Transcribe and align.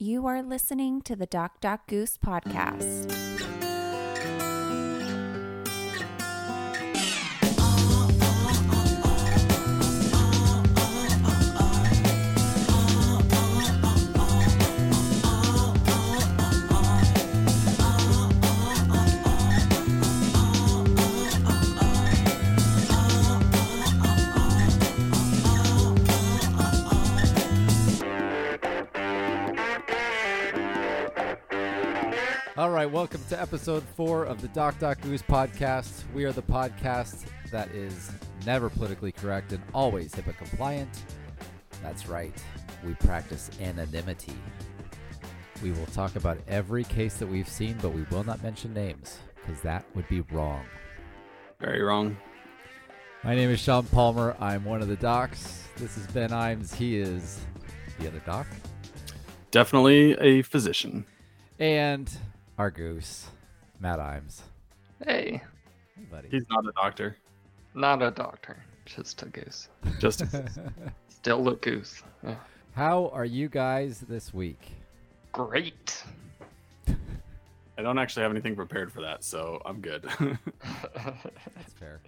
You 0.00 0.28
are 0.28 0.44
listening 0.44 1.02
to 1.02 1.16
the 1.16 1.26
Doc 1.26 1.60
Doc 1.60 1.88
Goose 1.88 2.16
podcast. 2.24 3.57
Welcome 32.88 33.20
to 33.28 33.38
episode 33.38 33.82
four 33.96 34.24
of 34.24 34.40
the 34.40 34.48
Doc 34.48 34.78
Doc 34.78 34.98
Goose 35.02 35.20
podcast. 35.20 36.04
We 36.14 36.24
are 36.24 36.32
the 36.32 36.40
podcast 36.40 37.26
that 37.50 37.68
is 37.72 38.10
never 38.46 38.70
politically 38.70 39.12
correct 39.12 39.52
and 39.52 39.62
always 39.74 40.12
HIPAA 40.12 40.34
compliant. 40.38 40.88
That's 41.82 42.08
right, 42.08 42.32
we 42.82 42.94
practice 42.94 43.50
anonymity. 43.60 44.32
We 45.62 45.72
will 45.72 45.84
talk 45.86 46.16
about 46.16 46.38
every 46.48 46.82
case 46.84 47.18
that 47.18 47.26
we've 47.26 47.48
seen, 47.48 47.76
but 47.82 47.90
we 47.90 48.04
will 48.10 48.24
not 48.24 48.42
mention 48.42 48.72
names 48.72 49.18
because 49.34 49.60
that 49.60 49.84
would 49.94 50.08
be 50.08 50.22
wrong. 50.32 50.64
Very 51.60 51.82
wrong. 51.82 52.16
My 53.22 53.34
name 53.34 53.50
is 53.50 53.60
Sean 53.60 53.84
Palmer. 53.84 54.34
I'm 54.40 54.64
one 54.64 54.80
of 54.80 54.88
the 54.88 54.96
docs. 54.96 55.64
This 55.76 55.98
is 55.98 56.06
Ben 56.06 56.30
Imes. 56.30 56.74
He 56.74 56.96
is 56.96 57.38
the 57.98 58.08
other 58.08 58.22
doc. 58.24 58.46
Definitely 59.50 60.12
a 60.20 60.40
physician. 60.40 61.04
And 61.58 62.10
our 62.58 62.70
goose, 62.70 63.28
Matt 63.80 63.98
Imes. 63.98 64.40
Hey, 65.04 65.40
Hey, 65.96 66.04
buddy. 66.10 66.28
He's 66.30 66.44
not 66.50 66.64
a 66.66 66.72
doctor. 66.72 67.16
not 67.74 68.02
a 68.02 68.10
doctor, 68.10 68.56
just 68.84 69.22
a 69.22 69.26
goose. 69.26 69.68
Just 69.98 70.20
a 70.22 70.26
goose. 70.26 70.58
Still 71.08 71.48
a 71.48 71.56
goose. 71.56 72.02
Yeah. 72.24 72.36
How 72.74 73.08
are 73.12 73.24
you 73.24 73.48
guys 73.48 74.00
this 74.08 74.32
week? 74.32 74.60
Great. 75.32 76.02
I 77.76 77.82
don't 77.82 77.98
actually 77.98 78.22
have 78.22 78.32
anything 78.32 78.56
prepared 78.56 78.92
for 78.92 79.00
that, 79.02 79.22
so 79.22 79.60
I'm 79.64 79.80
good. 79.80 80.02
That's 80.04 81.72
fair. 81.78 82.00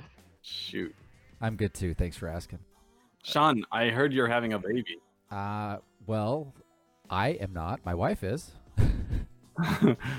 Shoot. 0.42 0.95
I'm 1.41 1.55
good 1.57 1.75
too. 1.75 1.95
Thanks 1.95 2.17
for 2.17 2.29
asking. 2.29 2.59
Sean, 3.23 3.64
I 3.70 3.89
heard 3.91 4.12
you're 4.12 4.27
having 4.29 4.53
a 4.55 4.59
baby. 4.59 4.98
Uh, 5.31 5.77
well, 6.07 6.53
I 7.09 7.31
am 7.31 7.53
not. 7.53 7.81
My 7.85 7.95
wife 7.95 8.25
is. 8.25 8.51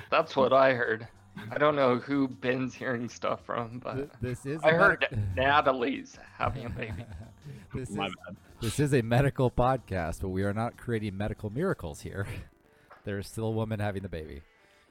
That's 0.09 0.36
what 0.36 0.53
I 0.53 0.73
heard. 0.73 1.08
I 1.50 1.58
don't 1.58 1.75
know 1.75 1.97
who 1.97 2.28
Ben's 2.28 2.73
hearing 2.73 3.08
stuff 3.08 3.45
from, 3.45 3.80
but 3.80 4.09
this 4.22 4.45
is. 4.45 4.61
I 4.64 4.70
a 4.72 4.73
heard 4.78 5.06
medic- 5.11 5.20
Natalie's 5.36 6.17
having 6.38 6.66
a 6.66 6.70
baby. 6.70 7.06
this 7.73 7.89
My 7.92 8.08
is 8.08 8.14
bad. 8.28 8.36
this 8.61 8.80
is 8.80 8.94
a 8.94 9.02
medical 9.02 9.50
podcast, 9.50 10.22
but 10.22 10.30
we 10.30 10.44
are 10.44 10.53
not 10.53 10.75
creating 10.78 11.17
medical 11.17 11.50
miracles 11.50 12.02
here. 12.02 12.28
There's 13.06 13.28
still 13.28 13.45
a 13.45 13.52
woman 13.52 13.80
having 13.80 14.03
the 14.03 14.09
baby. 14.09 14.42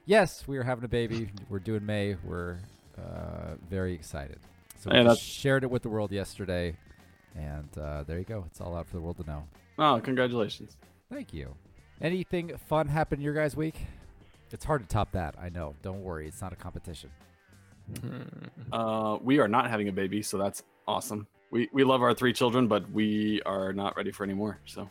Yes, 0.06 0.48
we 0.48 0.56
are 0.58 0.62
having 0.64 0.84
a 0.84 0.88
baby. 0.88 1.30
We're 1.50 1.58
doing 1.60 1.84
May. 1.84 2.16
We're 2.24 2.58
uh, 2.98 3.54
very 3.68 3.92
excited. 3.94 4.38
So 4.78 4.90
we 4.90 4.96
Yeah, 4.96 5.04
just 5.04 5.22
shared 5.22 5.62
it 5.62 5.70
with 5.70 5.82
the 5.82 5.90
world 5.90 6.10
yesterday, 6.10 6.74
and 7.36 7.68
uh, 7.78 8.02
there 8.04 8.18
you 8.18 8.24
go. 8.24 8.44
It's 8.46 8.60
all 8.62 8.74
out 8.74 8.86
for 8.88 8.96
the 8.96 9.02
world 9.02 9.18
to 9.18 9.24
know. 9.26 9.44
Oh, 9.78 10.00
congratulations. 10.02 10.76
Thank 11.12 11.34
you. 11.34 11.54
Anything 12.00 12.56
fun 12.66 12.88
happened 12.88 13.22
your 13.22 13.34
guys' 13.34 13.54
week? 13.54 13.74
It's 14.52 14.64
hard 14.64 14.82
to 14.82 14.88
top 14.88 15.12
that. 15.12 15.34
I 15.40 15.48
know. 15.48 15.74
Don't 15.82 16.02
worry. 16.02 16.26
It's 16.26 16.40
not 16.40 16.52
a 16.52 16.56
competition. 16.56 17.10
Uh, 18.72 19.18
we 19.20 19.40
are 19.40 19.48
not 19.48 19.68
having 19.68 19.88
a 19.88 19.92
baby, 19.92 20.22
so 20.22 20.38
that's 20.38 20.62
awesome. 20.86 21.26
We 21.50 21.69
we 21.72 21.82
love 21.82 22.02
our 22.02 22.14
three 22.14 22.32
children, 22.32 22.69
but 22.69 22.88
we 22.92 23.42
are 23.44 23.72
not 23.72 23.97
ready 23.97 24.12
for 24.12 24.22
any 24.22 24.32
more. 24.34 24.60
So 24.64 24.88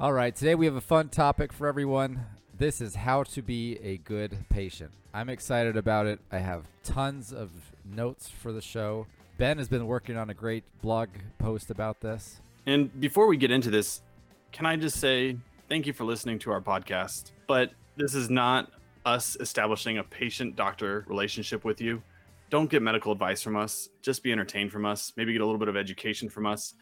All 0.00 0.12
right. 0.12 0.34
Today 0.34 0.56
we 0.56 0.66
have 0.66 0.74
a 0.74 0.80
fun 0.80 1.10
topic 1.10 1.52
for 1.52 1.68
everyone. 1.68 2.26
This 2.58 2.80
is 2.80 2.96
how 2.96 3.22
to 3.22 3.42
be 3.42 3.78
a 3.84 3.98
good 3.98 4.36
patient. 4.48 4.90
I'm 5.14 5.28
excited 5.28 5.76
about 5.76 6.06
it. 6.06 6.18
I 6.32 6.38
have 6.38 6.66
tons 6.82 7.32
of 7.32 7.50
notes 7.84 8.28
for 8.28 8.52
the 8.52 8.60
show. 8.60 9.06
Ben 9.38 9.58
has 9.58 9.68
been 9.68 9.86
working 9.86 10.16
on 10.16 10.28
a 10.28 10.34
great 10.34 10.64
blog 10.82 11.08
post 11.38 11.70
about 11.70 12.00
this. 12.00 12.40
And 12.66 13.00
before 13.00 13.28
we 13.28 13.36
get 13.36 13.52
into 13.52 13.70
this, 13.70 14.02
can 14.50 14.66
I 14.66 14.74
just 14.76 14.98
say 14.98 15.36
thank 15.68 15.86
you 15.86 15.92
for 15.92 16.02
listening 16.04 16.40
to 16.40 16.50
our 16.50 16.60
podcast? 16.60 17.30
But 17.46 17.72
this 17.96 18.14
is 18.14 18.30
not 18.30 18.70
us 19.04 19.36
establishing 19.40 19.98
a 19.98 20.04
patient 20.04 20.56
doctor 20.56 21.04
relationship 21.08 21.64
with 21.64 21.80
you. 21.80 22.02
Don't 22.50 22.70
get 22.70 22.82
medical 22.82 23.12
advice 23.12 23.42
from 23.42 23.56
us. 23.56 23.88
Just 24.02 24.22
be 24.22 24.30
entertained 24.32 24.70
from 24.72 24.84
us. 24.84 25.12
Maybe 25.16 25.32
get 25.32 25.40
a 25.40 25.44
little 25.44 25.58
bit 25.58 25.68
of 25.68 25.76
education 25.76 26.28
from 26.28 26.46
us. 26.46 26.74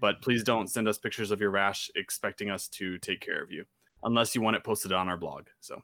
But 0.00 0.20
please 0.22 0.42
don't 0.42 0.68
send 0.68 0.88
us 0.88 0.98
pictures 0.98 1.30
of 1.30 1.40
your 1.40 1.50
rash 1.50 1.90
expecting 1.94 2.50
us 2.50 2.66
to 2.68 2.98
take 2.98 3.20
care 3.20 3.42
of 3.42 3.50
you 3.50 3.64
unless 4.04 4.34
you 4.34 4.40
want 4.40 4.56
it 4.56 4.64
posted 4.64 4.92
on 4.92 5.08
our 5.08 5.16
blog. 5.16 5.46
So, 5.60 5.80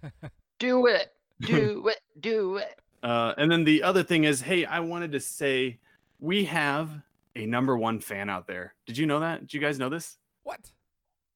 Do 0.58 0.86
it. 0.86 1.12
Do 1.40 1.88
it. 1.88 2.00
Do 2.20 2.56
it. 2.56 2.80
uh, 3.02 3.34
and 3.38 3.50
then 3.50 3.64
the 3.64 3.82
other 3.82 4.02
thing 4.02 4.24
is, 4.24 4.40
hey, 4.40 4.64
I 4.64 4.80
wanted 4.80 5.12
to 5.12 5.20
say 5.20 5.78
we 6.18 6.44
have 6.46 6.90
a 7.34 7.46
number 7.46 7.76
one 7.76 8.00
fan 8.00 8.28
out 8.30 8.46
there. 8.46 8.74
Did 8.86 8.96
you 8.98 9.06
know 9.06 9.20
that? 9.20 9.40
Did 9.42 9.54
you 9.54 9.60
guys 9.60 9.78
know 9.78 9.88
this? 9.90 10.16
What? 10.42 10.60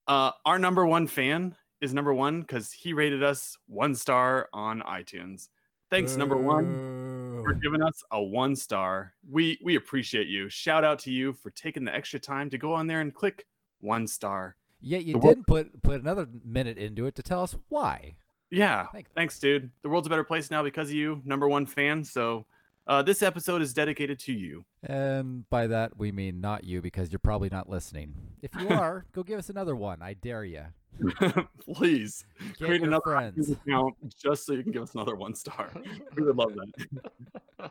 Uh, 0.07 0.33
our 0.45 0.59
number 0.59 0.87
one 0.87 1.07
fan 1.07 1.55
is 1.81 1.95
number 1.95 2.13
one 2.15 2.41
because 2.43 2.73
he 2.73 2.93
rated 2.93 3.23
us 3.23 3.57
one 3.67 3.95
star 3.95 4.49
on 4.53 4.81
iTunes. 4.83 5.49
Thanks, 5.91 6.15
number 6.17 6.37
one, 6.37 7.43
for 7.43 7.53
giving 7.55 7.83
us 7.83 8.03
a 8.13 8.23
one 8.23 8.55
star. 8.55 9.13
We 9.29 9.59
we 9.65 9.75
appreciate 9.77 10.29
you. 10.29 10.49
Shout 10.49 10.85
out 10.85 10.99
to 11.01 11.11
you 11.11 11.33
for 11.33 11.51
taking 11.51 11.85
the 11.85 11.95
extra 11.95 12.21
time 12.21 12.49
to 12.51 12.59
go 12.59 12.73
on 12.73 12.87
there 12.87 13.01
and 13.01 13.13
click 13.13 13.47
one 13.81 14.07
star. 14.07 14.57
Yet 14.81 15.05
you 15.05 15.15
The 15.15 15.21
didn't 15.21 15.47
put 15.47 15.83
put 15.83 16.01
another 16.01 16.29
minute 16.45 16.79
into 16.79 17.07
it 17.07 17.15
to 17.17 17.23
tell 17.23 17.43
us 17.43 17.57
why. 17.69 18.15
Yeah, 18.51 18.87
Thanks. 18.93 19.11
thanks, 19.15 19.39
dude. 19.39 19.71
The 19.83 19.89
world's 19.89 20.07
a 20.07 20.11
better 20.11 20.25
place 20.25 20.51
now 20.51 20.63
because 20.63 20.89
of 20.89 20.95
you, 20.95 21.23
number 21.25 21.49
one 21.49 21.67
fan. 21.67 22.03
So, 22.03 22.47
uh, 22.87 23.01
this 23.03 23.23
episode 23.23 23.63
is 23.63 23.73
dedicated 23.73 24.19
to 24.21 24.33
you. 24.33 24.65
And 24.83 25.49
by 25.51 25.67
that 25.69 25.97
we 25.97 26.11
mean 26.13 26.41
not 26.41 26.65
you 26.65 26.81
because 26.83 27.13
you're 27.13 27.19
probably 27.21 27.49
not 27.49 27.69
listening. 27.69 28.15
If 28.43 28.51
you 28.61 28.69
are, 28.71 29.07
go 29.13 29.23
give 29.23 29.39
us 29.39 29.51
another 29.51 29.77
one. 29.77 30.03
I 30.03 30.15
dare 30.15 30.45
you. 30.45 30.65
Please 31.75 32.25
Get 32.59 32.67
create 32.67 32.83
another 32.83 33.03
friends. 33.05 33.51
account 33.51 33.95
just 34.23 34.45
so 34.47 34.53
you 34.53 34.63
can 34.63 34.73
give 34.73 34.83
us 34.83 34.95
another 34.95 35.15
one 35.17 35.35
star. 35.35 35.71
we 36.17 36.23
would 36.23 36.37
love 36.37 36.53
that. 36.55 37.71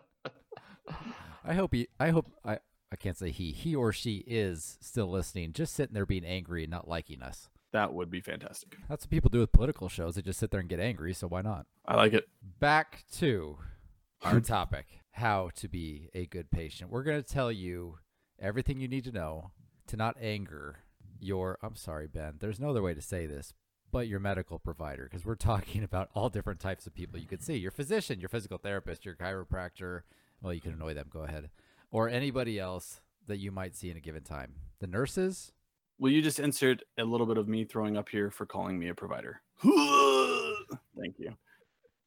I 1.45 1.53
hope 1.53 1.73
he. 1.73 1.87
I 1.99 2.09
hope 2.09 2.27
I. 2.43 2.59
I 2.91 2.95
can't 2.95 3.17
say 3.17 3.29
he. 3.29 3.51
He 3.51 3.75
or 3.75 3.93
she 3.93 4.23
is 4.25 4.77
still 4.81 5.07
listening, 5.07 5.53
just 5.53 5.73
sitting 5.75 5.93
there 5.93 6.07
being 6.07 6.25
angry 6.25 6.63
and 6.63 6.71
not 6.71 6.87
liking 6.87 7.21
us. 7.21 7.49
That 7.71 7.93
would 7.93 8.09
be 8.09 8.19
fantastic. 8.19 8.77
That's 8.89 9.05
what 9.05 9.11
people 9.11 9.29
do 9.29 9.39
with 9.39 9.51
political 9.51 9.89
shows. 9.89 10.15
They 10.15 10.23
just 10.23 10.39
sit 10.39 10.49
there 10.49 10.59
and 10.59 10.67
get 10.69 10.79
angry. 10.79 11.13
So 11.13 11.27
why 11.27 11.41
not? 11.41 11.67
I 11.85 11.95
like 11.95 12.13
it. 12.13 12.27
Back 12.59 13.03
to 13.17 13.57
our 14.23 14.39
topic: 14.39 14.87
how 15.11 15.51
to 15.55 15.67
be 15.67 16.09
a 16.15 16.25
good 16.25 16.49
patient. 16.49 16.89
We're 16.89 17.03
going 17.03 17.21
to 17.21 17.27
tell 17.33 17.51
you 17.51 17.99
everything 18.39 18.79
you 18.79 18.87
need 18.87 19.03
to 19.03 19.11
know 19.11 19.51
to 19.87 19.97
not 19.97 20.15
anger 20.19 20.79
your. 21.19 21.57
I'm 21.61 21.75
sorry, 21.75 22.07
Ben. 22.07 22.35
There's 22.39 22.59
no 22.59 22.69
other 22.69 22.81
way 22.81 22.93
to 22.93 23.01
say 23.01 23.25
this. 23.25 23.53
But 23.91 24.07
your 24.07 24.19
medical 24.19 24.59
provider, 24.59 25.03
because 25.03 25.25
we're 25.25 25.35
talking 25.51 25.83
about 25.83 26.09
all 26.13 26.29
different 26.29 26.59
types 26.59 26.85
of 26.85 26.93
people 26.93 27.19
you 27.19 27.25
could 27.25 27.41
see 27.43 27.57
your 27.57 27.71
physician, 27.71 28.19
your 28.19 28.29
physical 28.29 28.57
therapist, 28.57 29.05
your 29.05 29.15
chiropractor. 29.15 30.01
Well, 30.41 30.53
you 30.53 30.61
can 30.61 30.73
annoy 30.73 30.93
them. 30.93 31.07
Go 31.09 31.21
ahead. 31.23 31.49
Or 31.91 32.07
anybody 32.07 32.59
else 32.59 33.01
that 33.27 33.37
you 33.37 33.51
might 33.51 33.75
see 33.75 33.89
in 33.89 33.97
a 33.97 34.01
given 34.01 34.23
time. 34.23 34.55
The 34.79 34.87
nurses, 34.87 35.51
Will 35.99 36.11
you 36.11 36.21
just 36.21 36.39
insert 36.39 36.81
a 36.97 37.03
little 37.03 37.27
bit 37.27 37.37
of 37.37 37.49
me 37.49 37.65
throwing 37.65 37.97
up 37.97 38.07
here 38.07 38.31
for 38.31 38.45
calling 38.45 38.79
me 38.79 38.87
a 38.87 38.95
provider? 38.95 39.41
Thank 39.61 41.19
you. 41.19 41.33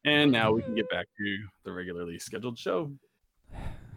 And 0.03 0.31
now 0.31 0.51
we 0.51 0.63
can 0.63 0.73
get 0.73 0.89
back 0.89 1.05
to 1.17 1.37
the 1.63 1.71
regularly 1.71 2.17
scheduled 2.17 2.57
show. 2.57 2.91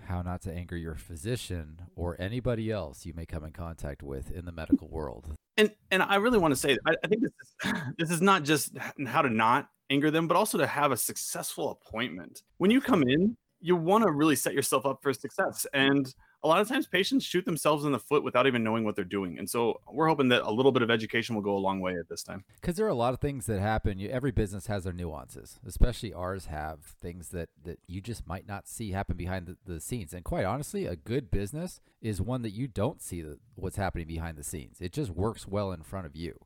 How 0.07 0.23
not 0.23 0.43
to 0.43 0.53
anger 0.53 0.77
your 0.77 0.95
physician 0.95 1.83
or 1.95 2.17
anybody 2.21 2.71
else 2.71 3.07
you 3.07 3.13
may 3.15 3.27
come 3.27 3.45
in 3.45 3.53
contact 3.53 4.03
with 4.03 4.31
in 4.31 4.45
the 4.45 4.53
medical 4.53 4.89
world. 4.89 5.35
And 5.57 5.71
and 5.91 6.03
I 6.03 6.17
really 6.17 6.39
want 6.39 6.53
to 6.53 6.57
say 6.57 6.77
I, 6.87 6.95
I 7.05 7.07
think 7.07 7.23
this 7.23 7.33
is, 7.33 7.73
this 7.99 8.11
is 8.11 8.23
not 8.23 8.43
just 8.43 8.77
how 9.07 9.23
to 9.23 9.31
not 9.31 9.69
anger 9.91 10.11
them, 10.11 10.27
but 10.29 10.37
also 10.37 10.59
to 10.59 10.67
have 10.67 10.93
a 10.93 10.97
successful 10.97 11.71
appointment. 11.71 12.43
When 12.59 12.71
you 12.71 12.81
come 12.81 13.03
in, 13.03 13.37
you 13.61 13.77
want 13.77 14.05
to 14.05 14.11
really 14.11 14.37
set 14.37 14.55
yourself 14.55 14.87
up 14.87 15.01
for 15.03 15.13
success. 15.13 15.67
And 15.73 16.13
a 16.47 16.49
lot 16.49 16.61
of 16.61 16.69
times 16.69 16.87
patients 16.87 17.25
shoot 17.25 17.45
themselves 17.45 17.85
in 17.85 17.91
the 17.91 17.99
foot 17.99 18.23
without 18.23 18.47
even 18.47 18.63
knowing 18.63 18.85
what 18.85 18.95
they're 18.95 19.05
doing. 19.05 19.37
And 19.37 19.51
so 19.51 19.81
we're 19.91 20.07
hoping 20.07 20.29
that 20.29 20.43
a 20.43 20.51
little 20.51 20.71
bit 20.71 20.83
of 20.83 20.91
education 20.93 21.35
will 21.35 21.43
go 21.43 21.57
a 21.57 21.59
long 21.59 21.81
way 21.81 21.97
at 21.97 22.09
this 22.09 22.23
time. 22.23 22.45
Because 22.61 22.77
there 22.77 22.87
are 22.87 22.91
a 22.91 22.95
lot 22.95 23.13
of 23.15 23.21
things 23.21 23.47
that 23.47 23.61
happen. 23.61 23.99
You, 23.99 24.09
every 24.11 24.31
business 24.31 24.69
has 24.69 24.85
their 24.85 24.93
nuances, 24.93 25.59
especially 25.67 26.15
ours 26.15 26.47
have 26.47 26.95
things 27.01 27.31
that, 27.31 27.49
that 27.65 27.81
you 27.89 28.01
just 28.01 28.29
might 28.29 28.47
not 28.47 28.69
see 28.69 28.93
happen 28.93 29.17
behind 29.17 29.47
the, 29.47 29.57
the 29.67 29.81
scenes. 29.81 30.15
And 30.15 30.25
quite 30.25 30.45
honestly, 30.45 30.87
a 30.87 30.95
good 30.95 31.31
business 31.33 31.81
is 32.01 32.23
one 32.23 32.43
that 32.43 32.51
you 32.51 32.69
don't 32.69 33.03
see 33.03 33.23
the, 33.23 33.39
what's 33.57 33.77
happening 33.77 34.07
behind 34.07 34.39
the 34.39 34.45
scenes. 34.45 34.81
It 34.81 34.93
just 34.93 35.11
works 35.11 35.49
well 35.49 35.73
in 35.73 35.83
front 35.83 36.07
of 36.07 36.15
you. 36.15 36.39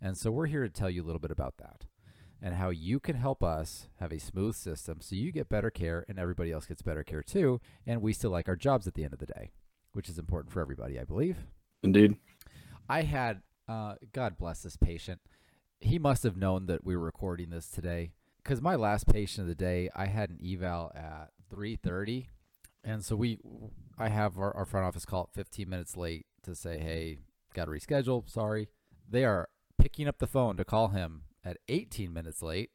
And 0.00 0.16
so 0.16 0.30
we're 0.30 0.46
here 0.46 0.62
to 0.62 0.70
tell 0.70 0.90
you 0.90 1.02
a 1.02 1.06
little 1.06 1.20
bit 1.20 1.32
about 1.32 1.58
that 1.58 1.86
and 2.42 2.56
how 2.56 2.70
you 2.70 2.98
can 2.98 3.16
help 3.16 3.42
us 3.42 3.88
have 4.00 4.12
a 4.12 4.18
smooth 4.18 4.56
system 4.56 4.98
so 5.00 5.14
you 5.14 5.30
get 5.30 5.48
better 5.48 5.70
care 5.70 6.04
and 6.08 6.18
everybody 6.18 6.50
else 6.50 6.66
gets 6.66 6.82
better 6.82 7.04
care 7.04 7.22
too. 7.22 7.60
And 7.86 8.02
we 8.02 8.12
still 8.12 8.32
like 8.32 8.48
our 8.48 8.56
jobs 8.56 8.86
at 8.86 8.94
the 8.94 9.04
end 9.04 9.12
of 9.12 9.20
the 9.20 9.26
day, 9.26 9.52
which 9.92 10.08
is 10.08 10.18
important 10.18 10.52
for 10.52 10.60
everybody, 10.60 10.98
I 10.98 11.04
believe. 11.04 11.38
Indeed. 11.82 12.16
I 12.88 13.02
had, 13.02 13.42
uh, 13.68 13.94
God 14.12 14.36
bless 14.36 14.62
this 14.62 14.76
patient. 14.76 15.20
He 15.80 15.98
must 15.98 16.24
have 16.24 16.36
known 16.36 16.66
that 16.66 16.84
we 16.84 16.96
were 16.96 17.04
recording 17.04 17.50
this 17.50 17.68
today 17.68 18.10
because 18.42 18.60
my 18.60 18.74
last 18.74 19.06
patient 19.06 19.42
of 19.42 19.48
the 19.48 19.54
day, 19.54 19.88
I 19.94 20.06
had 20.06 20.30
an 20.30 20.40
eval 20.44 20.90
at 20.94 21.30
3:30, 21.52 22.26
and 22.84 23.04
so 23.04 23.14
we, 23.14 23.38
I 23.98 24.08
have 24.08 24.38
our, 24.38 24.54
our 24.56 24.64
front 24.64 24.86
office 24.86 25.04
call 25.04 25.24
it 25.24 25.30
15 25.34 25.68
minutes 25.68 25.96
late 25.96 26.26
to 26.42 26.54
say, 26.54 26.78
hey, 26.78 27.18
got 27.54 27.66
to 27.66 27.70
reschedule. 27.70 28.28
Sorry. 28.28 28.68
They 29.08 29.24
are 29.24 29.48
picking 29.78 30.08
up 30.08 30.18
the 30.18 30.26
phone 30.26 30.56
to 30.56 30.64
call 30.64 30.88
him 30.88 31.22
at 31.44 31.58
18 31.68 32.12
minutes 32.12 32.42
late, 32.42 32.70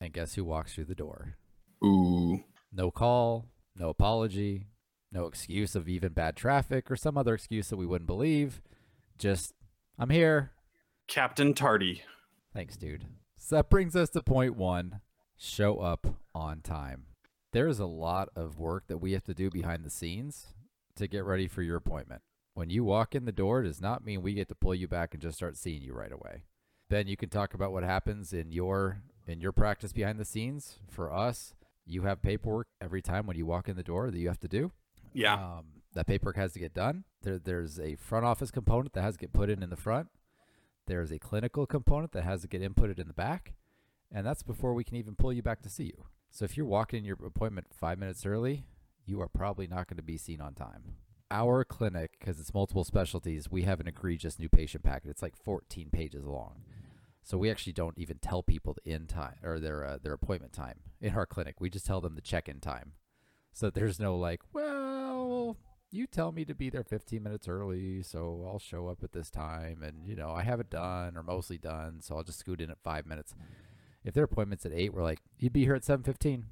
and 0.00 0.12
guess 0.12 0.34
who 0.34 0.44
walks 0.44 0.74
through 0.74 0.84
the 0.86 0.94
door? 0.94 1.36
Ooh. 1.84 2.44
No 2.72 2.90
call, 2.90 3.46
no 3.76 3.88
apology, 3.88 4.66
no 5.12 5.26
excuse 5.26 5.74
of 5.74 5.88
even 5.88 6.12
bad 6.12 6.36
traffic 6.36 6.90
or 6.90 6.96
some 6.96 7.18
other 7.18 7.34
excuse 7.34 7.68
that 7.68 7.76
we 7.76 7.86
wouldn't 7.86 8.06
believe. 8.06 8.60
Just, 9.18 9.54
I'm 9.98 10.10
here. 10.10 10.52
Captain 11.08 11.54
Tardy. 11.54 12.02
Thanks, 12.54 12.76
dude. 12.76 13.06
So 13.36 13.56
that 13.56 13.70
brings 13.70 13.96
us 13.96 14.10
to 14.10 14.22
point 14.22 14.56
one 14.56 15.00
show 15.36 15.78
up 15.78 16.06
on 16.34 16.60
time. 16.60 17.06
There 17.52 17.66
is 17.66 17.80
a 17.80 17.86
lot 17.86 18.28
of 18.36 18.58
work 18.58 18.86
that 18.86 18.98
we 18.98 19.12
have 19.12 19.24
to 19.24 19.34
do 19.34 19.50
behind 19.50 19.84
the 19.84 19.90
scenes 19.90 20.54
to 20.96 21.08
get 21.08 21.24
ready 21.24 21.48
for 21.48 21.62
your 21.62 21.76
appointment. 21.76 22.22
When 22.54 22.70
you 22.70 22.84
walk 22.84 23.14
in 23.14 23.24
the 23.24 23.32
door, 23.32 23.60
it 23.60 23.64
does 23.64 23.80
not 23.80 24.04
mean 24.04 24.22
we 24.22 24.34
get 24.34 24.48
to 24.48 24.54
pull 24.54 24.74
you 24.74 24.86
back 24.86 25.14
and 25.14 25.22
just 25.22 25.36
start 25.36 25.56
seeing 25.56 25.82
you 25.82 25.94
right 25.94 26.12
away. 26.12 26.44
Ben, 26.90 27.06
you 27.06 27.16
can 27.16 27.28
talk 27.28 27.54
about 27.54 27.70
what 27.70 27.84
happens 27.84 28.32
in 28.32 28.50
your 28.50 29.00
in 29.28 29.40
your 29.40 29.52
practice 29.52 29.92
behind 29.92 30.18
the 30.18 30.24
scenes. 30.24 30.80
For 30.88 31.12
us, 31.12 31.54
you 31.86 32.02
have 32.02 32.20
paperwork 32.20 32.66
every 32.80 33.00
time 33.00 33.26
when 33.26 33.36
you 33.36 33.46
walk 33.46 33.68
in 33.68 33.76
the 33.76 33.84
door 33.84 34.10
that 34.10 34.18
you 34.18 34.26
have 34.26 34.40
to 34.40 34.48
do. 34.48 34.72
Yeah. 35.14 35.34
Um, 35.34 35.66
that 35.94 36.08
paperwork 36.08 36.34
has 36.34 36.52
to 36.54 36.58
get 36.58 36.74
done. 36.74 37.04
There, 37.22 37.38
there's 37.38 37.78
a 37.78 37.94
front 37.94 38.26
office 38.26 38.50
component 38.50 38.92
that 38.94 39.02
has 39.02 39.14
to 39.14 39.20
get 39.20 39.32
put 39.32 39.50
in 39.50 39.62
in 39.62 39.70
the 39.70 39.76
front. 39.76 40.08
There's 40.88 41.12
a 41.12 41.20
clinical 41.20 41.64
component 41.64 42.10
that 42.10 42.24
has 42.24 42.42
to 42.42 42.48
get 42.48 42.60
inputted 42.60 42.98
in 42.98 43.06
the 43.06 43.14
back, 43.14 43.54
and 44.10 44.26
that's 44.26 44.42
before 44.42 44.74
we 44.74 44.82
can 44.82 44.96
even 44.96 45.14
pull 45.14 45.32
you 45.32 45.42
back 45.42 45.62
to 45.62 45.70
see 45.70 45.84
you. 45.84 46.06
So 46.32 46.44
if 46.44 46.56
you're 46.56 46.66
walking 46.66 46.98
in 46.98 47.04
your 47.04 47.18
appointment 47.24 47.68
five 47.72 48.00
minutes 48.00 48.26
early, 48.26 48.64
you 49.06 49.20
are 49.20 49.28
probably 49.28 49.68
not 49.68 49.86
going 49.86 49.98
to 49.98 50.02
be 50.02 50.16
seen 50.16 50.40
on 50.40 50.54
time. 50.54 50.96
Our 51.30 51.64
clinic, 51.64 52.16
because 52.18 52.40
it's 52.40 52.52
multiple 52.52 52.82
specialties, 52.82 53.48
we 53.48 53.62
have 53.62 53.78
an 53.78 53.86
egregious 53.86 54.40
new 54.40 54.48
patient 54.48 54.82
packet. 54.82 55.10
It's 55.10 55.22
like 55.22 55.36
14 55.36 55.90
pages 55.92 56.24
long. 56.24 56.62
So 57.22 57.36
we 57.38 57.50
actually 57.50 57.74
don't 57.74 57.98
even 57.98 58.18
tell 58.18 58.42
people 58.42 58.74
the 58.74 58.90
in 58.90 59.06
time 59.06 59.36
or 59.42 59.60
their 59.60 59.84
uh, 59.84 59.98
their 60.02 60.12
appointment 60.12 60.52
time 60.52 60.80
in 61.00 61.14
our 61.14 61.26
clinic. 61.26 61.60
We 61.60 61.70
just 61.70 61.86
tell 61.86 62.00
them 62.00 62.14
the 62.14 62.20
check-in 62.20 62.60
time. 62.60 62.92
So 63.52 63.70
there's 63.70 64.00
no 64.00 64.16
like, 64.16 64.40
well, 64.52 65.56
you 65.90 66.06
tell 66.06 66.32
me 66.32 66.44
to 66.44 66.54
be 66.54 66.70
there 66.70 66.84
15 66.84 67.22
minutes 67.22 67.48
early, 67.48 68.02
so 68.02 68.44
I'll 68.46 68.58
show 68.58 68.88
up 68.88 69.02
at 69.02 69.12
this 69.12 69.30
time 69.30 69.82
and 69.82 70.06
you 70.06 70.16
know, 70.16 70.30
I 70.30 70.42
have 70.42 70.60
it 70.60 70.70
done 70.70 71.16
or 71.16 71.22
mostly 71.22 71.58
done, 71.58 72.00
so 72.00 72.16
I'll 72.16 72.22
just 72.22 72.38
scoot 72.38 72.60
in 72.60 72.70
at 72.70 72.78
5 72.82 73.06
minutes. 73.06 73.34
If 74.04 74.14
their 74.14 74.24
appointment's 74.24 74.64
at 74.64 74.72
8, 74.72 74.94
we're 74.94 75.02
like, 75.02 75.20
you'd 75.38 75.52
be 75.52 75.64
here 75.64 75.74
at 75.74 75.84
7:15. 75.84 76.44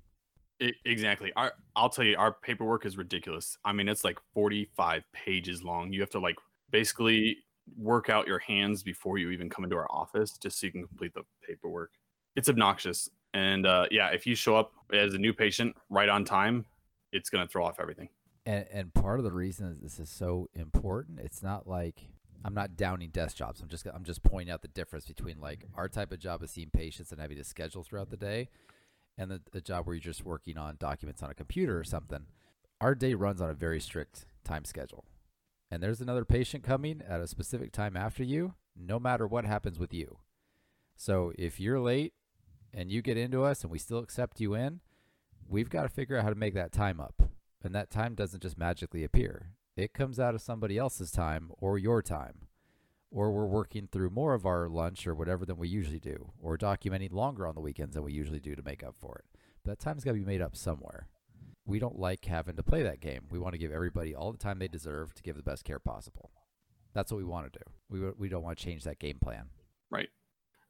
I- 0.61 0.73
exactly. 0.85 1.33
Our, 1.37 1.53
I'll 1.77 1.89
tell 1.89 2.05
you, 2.05 2.17
our 2.19 2.33
paperwork 2.33 2.85
is 2.85 2.97
ridiculous. 2.97 3.57
I 3.65 3.73
mean, 3.73 3.89
it's 3.89 4.05
like 4.05 4.19
45 4.35 5.05
pages 5.13 5.63
long. 5.63 5.93
You 5.93 6.01
have 6.01 6.11
to 6.11 6.19
like 6.19 6.37
basically 6.71 7.39
work 7.77 8.09
out 8.11 8.27
your 8.27 8.39
hands 8.39 8.83
before 8.83 9.19
you 9.19 9.31
even 9.31 9.51
come 9.51 9.65
into 9.65 9.77
our 9.77 9.91
office 9.91 10.33
just 10.39 10.61
so 10.61 10.67
you 10.67 10.73
can 10.73 10.87
complete 10.87 11.15
the 11.15 11.23
paperwork. 11.47 11.93
It's 12.37 12.49
obnoxious. 12.49 13.09
And 13.35 13.67
uh, 13.67 13.87
yeah, 13.91 14.09
if 14.09 14.27
you 14.27 14.35
show 14.35 14.57
up 14.57 14.73
as 14.93 15.15
a 15.15 15.19
new 15.19 15.33
patient 15.33 15.77
right 15.91 16.09
on 16.09 16.25
time, 16.25 16.65
it's 17.13 17.31
going 17.31 17.47
to 17.47 17.51
throw 17.51 17.65
off 17.65 17.81
everything. 17.81 18.09
And 18.47 18.67
and 18.73 18.95
part 18.95 19.19
of 19.19 19.25
the 19.25 19.33
reason 19.33 19.79
this 19.83 19.99
is 19.99 20.09
so 20.09 20.49
important, 20.55 21.21
it's 21.21 21.43
not 21.43 21.67
like 21.67 22.09
I'm 22.45 22.55
not 22.55 22.77
downing 22.77 23.11
desk 23.11 23.37
jobs. 23.37 23.61
I'm 23.61 23.69
just 23.69 23.87
I'm 23.87 24.05
just 24.05 24.23
pointing 24.23 24.53
out 24.53 24.63
the 24.63 24.69
difference 24.69 25.07
between 25.07 25.41
like 25.41 25.67
our 25.75 25.89
type 25.89 26.13
of 26.13 26.19
job 26.19 26.43
of 26.43 26.51
seeing 26.51 26.71
patients 26.71 27.13
and 27.13 27.21
having 27.21 27.37
to 27.37 27.45
schedule 27.45 27.83
throughout 27.83 28.11
the 28.11 28.17
day, 28.17 28.49
and 29.19 29.31
the, 29.31 29.43
the 29.53 29.61
job 29.61 29.87
where 29.87 29.95
you're 29.95 30.01
just 30.01 30.25
working 30.25 30.57
on 30.57 30.77
documents 30.79 31.23
on 31.23 31.31
a 31.31 31.35
computer 31.35 31.79
or 31.79 31.85
something. 31.85 32.27
Our 32.81 32.95
day 32.95 33.15
runs 33.15 33.41
on 33.41 33.51
a 33.51 33.55
very 33.55 33.81
strict 33.81 34.25
time 34.45 34.65
schedule, 34.65 35.05
and 35.71 35.83
there's 35.83 36.01
another 36.01 36.25
patient 36.25 36.65
coming 36.65 37.03
at 37.07 37.21
a 37.21 37.27
specific 37.27 37.73
time 37.73 37.97
after 37.97 38.23
you, 38.25 38.55
no 38.77 38.99
matter 38.99 39.27
what 39.27 39.45
happens 39.45 39.79
with 39.79 39.93
you. 39.93 40.19
So 40.97 41.33
if 41.39 41.61
you're 41.61 41.81
late 41.81 42.15
and 42.73 42.91
you 42.91 43.03
get 43.03 43.17
into 43.17 43.45
us 43.45 43.63
and 43.63 43.71
we 43.71 43.79
still 43.79 43.99
accept 43.99 44.41
you 44.41 44.55
in, 44.55 44.81
we've 45.49 45.71
got 45.71 45.83
to 45.83 45.89
figure 45.89 46.17
out 46.17 46.25
how 46.25 46.31
to 46.31 46.35
make 46.35 46.55
that 46.55 46.73
time 46.73 47.01
up. 47.01 47.31
And 47.63 47.75
that 47.75 47.91
time 47.91 48.15
doesn't 48.15 48.43
just 48.43 48.59
magically 48.59 49.05
appear. 49.05 49.51
It 49.77 49.93
comes 49.93 50.19
out 50.19 50.35
of 50.35 50.41
somebody 50.41 50.79
else's 50.79 51.11
time 51.11 51.51
or 51.59 51.79
your 51.79 52.03
time. 52.03 52.47
Or 53.11 53.33
we're 53.33 53.47
working 53.47 53.89
through 53.91 54.11
more 54.11 54.35
of 54.35 54.45
our 54.45 54.69
lunch 54.69 55.07
or 55.07 55.15
whatever 55.15 55.47
than 55.47 55.57
we 55.57 55.69
usually 55.69 55.99
do, 55.99 56.33
or 56.43 56.59
documenting 56.59 57.13
longer 57.13 57.47
on 57.47 57.55
the 57.55 57.61
weekends 57.61 57.95
than 57.95 58.05
we 58.05 58.13
usually 58.13 58.41
do 58.41 58.55
to 58.55 58.63
make 58.63 58.83
up 58.83 58.97
for 58.99 59.17
it. 59.17 59.25
But 59.65 59.71
that 59.71 59.85
time's 59.85 60.05
got 60.05 60.13
to 60.13 60.19
be 60.19 60.25
made 60.25 60.43
up 60.43 60.55
somewhere. 60.55 61.09
We 61.69 61.79
don't 61.79 61.99
like 61.99 62.25
having 62.25 62.57
to 62.57 62.63
play 62.63 62.83
that 62.83 63.01
game. 63.01 63.27
We 63.31 63.39
want 63.39 63.53
to 63.53 63.59
give 63.59 63.73
everybody 63.73 64.15
all 64.15 64.33
the 64.33 64.39
time 64.39 64.59
they 64.59 64.69
deserve 64.69 65.13
to 65.15 65.23
give 65.23 65.37
the 65.37 65.43
best 65.43 65.65
care 65.65 65.79
possible. 65.79 66.31
That's 66.95 67.13
what 67.13 67.19
we 67.19 67.25
want 67.25 67.53
to 67.53 67.59
do. 67.59 67.65
We, 67.91 68.11
we 68.19 68.29
don't 68.31 68.43
want 68.43 68.57
to 68.57 68.65
change 68.65 68.85
that 68.85 68.99
game 68.99 69.19
plan. 69.21 69.51
Right. 69.91 70.09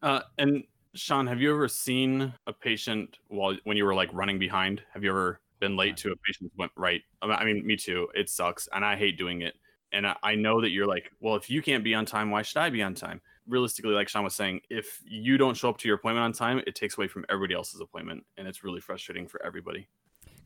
Uh, 0.02 0.22
and 0.38 0.64
Sean, 0.94 1.28
have 1.28 1.40
you 1.40 1.54
ever 1.54 1.68
seen 1.68 2.34
a 2.48 2.52
patient 2.52 3.16
while 3.28 3.56
when 3.62 3.76
you 3.76 3.84
were 3.84 3.94
like 3.94 4.12
running 4.12 4.40
behind? 4.40 4.82
Have 4.92 5.04
you 5.04 5.10
ever 5.10 5.40
been 5.60 5.76
late 5.76 5.96
to 5.98 6.10
a 6.10 6.16
patient 6.26 6.50
went 6.58 6.72
right? 6.76 7.02
I 7.22 7.44
mean, 7.44 7.64
me 7.64 7.76
too. 7.76 8.08
It 8.14 8.28
sucks, 8.28 8.68
and 8.72 8.84
I 8.84 8.96
hate 8.96 9.16
doing 9.16 9.42
it. 9.42 9.54
And 9.92 10.04
I, 10.04 10.16
I 10.24 10.34
know 10.34 10.60
that 10.60 10.70
you're 10.70 10.86
like, 10.88 11.12
well, 11.20 11.36
if 11.36 11.48
you 11.48 11.62
can't 11.62 11.84
be 11.84 11.94
on 11.94 12.06
time, 12.06 12.32
why 12.32 12.42
should 12.42 12.58
I 12.58 12.70
be 12.70 12.82
on 12.82 12.94
time? 12.94 13.20
Realistically, 13.46 13.92
like 13.92 14.08
Sean 14.08 14.24
was 14.24 14.34
saying, 14.34 14.62
if 14.68 15.00
you 15.04 15.38
don't 15.38 15.56
show 15.56 15.68
up 15.68 15.78
to 15.78 15.88
your 15.88 15.96
appointment 15.96 16.24
on 16.24 16.32
time, 16.32 16.60
it 16.66 16.74
takes 16.74 16.98
away 16.98 17.06
from 17.06 17.24
everybody 17.28 17.54
else's 17.54 17.80
appointment, 17.80 18.24
and 18.36 18.48
it's 18.48 18.64
really 18.64 18.80
frustrating 18.80 19.28
for 19.28 19.40
everybody. 19.46 19.86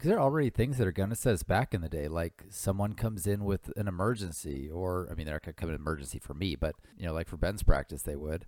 Because 0.02 0.16
there 0.16 0.18
are 0.18 0.24
already 0.24 0.50
things 0.50 0.78
that 0.78 0.86
are 0.88 0.90
going 0.90 1.10
to 1.10 1.14
set 1.14 1.32
us 1.32 1.44
back 1.44 1.72
in 1.72 1.80
the 1.80 1.88
day. 1.88 2.08
Like 2.08 2.42
someone 2.50 2.94
comes 2.94 3.24
in 3.24 3.44
with 3.44 3.70
an 3.76 3.86
emergency, 3.86 4.68
or 4.68 5.06
I 5.08 5.14
mean, 5.14 5.26
they're 5.26 5.38
going 5.38 5.54
to 5.54 5.60
come 5.60 5.68
in 5.68 5.76
emergency 5.76 6.18
for 6.18 6.34
me, 6.34 6.56
but 6.56 6.74
you 6.98 7.06
know, 7.06 7.12
like 7.12 7.28
for 7.28 7.36
Ben's 7.36 7.62
practice, 7.62 8.02
they 8.02 8.16
would. 8.16 8.44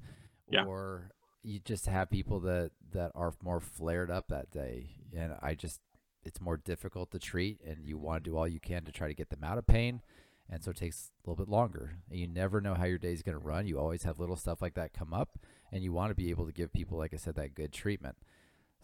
Yeah. 0.50 0.64
Or 0.64 1.12
you 1.44 1.60
just 1.60 1.86
have 1.86 2.10
people 2.10 2.40
that 2.40 2.72
that 2.90 3.12
are 3.14 3.34
more 3.40 3.60
flared 3.60 4.10
up 4.10 4.26
that 4.30 4.50
day, 4.50 4.96
and 5.16 5.36
I 5.40 5.54
just 5.54 5.78
it's 6.24 6.40
more 6.40 6.56
difficult 6.56 7.12
to 7.12 7.20
treat, 7.20 7.60
and 7.64 7.86
you 7.86 7.98
want 7.98 8.24
to 8.24 8.30
do 8.30 8.36
all 8.36 8.48
you 8.48 8.58
can 8.58 8.82
to 8.86 8.90
try 8.90 9.06
to 9.06 9.14
get 9.14 9.30
them 9.30 9.44
out 9.44 9.56
of 9.56 9.64
pain, 9.64 10.02
and 10.50 10.64
so 10.64 10.72
it 10.72 10.76
takes 10.76 11.12
a 11.24 11.30
little 11.30 11.44
bit 11.44 11.48
longer. 11.48 11.98
And 12.10 12.18
you 12.18 12.26
never 12.26 12.60
know 12.60 12.74
how 12.74 12.86
your 12.86 12.98
day 12.98 13.12
is 13.12 13.22
going 13.22 13.38
to 13.38 13.44
run. 13.44 13.68
You 13.68 13.78
always 13.78 14.02
have 14.02 14.18
little 14.18 14.34
stuff 14.34 14.60
like 14.60 14.74
that 14.74 14.92
come 14.92 15.14
up, 15.14 15.38
and 15.70 15.84
you 15.84 15.92
want 15.92 16.10
to 16.10 16.16
be 16.16 16.30
able 16.30 16.46
to 16.46 16.52
give 16.52 16.72
people, 16.72 16.98
like 16.98 17.14
I 17.14 17.16
said, 17.16 17.36
that 17.36 17.54
good 17.54 17.72
treatment. 17.72 18.16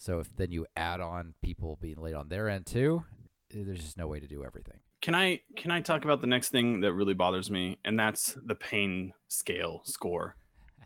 So 0.01 0.19
if 0.19 0.35
then 0.35 0.51
you 0.51 0.67
add 0.77 1.03
on 1.03 1.35
people 1.43 1.79
being 1.79 2.01
late 2.01 2.15
on 2.15 2.29
their 2.29 2.49
end 2.49 2.65
too, 2.65 3.05
eh, 3.53 3.59
there's 3.67 3.81
just 3.81 3.99
no 3.99 4.09
way 4.09 4.19
to 4.19 4.27
do 4.27 4.43
everything. 4.43 4.79
Can 5.03 5.15
I 5.15 5.41
can 5.57 5.71
I 5.71 5.83
talk 5.83 6.05
about 6.05 6.23
the 6.23 6.27
next 6.27 6.49
thing 6.49 6.81
that 6.81 6.95
really 6.95 7.13
bothers 7.13 7.51
me, 7.51 7.79
and 7.85 8.01
that's 8.01 8.35
the 8.47 8.55
pain 8.55 9.13
scale 9.29 9.83
score. 9.85 10.37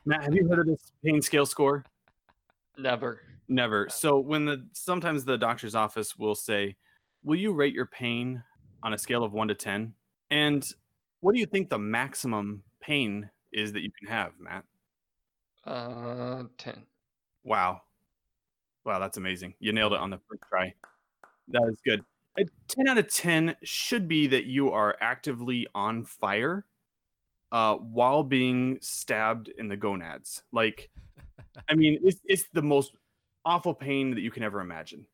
Matt, 0.04 0.24
have 0.24 0.34
you 0.34 0.48
heard 0.48 0.58
of 0.58 0.66
this 0.66 0.90
pain 1.04 1.22
scale 1.22 1.46
score? 1.46 1.84
Never. 2.76 3.20
Never. 3.46 3.88
So 3.88 4.18
when 4.18 4.46
the 4.46 4.66
sometimes 4.72 5.24
the 5.24 5.38
doctor's 5.38 5.76
office 5.76 6.16
will 6.16 6.34
say, 6.34 6.74
"Will 7.22 7.38
you 7.38 7.52
rate 7.52 7.72
your 7.72 7.86
pain 7.86 8.42
on 8.82 8.94
a 8.94 8.98
scale 8.98 9.22
of 9.22 9.32
1 9.32 9.46
to 9.46 9.54
10?" 9.54 9.94
And 10.32 10.68
what 11.20 11.34
do 11.34 11.38
you 11.38 11.46
think 11.46 11.70
the 11.70 11.78
maximum 11.78 12.64
pain 12.80 13.30
is 13.52 13.72
that 13.74 13.82
you 13.82 13.92
can 13.96 14.08
have, 14.08 14.32
Matt? 14.40 14.64
Uh, 15.64 16.44
10. 16.58 16.82
Wow. 17.44 17.82
Wow, 18.84 18.98
that's 18.98 19.16
amazing. 19.16 19.54
You 19.58 19.72
nailed 19.72 19.92
it 19.92 20.00
on 20.00 20.10
the 20.10 20.20
first 20.28 20.42
try. 20.48 20.74
That 21.48 21.62
is 21.68 21.78
good. 21.84 22.04
A 22.38 22.44
10 22.68 22.88
out 22.88 22.98
of 22.98 23.12
10 23.12 23.56
should 23.62 24.08
be 24.08 24.26
that 24.26 24.44
you 24.44 24.70
are 24.70 24.96
actively 25.00 25.66
on 25.74 26.04
fire 26.04 26.66
uh, 27.52 27.76
while 27.76 28.24
being 28.24 28.78
stabbed 28.80 29.48
in 29.48 29.68
the 29.68 29.76
gonads. 29.76 30.42
Like, 30.52 30.90
I 31.68 31.74
mean, 31.74 31.98
it's, 32.02 32.20
it's 32.24 32.44
the 32.52 32.62
most 32.62 32.92
awful 33.44 33.74
pain 33.74 34.10
that 34.14 34.20
you 34.20 34.30
can 34.30 34.42
ever 34.42 34.60
imagine. 34.60 35.06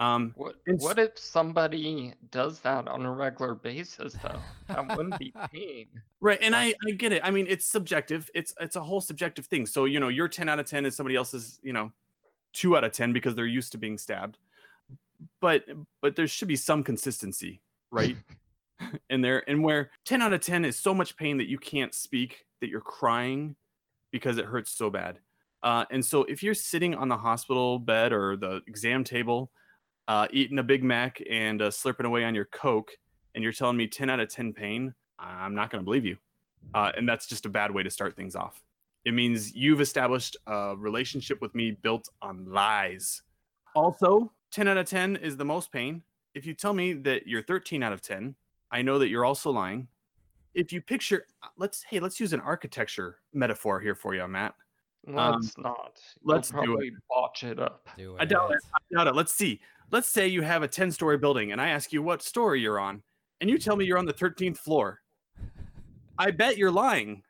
Um, 0.00 0.32
What 0.36 0.56
what 0.66 0.98
if 0.98 1.16
somebody 1.16 2.14
does 2.32 2.58
that 2.60 2.88
on 2.88 3.06
a 3.06 3.12
regular 3.12 3.54
basis 3.54 4.14
though? 4.14 4.40
That 4.66 4.96
wouldn't 4.96 5.18
be 5.20 5.32
pain. 5.52 5.86
Right, 6.20 6.38
and 6.42 6.54
I 6.54 6.74
I 6.86 6.90
get 6.90 7.12
it. 7.12 7.22
I 7.24 7.30
mean, 7.30 7.46
it's 7.48 7.64
subjective. 7.64 8.28
It's 8.34 8.52
it's 8.60 8.74
a 8.74 8.82
whole 8.82 9.00
subjective 9.00 9.46
thing. 9.46 9.66
So 9.66 9.84
you 9.84 10.00
know, 10.00 10.08
your 10.08 10.26
ten 10.26 10.48
out 10.48 10.58
of 10.58 10.66
ten 10.66 10.84
is 10.84 10.96
somebody 10.96 11.14
else's, 11.14 11.60
you 11.62 11.72
know, 11.72 11.92
two 12.54 12.76
out 12.76 12.84
of 12.84 12.92
ten 12.92 13.12
because 13.12 13.34
they're 13.34 13.46
used 13.46 13.72
to 13.72 13.78
being 13.78 13.98
stabbed. 13.98 14.38
But 15.40 15.64
but 16.00 16.16
there 16.16 16.26
should 16.26 16.48
be 16.48 16.56
some 16.56 16.82
consistency, 16.82 17.60
right? 17.90 18.16
in 19.10 19.20
there, 19.20 19.48
and 19.48 19.62
where 19.62 19.90
ten 20.04 20.22
out 20.22 20.32
of 20.32 20.40
ten 20.40 20.64
is 20.64 20.78
so 20.78 20.94
much 20.94 21.16
pain 21.16 21.36
that 21.38 21.48
you 21.48 21.58
can't 21.58 21.94
speak, 21.94 22.46
that 22.60 22.68
you're 22.68 22.80
crying, 22.80 23.56
because 24.10 24.38
it 24.38 24.44
hurts 24.44 24.70
so 24.70 24.90
bad. 24.90 25.18
Uh, 25.62 25.84
and 25.90 26.04
so 26.04 26.24
if 26.24 26.42
you're 26.42 26.54
sitting 26.54 26.94
on 26.94 27.08
the 27.08 27.16
hospital 27.16 27.78
bed 27.78 28.12
or 28.12 28.36
the 28.36 28.60
exam 28.66 29.02
table, 29.02 29.50
uh, 30.08 30.28
eating 30.30 30.58
a 30.58 30.62
Big 30.62 30.84
Mac 30.84 31.22
and 31.30 31.62
uh, 31.62 31.70
slurping 31.70 32.04
away 32.04 32.22
on 32.24 32.34
your 32.34 32.44
Coke, 32.44 32.92
and 33.34 33.42
you're 33.42 33.52
telling 33.52 33.76
me 33.76 33.86
10 33.86 34.10
out 34.10 34.20
of 34.20 34.28
10 34.28 34.52
pain, 34.52 34.94
I'm 35.18 35.54
not 35.54 35.70
going 35.70 35.80
to 35.80 35.84
believe 35.84 36.04
you. 36.04 36.16
Uh, 36.74 36.92
and 36.96 37.08
that's 37.08 37.26
just 37.26 37.46
a 37.46 37.48
bad 37.48 37.70
way 37.70 37.82
to 37.82 37.90
start 37.90 38.14
things 38.14 38.36
off. 38.36 38.62
It 39.04 39.12
means 39.12 39.54
you've 39.54 39.80
established 39.80 40.36
a 40.46 40.74
relationship 40.76 41.40
with 41.42 41.54
me 41.54 41.72
built 41.72 42.08
on 42.22 42.46
lies. 42.50 43.22
Also, 43.74 44.32
10 44.52 44.68
out 44.68 44.78
of 44.78 44.88
10 44.88 45.16
is 45.16 45.36
the 45.36 45.44
most 45.44 45.70
pain. 45.72 46.02
If 46.34 46.46
you 46.46 46.54
tell 46.54 46.72
me 46.72 46.94
that 46.94 47.26
you're 47.26 47.42
13 47.42 47.82
out 47.82 47.92
of 47.92 48.00
10, 48.00 48.34
I 48.70 48.82
know 48.82 48.98
that 48.98 49.08
you're 49.08 49.24
also 49.24 49.50
lying. 49.50 49.88
If 50.54 50.72
you 50.72 50.80
picture, 50.80 51.26
uh, 51.42 51.48
let's 51.58 51.82
hey, 51.82 52.00
let's 52.00 52.18
use 52.20 52.32
an 52.32 52.40
architecture 52.40 53.18
metaphor 53.32 53.80
here 53.80 53.94
for 53.94 54.14
you, 54.14 54.26
Matt. 54.28 54.54
Um, 55.06 55.14
Let's 55.42 55.58
not. 55.58 56.00
You'll 56.24 56.34
let's 56.34 56.50
do 56.50 56.58
it. 56.58 56.64
probably 56.64 56.92
botch 57.10 57.44
it 57.44 57.58
up. 57.58 57.88
Do 57.98 58.16
it. 58.16 58.22
I 58.22 58.24
doubt 58.24 58.52
it. 58.52 58.60
I 58.74 58.94
doubt 58.94 59.08
it. 59.08 59.14
Let's 59.14 59.34
see. 59.34 59.60
Let's 59.90 60.08
say 60.08 60.28
you 60.28 60.40
have 60.40 60.62
a 60.62 60.68
10 60.68 60.90
story 60.92 61.18
building 61.18 61.52
and 61.52 61.60
I 61.60 61.68
ask 61.68 61.92
you 61.92 62.02
what 62.02 62.22
story 62.22 62.60
you're 62.62 62.80
on, 62.80 63.02
and 63.40 63.50
you 63.50 63.58
tell 63.58 63.76
me 63.76 63.84
you're 63.84 63.98
on 63.98 64.06
the 64.06 64.14
13th 64.14 64.56
floor. 64.56 65.00
I 66.18 66.30
bet 66.30 66.56
you're 66.56 66.70
lying. 66.70 67.22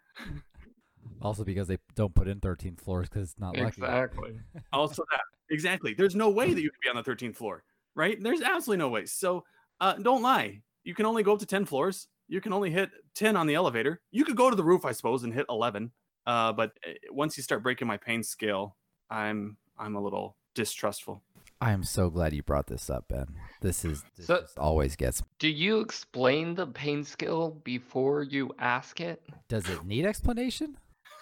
Also 1.25 1.43
because 1.43 1.67
they 1.69 1.79
don't 1.97 2.15
put 2.15 2.29
in 2.29 2.39
13 2.39 2.77
floors 2.77 3.09
because 3.09 3.31
it's 3.31 3.41
not 3.41 3.57
lucky. 3.57 3.67
Exactly. 3.69 4.39
Also, 4.73 5.03
that 5.11 5.21
exactly. 5.51 5.95
There's 5.95 6.15
no 6.15 6.29
way 6.29 6.53
that 6.53 6.61
you 6.63 6.71
could 6.71 6.81
be 6.83 6.89
on 6.91 6.97
the 6.97 7.03
13th 7.03 7.37
floor, 7.37 7.65
right? 7.95 8.23
There's 8.23 8.43
absolutely 8.43 8.79
no 8.79 8.89
way. 8.91 9.07
So, 9.07 9.45
uh, 9.81 9.95
don't 9.95 10.23
lie. 10.23 10.61
You 10.85 10.95
can 10.95 11.07
only 11.07 11.23
go 11.23 11.33
up 11.33 11.39
to 11.41 11.47
10 11.47 11.65
floors. 11.65 12.09
You 12.29 12.41
can 12.41 12.53
only 12.53 12.71
hit 12.71 12.91
10 13.15 13.37
on 13.37 13.47
the 13.47 13.55
elevator. 13.55 14.01
You 14.11 14.25
could 14.25 14.37
go 14.37 14.51
to 14.51 14.57
the 14.57 14.63
roof, 14.65 14.85
I 14.85 14.93
suppose, 14.93 15.23
and 15.25 15.33
hit 15.33 15.47
11. 15.49 15.91
Uh, 16.27 16.53
but 16.53 16.73
uh, 16.87 16.93
once 17.11 17.37
you 17.37 17.43
start 17.43 17.63
breaking 17.63 17.89
my 17.89 17.97
pain 17.97 18.23
scale, 18.23 18.77
I'm 19.11 19.57
I'm 19.79 19.95
a 19.97 20.01
little 20.03 20.37
distrustful. 20.55 21.23
I 21.61 21.73
am 21.73 21.85
so 21.85 22.11
glad 22.11 22.35
you 22.35 22.43
brought 22.43 22.67
this 22.67 22.91
up, 22.91 23.09
Ben. 23.09 23.27
This 23.63 23.85
is 23.85 24.05
this 24.17 24.27
So- 24.27 24.41
just 24.41 24.59
always 24.59 24.97
gets. 24.97 25.23
Do 25.39 25.49
you 25.49 25.81
explain 25.81 26.55
the 26.55 26.67
pain 26.67 27.05
scale 27.05 27.51
before 27.65 28.23
you 28.23 28.51
ask 28.59 29.01
it? 29.01 29.23
Does 29.49 29.69
it 29.69 29.85
need 29.85 30.05
explanation? 30.05 30.77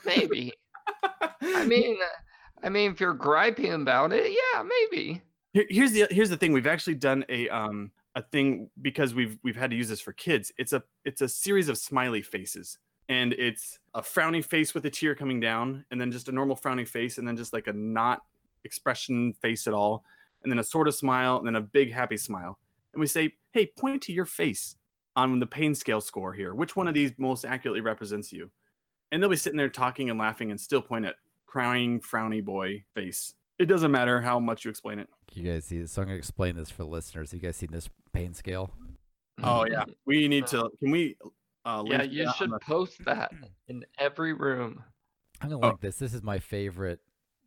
Maybe. 0.04 0.52
I 1.42 1.64
mean, 1.66 1.98
I 2.62 2.68
mean, 2.68 2.92
if 2.92 3.00
you're 3.00 3.14
griping 3.14 3.72
about 3.72 4.12
it, 4.12 4.30
yeah, 4.30 4.62
maybe. 4.62 5.22
Here, 5.52 5.66
here's 5.68 5.92
the 5.92 6.06
here's 6.10 6.30
the 6.30 6.36
thing. 6.36 6.52
We've 6.52 6.66
actually 6.66 6.94
done 6.94 7.24
a 7.28 7.48
um 7.48 7.90
a 8.14 8.22
thing 8.22 8.70
because 8.80 9.14
we've 9.14 9.38
we've 9.42 9.56
had 9.56 9.70
to 9.70 9.76
use 9.76 9.88
this 9.88 10.00
for 10.00 10.12
kids. 10.12 10.52
It's 10.58 10.72
a 10.72 10.82
it's 11.04 11.20
a 11.20 11.28
series 11.28 11.68
of 11.68 11.78
smiley 11.78 12.22
faces, 12.22 12.78
and 13.08 13.32
it's 13.34 13.78
a 13.94 14.02
frowny 14.02 14.44
face 14.44 14.74
with 14.74 14.84
a 14.86 14.90
tear 14.90 15.14
coming 15.14 15.40
down, 15.40 15.84
and 15.90 16.00
then 16.00 16.12
just 16.12 16.28
a 16.28 16.32
normal 16.32 16.56
frowny 16.56 16.86
face, 16.86 17.18
and 17.18 17.26
then 17.26 17.36
just 17.36 17.52
like 17.52 17.66
a 17.66 17.72
not 17.72 18.20
expression 18.64 19.32
face 19.34 19.66
at 19.66 19.74
all, 19.74 20.04
and 20.42 20.50
then 20.50 20.58
a 20.58 20.64
sort 20.64 20.88
of 20.88 20.94
smile, 20.94 21.38
and 21.38 21.46
then 21.46 21.56
a 21.56 21.60
big 21.60 21.92
happy 21.92 22.16
smile. 22.16 22.58
And 22.92 23.00
we 23.00 23.06
say, 23.06 23.32
hey, 23.52 23.66
point 23.66 24.02
to 24.02 24.12
your 24.12 24.26
face 24.26 24.76
on 25.16 25.38
the 25.38 25.46
pain 25.46 25.74
scale 25.74 26.00
score 26.00 26.32
here. 26.32 26.54
Which 26.54 26.76
one 26.76 26.88
of 26.88 26.94
these 26.94 27.12
most 27.18 27.44
accurately 27.44 27.80
represents 27.80 28.32
you? 28.32 28.50
And 29.12 29.22
they'll 29.22 29.30
be 29.30 29.36
sitting 29.36 29.56
there 29.58 29.68
talking 29.68 30.10
and 30.10 30.18
laughing 30.18 30.50
and 30.50 30.60
still 30.60 30.82
point 30.82 31.04
at 31.04 31.14
crying 31.46 32.00
frowny 32.00 32.44
boy 32.44 32.82
face. 32.94 33.34
It 33.60 33.66
doesn't 33.66 33.92
matter 33.92 34.20
how 34.20 34.40
much 34.40 34.64
you 34.64 34.70
explain 34.70 34.98
it. 34.98 35.08
You 35.34 35.44
guys 35.52 35.66
see 35.66 35.78
this? 35.78 35.92
So 35.92 36.02
I'm 36.02 36.08
gonna 36.08 36.18
explain 36.18 36.56
this 36.56 36.70
for 36.70 36.82
the 36.82 36.88
listeners. 36.88 37.32
You 37.32 37.38
guys 37.38 37.54
seen 37.56 37.68
this 37.70 37.88
pain 38.12 38.34
scale? 38.34 38.72
Oh 39.42 39.64
yeah, 39.70 39.84
we 40.06 40.26
need 40.28 40.46
to. 40.48 40.68
Can 40.80 40.90
we? 40.90 41.16
Uh, 41.64 41.84
Yeah, 41.86 42.02
you 42.02 42.28
should 42.36 42.50
the- 42.50 42.58
post 42.58 42.98
that 43.04 43.32
in 43.68 43.84
every 43.98 44.32
room. 44.32 44.82
I'm 45.40 45.50
gonna 45.50 45.66
Oh. 45.74 45.78
this. 45.80 45.98
This 45.98 46.12
is 46.14 46.22
my 46.22 46.38
favorite. 46.38 47.00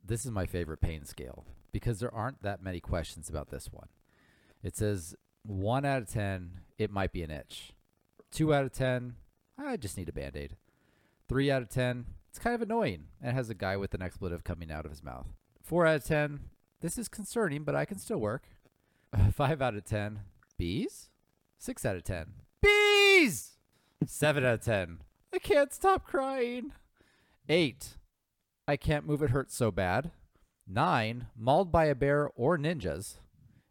This 0.05 0.23
is 0.23 0.31
my 0.31 0.45
favorite 0.45 0.81
pain 0.81 1.03
scale 1.03 1.45
because 1.71 1.99
there 1.99 2.13
aren't 2.13 2.41
that 2.43 2.61
many 2.61 2.79
questions 2.79 3.27
about 3.29 3.49
this 3.49 3.71
one. 3.73 3.87
It 4.63 4.77
says 4.77 5.15
one 5.43 5.83
out 5.83 6.03
of 6.03 6.09
ten, 6.09 6.61
it 6.77 6.91
might 6.91 7.11
be 7.11 7.23
an 7.23 7.31
itch. 7.31 7.73
Two 8.31 8.53
out 8.53 8.65
of 8.65 8.71
ten, 8.71 9.15
I 9.57 9.77
just 9.77 9.97
need 9.97 10.09
a 10.09 10.13
band 10.13 10.37
aid. 10.37 10.55
Three 11.27 11.49
out 11.51 11.61
of 11.61 11.69
ten, 11.69 12.05
it's 12.29 12.39
kind 12.39 12.53
of 12.55 12.61
annoying 12.61 13.05
and 13.21 13.31
it 13.31 13.33
has 13.35 13.49
a 13.49 13.55
guy 13.55 13.77
with 13.77 13.93
an 13.93 14.01
expletive 14.01 14.43
coming 14.43 14.71
out 14.71 14.85
of 14.85 14.91
his 14.91 15.03
mouth. 15.03 15.27
Four 15.63 15.85
out 15.87 15.95
of 15.95 16.03
ten, 16.05 16.41
this 16.81 16.97
is 16.97 17.07
concerning, 17.07 17.63
but 17.63 17.75
I 17.75 17.85
can 17.85 17.97
still 17.97 18.19
work. 18.19 18.47
Five 19.33 19.61
out 19.61 19.75
of 19.75 19.85
ten, 19.85 20.19
bees. 20.57 21.09
Six 21.57 21.85
out 21.85 21.95
of 21.95 22.03
ten, 22.03 22.25
bees. 22.61 23.53
Seven 24.05 24.45
out 24.45 24.55
of 24.55 24.61
ten, 24.61 24.99
I 25.33 25.39
can't 25.39 25.73
stop 25.73 26.05
crying. 26.05 26.71
Eight, 27.49 27.97
I 28.67 28.77
can't 28.77 29.05
move. 29.07 29.23
It 29.23 29.29
hurts 29.31 29.55
so 29.55 29.71
bad. 29.71 30.11
Nine, 30.67 31.27
mauled 31.35 31.71
by 31.71 31.85
a 31.85 31.95
bear 31.95 32.29
or 32.35 32.57
ninjas. 32.57 33.15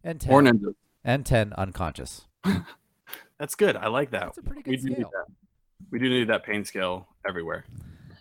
And 0.03 0.21
ten, 0.21 0.33
Or 0.33 0.43
ninja. 0.43 0.75
and 1.05 1.25
ten, 1.27 1.53
unconscious. 1.55 2.27
That's 3.39 3.55
good. 3.55 3.77
I 3.77 3.89
like 3.89 4.11
that. 4.11 4.23
That's 4.23 4.39
a 4.39 4.43
pretty 4.43 4.63
we 4.71 4.77
good 4.77 4.83
do 4.83 4.89
need 4.91 4.95
scale. 4.97 5.11
We 5.91 5.99
do 5.99 6.09
need 6.09 6.29
that 6.29 6.45
pain 6.45 6.65
scale 6.65 7.07
everywhere. 7.27 7.65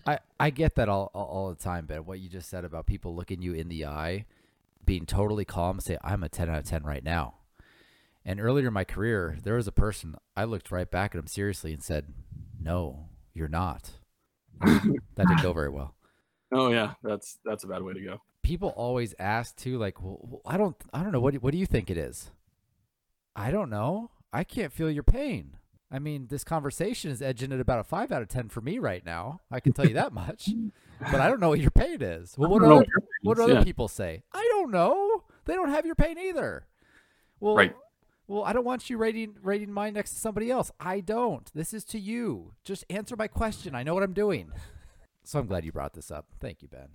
I, 0.05 0.19
I 0.39 0.49
get 0.49 0.75
that 0.75 0.89
all, 0.89 1.09
all 1.13 1.25
all 1.25 1.49
the 1.49 1.55
time, 1.63 1.85
Ben. 1.85 2.05
What 2.05 2.19
you 2.19 2.29
just 2.29 2.49
said 2.49 2.65
about 2.65 2.85
people 2.85 3.15
looking 3.15 3.41
you 3.41 3.53
in 3.53 3.69
the 3.69 3.85
eye, 3.85 4.25
being 4.85 5.05
totally 5.05 5.45
calm, 5.45 5.77
and 5.77 5.83
say 5.83 5.97
I'm 6.03 6.23
a 6.23 6.29
ten 6.29 6.49
out 6.49 6.59
of 6.59 6.65
ten 6.65 6.83
right 6.83 7.03
now. 7.03 7.35
And 8.25 8.39
earlier 8.39 8.67
in 8.67 8.73
my 8.73 8.83
career, 8.83 9.37
there 9.43 9.55
was 9.55 9.67
a 9.67 9.71
person 9.71 10.15
I 10.35 10.43
looked 10.45 10.71
right 10.71 10.89
back 10.89 11.13
at 11.15 11.19
him 11.19 11.27
seriously 11.27 11.73
and 11.73 11.83
said, 11.83 12.13
"No, 12.61 13.07
you're 13.33 13.47
not." 13.47 13.91
that 14.61 14.95
didn't 15.17 15.41
go 15.41 15.53
very 15.53 15.69
well. 15.69 15.95
Oh 16.51 16.69
yeah, 16.71 16.93
that's 17.01 17.39
that's 17.45 17.63
a 17.63 17.67
bad 17.67 17.81
way 17.81 17.93
to 17.93 18.01
go. 18.01 18.21
people 18.43 18.69
always 18.75 19.15
ask 19.19 19.55
too 19.55 19.77
like 19.77 20.01
well, 20.03 20.41
i 20.45 20.57
don't 20.57 20.75
i 20.93 21.01
don't 21.01 21.13
know 21.13 21.19
what, 21.21 21.33
what 21.35 21.53
do 21.53 21.57
you 21.57 21.65
think 21.65 21.89
it 21.89 21.97
is 21.97 22.29
i 23.37 23.49
don't 23.49 23.69
know 23.69 24.11
i 24.33 24.43
can't 24.43 24.73
feel 24.73 24.91
your 24.91 25.01
pain 25.03 25.55
i 25.91 25.99
mean 25.99 26.27
this 26.29 26.43
conversation 26.43 27.11
is 27.11 27.21
edging 27.21 27.51
at 27.51 27.59
about 27.59 27.79
a 27.79 27.83
5 27.83 28.11
out 28.11 28.21
of 28.21 28.27
10 28.27 28.49
for 28.49 28.61
me 28.61 28.79
right 28.79 29.05
now. 29.05 29.41
I 29.51 29.59
can 29.59 29.73
tell 29.73 29.87
you 29.87 29.93
that 29.95 30.13
much 30.13 30.49
but 30.99 31.19
i 31.21 31.27
don't 31.27 31.39
know 31.39 31.49
what 31.49 31.59
your 31.59 31.71
pain 31.71 32.01
is. 32.01 32.35
Well 32.37 32.49
what 32.49 32.59
don't 32.59 32.69
do 32.69 32.73
know 32.75 32.81
other, 32.81 33.07
what 33.23 33.37
do 33.37 33.43
other 33.43 33.53
yeah. 33.53 33.63
people 33.63 33.87
say? 33.87 34.23
I 34.33 34.47
don't 34.51 34.71
know. 34.71 35.23
They 35.45 35.53
don't 35.53 35.69
have 35.69 35.85
your 35.85 35.95
pain 35.95 36.17
either. 36.17 36.65
Well 37.39 37.55
Right. 37.55 37.75
well 38.27 38.43
i 38.43 38.53
don't 38.53 38.65
want 38.65 38.89
you 38.89 38.97
rating 38.97 39.35
rating 39.41 39.71
mine 39.71 39.93
next 39.93 40.11
to 40.11 40.19
somebody 40.19 40.49
else. 40.51 40.71
I 40.79 40.99
don't. 40.99 41.51
This 41.53 41.73
is 41.73 41.83
to 41.85 41.99
you. 41.99 42.53
Just 42.63 42.85
answer 42.89 43.15
my 43.15 43.27
question. 43.27 43.75
I 43.75 43.83
know 43.83 43.93
what 43.93 44.03
i'm 44.03 44.13
doing. 44.13 44.51
So 45.23 45.39
i'm 45.39 45.47
glad 45.47 45.65
you 45.65 45.71
brought 45.71 45.93
this 45.93 46.11
up. 46.11 46.27
Thank 46.39 46.61
you 46.61 46.67
ben. 46.67 46.89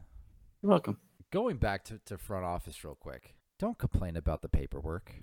You're 0.63 0.71
welcome. 0.71 0.99
going 1.31 1.57
back 1.59 1.85
to, 1.85 2.01
to 2.07 2.19
front 2.19 2.45
office 2.45 2.83
real 2.85 2.97
quick 2.97 3.35
don't 3.59 3.79
complain 3.79 4.17
about 4.17 4.43
the 4.43 4.49
paperwork. 4.49 5.15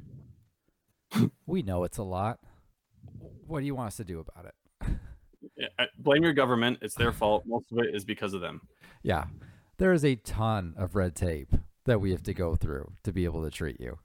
We 1.45 1.61
know 1.61 1.83
it's 1.85 1.97
a 1.97 2.03
lot 2.03 2.39
what 3.47 3.59
do 3.59 3.65
you 3.65 3.75
want 3.75 3.87
us 3.87 3.97
to 3.97 4.03
do 4.03 4.19
about 4.19 4.45
it 4.45 4.99
blame 5.99 6.23
your 6.23 6.33
government. 6.33 6.79
It's 6.81 6.95
their 6.95 7.11
fault. 7.11 7.43
Most 7.45 7.71
of 7.71 7.77
it 7.79 7.93
is 7.95 8.03
because 8.03 8.33
of 8.33 8.41
them. 8.41 8.61
yeah 9.03 9.25
there 9.77 9.91
is 9.93 10.03
a 10.05 10.15
ton 10.15 10.73
of 10.77 10.95
red 10.95 11.15
tape 11.15 11.53
that 11.85 11.99
we 12.01 12.11
have 12.11 12.23
to 12.23 12.33
go 12.33 12.55
through 12.55 12.93
to 13.03 13.11
be 13.11 13.25
able 13.25 13.43
to 13.43 13.51
treat 13.51 13.79
you 13.79 13.99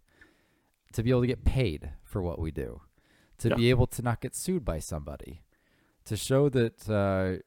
to 0.93 1.03
be 1.03 1.11
able 1.11 1.21
to 1.23 1.27
get 1.29 1.45
paid 1.45 1.93
for 2.05 2.21
what 2.21 2.39
we 2.41 2.51
do 2.51 2.81
to 3.39 3.49
Yeah. 3.49 3.55
be 3.55 3.71
able 3.71 3.87
to 3.87 4.03
not 4.03 4.21
get 4.21 4.35
sued 4.35 4.65
by 4.65 4.81
somebody 4.81 5.43
to 6.05 6.17
show 6.17 6.49
that 6.51 6.91
uh, 6.91 7.41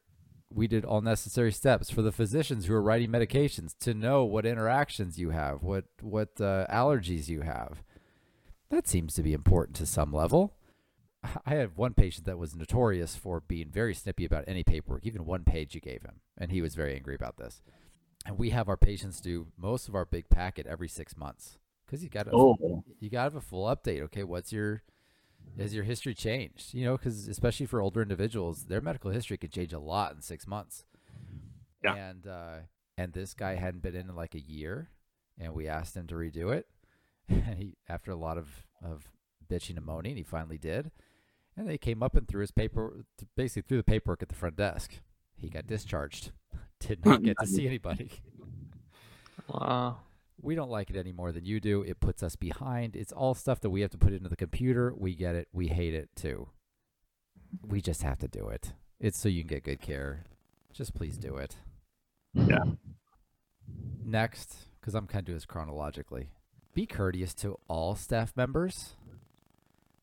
we 0.50 0.67
did 0.67 0.86
all 0.86 1.01
necessary 1.01 1.51
steps 1.51 1.89
for 1.89 2.01
the 2.01 2.12
physicians 2.12 2.65
who 2.65 2.74
are 2.74 2.81
writing 2.81 3.10
medications 3.12 3.77
to 3.79 3.93
know 3.93 4.24
what 4.24 4.45
interactions 4.45 5.17
you 5.19 5.31
have, 5.31 5.62
what 5.63 5.86
what 6.01 6.39
uh, 6.39 6.65
allergies 6.69 7.27
you 7.27 7.41
have. 7.41 7.83
That 8.69 8.88
seems 8.88 9.13
to 9.15 9.24
be 9.24 9.33
important 9.33 9.75
to 9.77 9.86
some 9.88 10.13
level. 10.13 10.55
I 11.46 11.56
had 11.56 11.77
one 11.77 11.94
patient 11.94 12.25
that 12.25 12.38
was 12.38 12.56
notorious 12.56 13.15
for 13.15 13.39
being 13.39 13.70
very 13.70 13.94
snippy 13.94 14.25
about 14.25 14.44
any 14.48 14.63
paperwork, 14.63 15.06
even 15.06 15.25
one 15.25 15.44
page 15.44 15.74
you 15.75 15.82
gave 15.82 16.01
him, 16.01 16.22
and 16.38 16.51
he 16.51 16.62
was 16.62 16.75
very 16.75 16.96
angry 16.96 17.15
about 17.15 17.38
this. 17.38 17.62
And 18.25 18.38
we 18.38 18.51
have 18.51 18.70
our 18.70 18.77
patients 18.77 19.20
do 19.20 19.48
most 19.58 19.88
of 19.88 19.96
our 19.96 20.06
big 20.06 20.30
packet 20.30 20.65
every 20.68 20.88
six 20.88 21.18
months 21.18 21.58
because 21.86 22.03
you 22.03 22.10
got 22.10 22.24
to 22.24 22.32
Oh, 22.34 22.84
you 23.00 23.10
got 23.10 23.20
to 23.20 23.24
have 23.24 23.36
a 23.36 23.42
full 23.42 23.65
update. 23.65 24.01
Okay, 24.03 24.24
what's 24.24 24.51
your 24.51 24.84
has 25.58 25.74
your 25.74 25.84
history 25.84 26.13
changed? 26.13 26.74
You 26.74 26.86
know, 26.86 26.98
because 26.98 27.27
especially 27.27 27.65
for 27.65 27.82
older 27.82 28.01
individuals, 28.01 28.65
their 28.65 28.82
medical 28.82 29.12
history 29.12 29.38
could 29.38 29.51
change 29.51 29.74
a 29.74 29.80
lot 29.80 30.13
in 30.13 30.22
six 30.22 30.48
months. 30.48 30.86
Yeah. 31.84 31.96
And 31.96 32.27
uh, 32.27 32.56
and 32.98 33.13
this 33.13 33.34
guy 33.34 33.56
hadn't 33.56 33.84
been 33.84 33.96
in 33.96 34.10
in 34.10 34.15
like 34.15 34.36
a 34.36 34.39
year, 34.39 34.89
and 35.39 35.53
we 35.53 35.68
asked 35.68 35.96
him 35.96 36.08
to 36.08 36.15
redo 36.15 36.53
it, 36.53 36.68
and 37.30 37.58
he 37.58 37.77
after 37.89 38.12
a 38.12 38.15
lot 38.15 38.38
of 38.38 38.48
of 38.82 39.10
bitching 39.50 39.77
and 39.77 39.86
moaning, 39.86 40.15
he 40.15 40.24
finally 40.24 40.58
did, 40.58 40.92
and 41.57 41.67
they 41.67 41.77
came 41.77 42.01
up 42.03 42.15
and 42.15 42.27
threw 42.27 42.41
his 42.41 42.51
paper, 42.51 43.05
basically 43.36 43.63
threw 43.67 43.77
the 43.77 43.83
paperwork 43.83 44.22
at 44.22 44.29
the 44.29 44.36
front 44.36 44.55
desk. 44.55 45.00
He 45.36 45.50
got 45.50 45.67
discharged. 45.67 46.31
Did 46.79 47.05
not 47.05 47.24
get 47.24 47.38
to 47.39 47.48
see 47.48 47.65
anybody 47.65 48.12
Wow. 49.48 49.98
we 50.41 50.53
don't 50.55 50.69
like 50.69 50.89
it 50.89 50.95
any 50.98 51.12
more 51.12 51.31
than 51.31 51.45
you 51.45 51.60
do. 51.60 51.81
It 51.81 52.00
puts 52.00 52.22
us 52.24 52.36
behind. 52.36 52.95
It's 52.95 53.12
all 53.12 53.33
stuff 53.33 53.62
that 53.62 53.69
we 53.69 53.81
have 53.81 53.91
to 53.91 53.98
put 53.98 54.13
into 54.13 54.29
the 54.29 54.36
computer. 54.36 54.93
We 54.98 55.15
get 55.15 55.36
it. 55.36 55.48
We 55.53 55.67
hate 55.67 55.93
it 55.93 56.10
too. 56.15 56.50
We 57.65 57.81
just 57.81 58.03
have 58.03 58.19
to 58.19 58.27
do 58.27 58.48
it. 58.50 58.74
It's 59.00 59.17
so 59.17 59.29
you 59.29 59.41
can 59.43 59.50
get 59.50 59.63
good 59.63 59.81
care. 59.81 60.24
Just 60.74 60.93
please 60.95 61.17
do 61.17 61.36
it. 61.38 61.57
Yeah. 62.33 62.63
Next, 64.03 64.55
because 64.79 64.95
I'm 64.95 65.07
kind 65.07 65.22
of 65.22 65.25
doing 65.25 65.38
this 65.38 65.45
chronologically, 65.45 66.29
be 66.74 66.86
courteous 66.86 67.33
to 67.36 67.57
all 67.67 67.95
staff 67.95 68.33
members, 68.36 68.95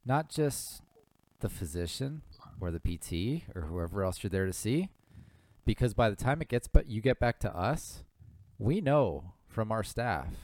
not 0.07 0.28
just 0.30 0.80
the 1.40 1.49
physician 1.49 2.23
or 2.61 2.70
the 2.70 2.80
PT 2.80 3.44
or 3.54 3.62
whoever 3.62 4.04
else 4.04 4.23
you're 4.23 4.30
there 4.30 4.47
to 4.47 4.52
see, 4.52 4.90
because 5.64 5.94
by 5.94 6.11
the 6.11 6.16
time 6.16 6.40
it 6.40 6.49
gets 6.49 6.68
but 6.68 6.88
you 6.88 7.00
get 7.00 7.20
back 7.20 7.38
to 7.40 7.56
us, 7.56 8.04
we 8.59 8.80
know 8.80 9.35
from 9.47 9.73
our 9.73 9.82
staff 9.82 10.35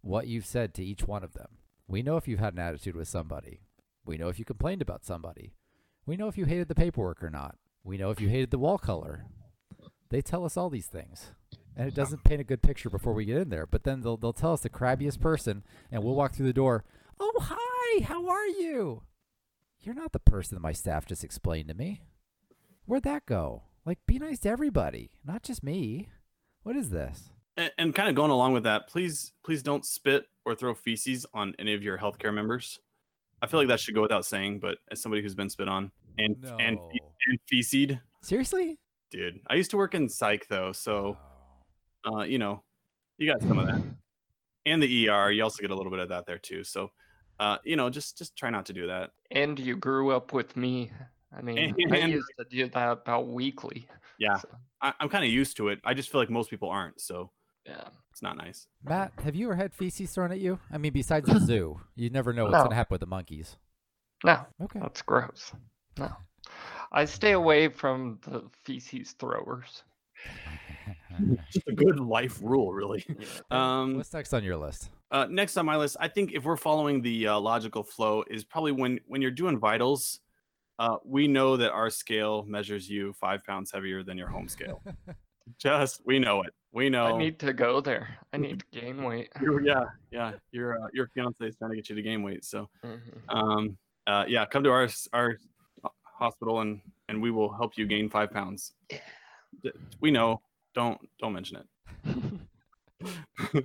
what 0.00 0.26
you've 0.26 0.46
said 0.46 0.74
to 0.74 0.84
each 0.84 1.06
one 1.06 1.24
of 1.24 1.34
them. 1.34 1.58
We 1.88 2.02
know 2.02 2.16
if 2.16 2.26
you've 2.26 2.40
had 2.40 2.54
an 2.54 2.60
attitude 2.60 2.96
with 2.96 3.08
somebody. 3.08 3.60
We 4.04 4.16
know 4.16 4.28
if 4.28 4.38
you 4.38 4.44
complained 4.44 4.82
about 4.82 5.04
somebody. 5.04 5.52
We 6.06 6.16
know 6.16 6.28
if 6.28 6.38
you 6.38 6.44
hated 6.44 6.68
the 6.68 6.74
paperwork 6.74 7.22
or 7.22 7.30
not. 7.30 7.56
We 7.84 7.96
know 7.96 8.10
if 8.10 8.20
you 8.20 8.28
hated 8.28 8.50
the 8.50 8.58
wall 8.58 8.78
color. 8.78 9.26
They 10.10 10.20
tell 10.20 10.44
us 10.44 10.56
all 10.56 10.70
these 10.70 10.86
things. 10.86 11.32
And 11.76 11.88
it 11.88 11.94
doesn't 11.94 12.24
paint 12.24 12.40
a 12.40 12.44
good 12.44 12.62
picture 12.62 12.88
before 12.88 13.12
we 13.12 13.24
get 13.24 13.36
in 13.38 13.50
there. 13.50 13.66
But 13.66 13.84
then 13.84 14.00
they'll, 14.00 14.16
they'll 14.16 14.32
tell 14.32 14.52
us 14.52 14.60
the 14.60 14.70
crabbiest 14.70 15.20
person, 15.20 15.62
and 15.90 16.02
we'll 16.02 16.14
walk 16.14 16.34
through 16.34 16.46
the 16.46 16.52
door. 16.52 16.84
Oh, 17.20 17.32
hi, 17.40 18.04
how 18.04 18.28
are 18.28 18.46
you? 18.46 19.02
You're 19.86 19.94
not 19.94 20.10
the 20.10 20.18
person 20.18 20.56
that 20.56 20.60
my 20.62 20.72
staff 20.72 21.06
just 21.06 21.22
explained 21.22 21.68
to 21.68 21.74
me. 21.74 22.02
Where'd 22.86 23.04
that 23.04 23.24
go? 23.24 23.62
Like, 23.84 24.00
be 24.04 24.18
nice 24.18 24.40
to 24.40 24.48
everybody, 24.48 25.12
not 25.24 25.44
just 25.44 25.62
me. 25.62 26.08
What 26.64 26.74
is 26.74 26.90
this? 26.90 27.30
And, 27.56 27.70
and 27.78 27.94
kind 27.94 28.08
of 28.08 28.16
going 28.16 28.32
along 28.32 28.52
with 28.52 28.64
that, 28.64 28.88
please, 28.88 29.32
please 29.44 29.62
don't 29.62 29.86
spit 29.86 30.24
or 30.44 30.56
throw 30.56 30.74
feces 30.74 31.24
on 31.32 31.54
any 31.60 31.72
of 31.72 31.84
your 31.84 31.98
healthcare 31.98 32.34
members. 32.34 32.80
I 33.40 33.46
feel 33.46 33.60
like 33.60 33.68
that 33.68 33.78
should 33.78 33.94
go 33.94 34.02
without 34.02 34.26
saying, 34.26 34.58
but 34.58 34.78
as 34.90 35.00
somebody 35.00 35.22
who's 35.22 35.36
been 35.36 35.50
spit 35.50 35.68
on 35.68 35.92
and 36.18 36.34
and 36.58 36.76
No. 36.76 36.88
and 37.28 37.38
feced, 37.48 38.00
Seriously? 38.22 38.80
dude. 39.12 39.38
I 39.46 39.54
used 39.54 39.70
to 39.70 39.76
work 39.76 39.94
in 39.94 40.08
psych 40.08 40.48
though, 40.48 40.72
so 40.72 41.16
uh, 42.10 42.22
you 42.22 42.38
know, 42.38 42.64
you 43.18 43.30
got 43.32 43.40
some 43.40 43.60
of 43.60 43.66
that. 43.68 43.80
And 44.64 44.82
the 44.82 45.08
ER, 45.08 45.30
you 45.30 45.44
also 45.44 45.60
get 45.60 45.70
a 45.70 45.76
little 45.76 45.92
bit 45.92 46.00
of 46.00 46.08
that 46.08 46.26
there 46.26 46.38
too. 46.38 46.64
So, 46.64 46.90
uh, 47.40 47.58
you 47.64 47.76
know, 47.76 47.90
just 47.90 48.18
just 48.18 48.36
try 48.36 48.50
not 48.50 48.66
to 48.66 48.72
do 48.72 48.86
that. 48.86 49.12
And 49.30 49.58
you 49.58 49.76
grew 49.76 50.10
up 50.10 50.32
with 50.32 50.56
me. 50.56 50.90
I 51.36 51.42
mean, 51.42 51.74
I 51.92 51.98
used 51.98 52.26
to 52.38 52.44
do 52.48 52.68
that 52.68 52.92
about 52.92 53.28
weekly. 53.28 53.88
Yeah, 54.18 54.36
so. 54.38 54.48
I, 54.80 54.94
I'm 55.00 55.08
kind 55.08 55.24
of 55.24 55.30
used 55.30 55.56
to 55.58 55.68
it. 55.68 55.80
I 55.84 55.94
just 55.94 56.10
feel 56.10 56.20
like 56.20 56.30
most 56.30 56.48
people 56.48 56.70
aren't, 56.70 57.00
so 57.00 57.30
yeah. 57.66 57.88
it's 58.10 58.22
not 58.22 58.36
nice. 58.36 58.66
Matt, 58.82 59.12
have 59.22 59.34
you 59.34 59.46
ever 59.46 59.56
had 59.56 59.74
feces 59.74 60.10
thrown 60.12 60.32
at 60.32 60.40
you? 60.40 60.58
I 60.72 60.78
mean, 60.78 60.92
besides 60.92 61.28
the 61.28 61.38
zoo, 61.38 61.80
you 61.96 62.08
never 62.08 62.32
know 62.32 62.44
what's 62.44 62.54
No. 62.54 62.60
going 62.60 62.70
to 62.70 62.76
happen 62.76 62.94
with 62.94 63.00
the 63.00 63.06
monkeys. 63.06 63.56
No, 64.24 64.40
Okay. 64.62 64.80
that's 64.80 65.02
gross. 65.02 65.52
No. 65.98 66.10
I 66.92 67.04
stay 67.04 67.32
away 67.32 67.68
from 67.68 68.18
the 68.22 68.44
feces 68.64 69.12
throwers. 69.12 69.82
Just 71.52 71.66
a 71.68 71.72
good 71.72 71.98
life 72.00 72.38
rule, 72.42 72.72
really. 72.72 73.04
Yeah. 73.18 73.26
Um, 73.50 73.96
What's 73.96 74.12
next 74.12 74.32
on 74.34 74.44
your 74.44 74.56
list? 74.56 74.90
Uh, 75.10 75.26
next 75.30 75.56
on 75.56 75.66
my 75.66 75.76
list, 75.76 75.96
I 76.00 76.08
think 76.08 76.32
if 76.32 76.44
we're 76.44 76.56
following 76.56 77.00
the 77.00 77.28
uh, 77.28 77.38
logical 77.38 77.82
flow, 77.82 78.24
is 78.28 78.44
probably 78.44 78.72
when 78.72 79.00
when 79.06 79.22
you're 79.22 79.30
doing 79.30 79.58
vitals. 79.58 80.20
Uh, 80.78 80.96
we 81.06 81.26
know 81.26 81.56
that 81.56 81.70
our 81.72 81.88
scale 81.88 82.44
measures 82.46 82.90
you 82.90 83.12
five 83.14 83.42
pounds 83.44 83.70
heavier 83.72 84.02
than 84.02 84.18
your 84.18 84.28
home 84.28 84.46
scale. 84.48 84.82
Just 85.58 86.02
we 86.04 86.18
know 86.18 86.42
it. 86.42 86.52
We 86.72 86.90
know. 86.90 87.06
I 87.06 87.16
need 87.18 87.38
to 87.38 87.52
go 87.54 87.80
there. 87.80 88.18
I 88.32 88.36
need 88.36 88.60
to 88.60 88.80
gain 88.80 89.02
weight. 89.02 89.30
You're- 89.40 89.64
yeah, 89.64 89.84
yeah. 90.10 90.32
Your 90.52 90.82
uh, 90.82 90.88
your 90.92 91.08
fiance 91.14 91.42
is 91.46 91.56
trying 91.56 91.70
to 91.70 91.76
get 91.76 91.88
you 91.88 91.94
to 91.96 92.02
gain 92.02 92.22
weight. 92.22 92.44
So, 92.44 92.68
Mhm. 92.84 93.00
um, 93.30 93.78
uh, 94.06 94.24
yeah, 94.28 94.44
come 94.44 94.62
to 94.64 94.70
our 94.70 94.88
our 95.14 95.38
hospital 96.02 96.60
and 96.60 96.80
and 97.08 97.22
we 97.22 97.30
will 97.30 97.52
help 97.52 97.78
you 97.78 97.86
gain 97.86 98.10
five 98.10 98.30
pounds. 98.32 98.74
D- 99.62 99.70
We 100.00 100.10
know. 100.10 100.42
Don't 100.76 101.00
don't 101.18 101.32
mention 101.32 101.56
it. 101.56 101.66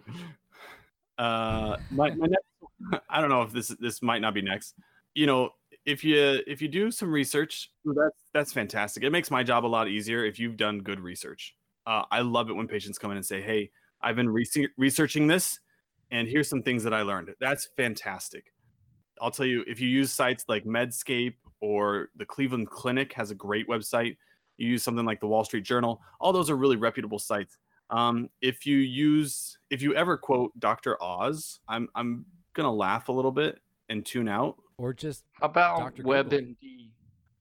uh 1.17 1.77
my, 1.91 2.09
my 2.11 2.27
next, 2.27 3.03
i 3.09 3.21
don't 3.21 3.29
know 3.29 3.43
if 3.43 3.51
this 3.51 3.69
this 3.79 4.01
might 4.01 4.19
not 4.19 4.33
be 4.33 4.41
next. 4.41 4.73
You 5.13 5.27
know 5.27 5.49
if 5.85 6.03
you 6.03 6.39
if 6.47 6.61
you 6.61 6.67
do 6.67 6.89
some 6.89 7.11
research 7.11 7.69
that's 7.85 8.23
that's 8.33 8.53
fantastic. 8.53 9.03
It 9.03 9.11
makes 9.11 9.29
my 9.29 9.43
job 9.43 9.65
a 9.65 9.67
lot 9.67 9.89
easier 9.89 10.25
if 10.25 10.39
you've 10.39 10.57
done 10.57 10.79
good 10.79 10.99
research. 10.99 11.55
Uh, 11.85 12.03
i 12.11 12.21
love 12.21 12.49
it 12.49 12.53
when 12.53 12.67
patients 12.67 12.97
come 12.97 13.11
in 13.11 13.17
and 13.17 13.25
say 13.25 13.41
hey 13.41 13.69
i've 14.03 14.15
been 14.15 14.29
rese- 14.29 14.69
researching 14.77 15.27
this 15.27 15.59
and 16.11 16.27
here's 16.27 16.47
some 16.47 16.63
things 16.63 16.83
that 16.83 16.93
i 16.93 17.01
learned. 17.01 17.33
That's 17.39 17.67
fantastic. 17.75 18.53
I'll 19.19 19.31
tell 19.31 19.45
you 19.45 19.65
if 19.67 19.81
you 19.81 19.89
use 19.89 20.13
sites 20.13 20.45
like 20.47 20.63
medscape 20.63 21.35
or 21.59 22.09
the 22.15 22.25
cleveland 22.25 22.69
clinic 22.69 23.13
has 23.13 23.31
a 23.31 23.35
great 23.35 23.67
website 23.67 24.15
you 24.61 24.69
use 24.69 24.83
something 24.83 25.05
like 25.05 25.19
the 25.19 25.27
wall 25.27 25.43
street 25.43 25.63
journal 25.63 26.01
all 26.19 26.31
those 26.31 26.49
are 26.49 26.55
really 26.55 26.77
reputable 26.77 27.19
sites 27.19 27.57
um, 27.91 28.29
if 28.41 28.65
you 28.65 28.77
use, 28.77 29.57
if 29.69 29.81
you 29.81 29.93
ever 29.95 30.17
quote 30.17 30.57
Dr. 30.57 31.01
Oz, 31.03 31.59
I'm 31.67 31.89
I'm 31.93 32.25
gonna 32.53 32.71
laugh 32.71 33.09
a 33.09 33.11
little 33.11 33.31
bit 33.31 33.59
and 33.89 34.05
tune 34.05 34.29
out. 34.29 34.55
Or 34.77 34.93
just 34.93 35.25
How 35.33 35.47
about 35.47 35.79
Dr. 35.79 36.03
WebMD? 36.03 36.55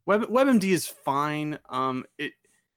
Web 0.06 0.22
WebMD 0.22 0.64
is 0.64 0.86
fine. 0.86 1.58
Um, 1.68 2.04
it 2.18 2.32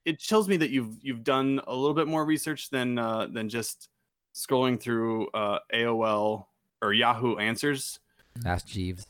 it 0.05 0.21
shows 0.21 0.47
me 0.47 0.57
that 0.57 0.69
you've 0.69 0.97
you've 1.01 1.23
done 1.23 1.59
a 1.65 1.75
little 1.75 1.95
bit 1.95 2.07
more 2.07 2.25
research 2.25 2.69
than 2.69 2.99
uh, 2.99 3.27
than 3.27 3.49
just 3.49 3.89
scrolling 4.35 4.79
through 4.79 5.27
uh, 5.29 5.59
AOL 5.73 6.45
or 6.81 6.93
Yahoo 6.93 7.37
Answers. 7.37 7.99
ask 8.45 8.67
Jeeves. 8.67 9.07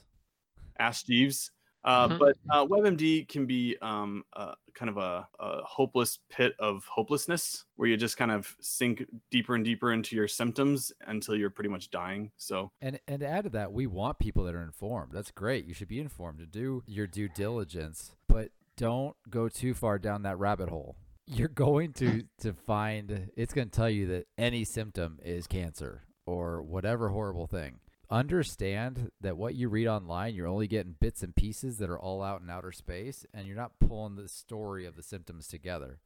Ask 0.79 1.05
Jeeves. 1.05 1.51
Uh, 1.83 2.07
Mhm. 2.09 2.19
But 2.19 2.37
uh, 2.49 2.65
WebMD 2.65 3.27
can 3.27 3.45
be 3.45 3.77
um, 3.81 4.23
uh, 4.33 4.53
kind 4.73 4.89
of 4.89 4.97
a, 4.97 5.27
a 5.39 5.63
hopeless 5.63 6.19
pit 6.29 6.53
of 6.59 6.85
hopelessness 6.85 7.65
where 7.75 7.87
you 7.89 7.97
just 7.97 8.17
kind 8.17 8.31
of 8.31 8.55
sink 8.61 9.05
deeper 9.31 9.55
and 9.55 9.63
deeper 9.65 9.91
into 9.91 10.15
your 10.15 10.27
symptoms 10.27 10.91
until 11.07 11.35
you're 11.35 11.49
pretty 11.49 11.69
much 11.69 11.91
dying. 11.91 12.31
So, 12.37 12.71
And 12.81 12.99
and 13.07 13.19
to 13.19 13.27
add 13.27 13.43
to 13.43 13.49
that, 13.51 13.73
we 13.73 13.85
want 13.87 14.19
people 14.19 14.43
that 14.45 14.55
are 14.55 14.61
informed. 14.63 15.11
That's 15.13 15.31
great. 15.31 15.65
You 15.65 15.73
should 15.73 15.89
be 15.89 15.99
informed 15.99 16.39
to 16.39 16.45
do 16.45 16.83
your 16.87 17.07
due 17.07 17.27
diligence, 17.29 18.15
but 18.27 18.51
don't 18.77 19.15
go 19.29 19.49
too 19.49 19.73
far 19.73 19.99
down 19.99 20.23
that 20.23 20.39
rabbit 20.39 20.69
hole. 20.69 20.95
You're 21.25 21.47
going 21.47 21.93
to 21.93 22.23
to 22.39 22.53
find 22.53 23.29
it's 23.35 23.53
going 23.53 23.69
to 23.69 23.75
tell 23.75 23.89
you 23.89 24.07
that 24.07 24.27
any 24.37 24.63
symptom 24.63 25.19
is 25.23 25.47
cancer 25.47 26.03
or 26.25 26.61
whatever 26.61 27.09
horrible 27.09 27.47
thing. 27.47 27.79
Understand 28.13 29.09
that 29.21 29.37
what 29.37 29.55
you 29.55 29.69
read 29.69 29.87
online, 29.87 30.35
you're 30.35 30.45
only 30.45 30.67
getting 30.67 30.95
bits 30.99 31.23
and 31.23 31.35
pieces 31.35 31.79
that 31.79 31.89
are 31.89 31.97
all 31.97 32.21
out 32.21 32.43
in 32.43 32.49
outer 32.51 32.71
space, 32.71 33.25
and 33.33 33.47
you're 33.47 33.55
not 33.55 33.79
pulling 33.79 34.17
the 34.17 34.27
story 34.29 34.85
of 34.85 34.95
the 34.95 35.01
symptoms 35.01 35.47
together, 35.47 35.97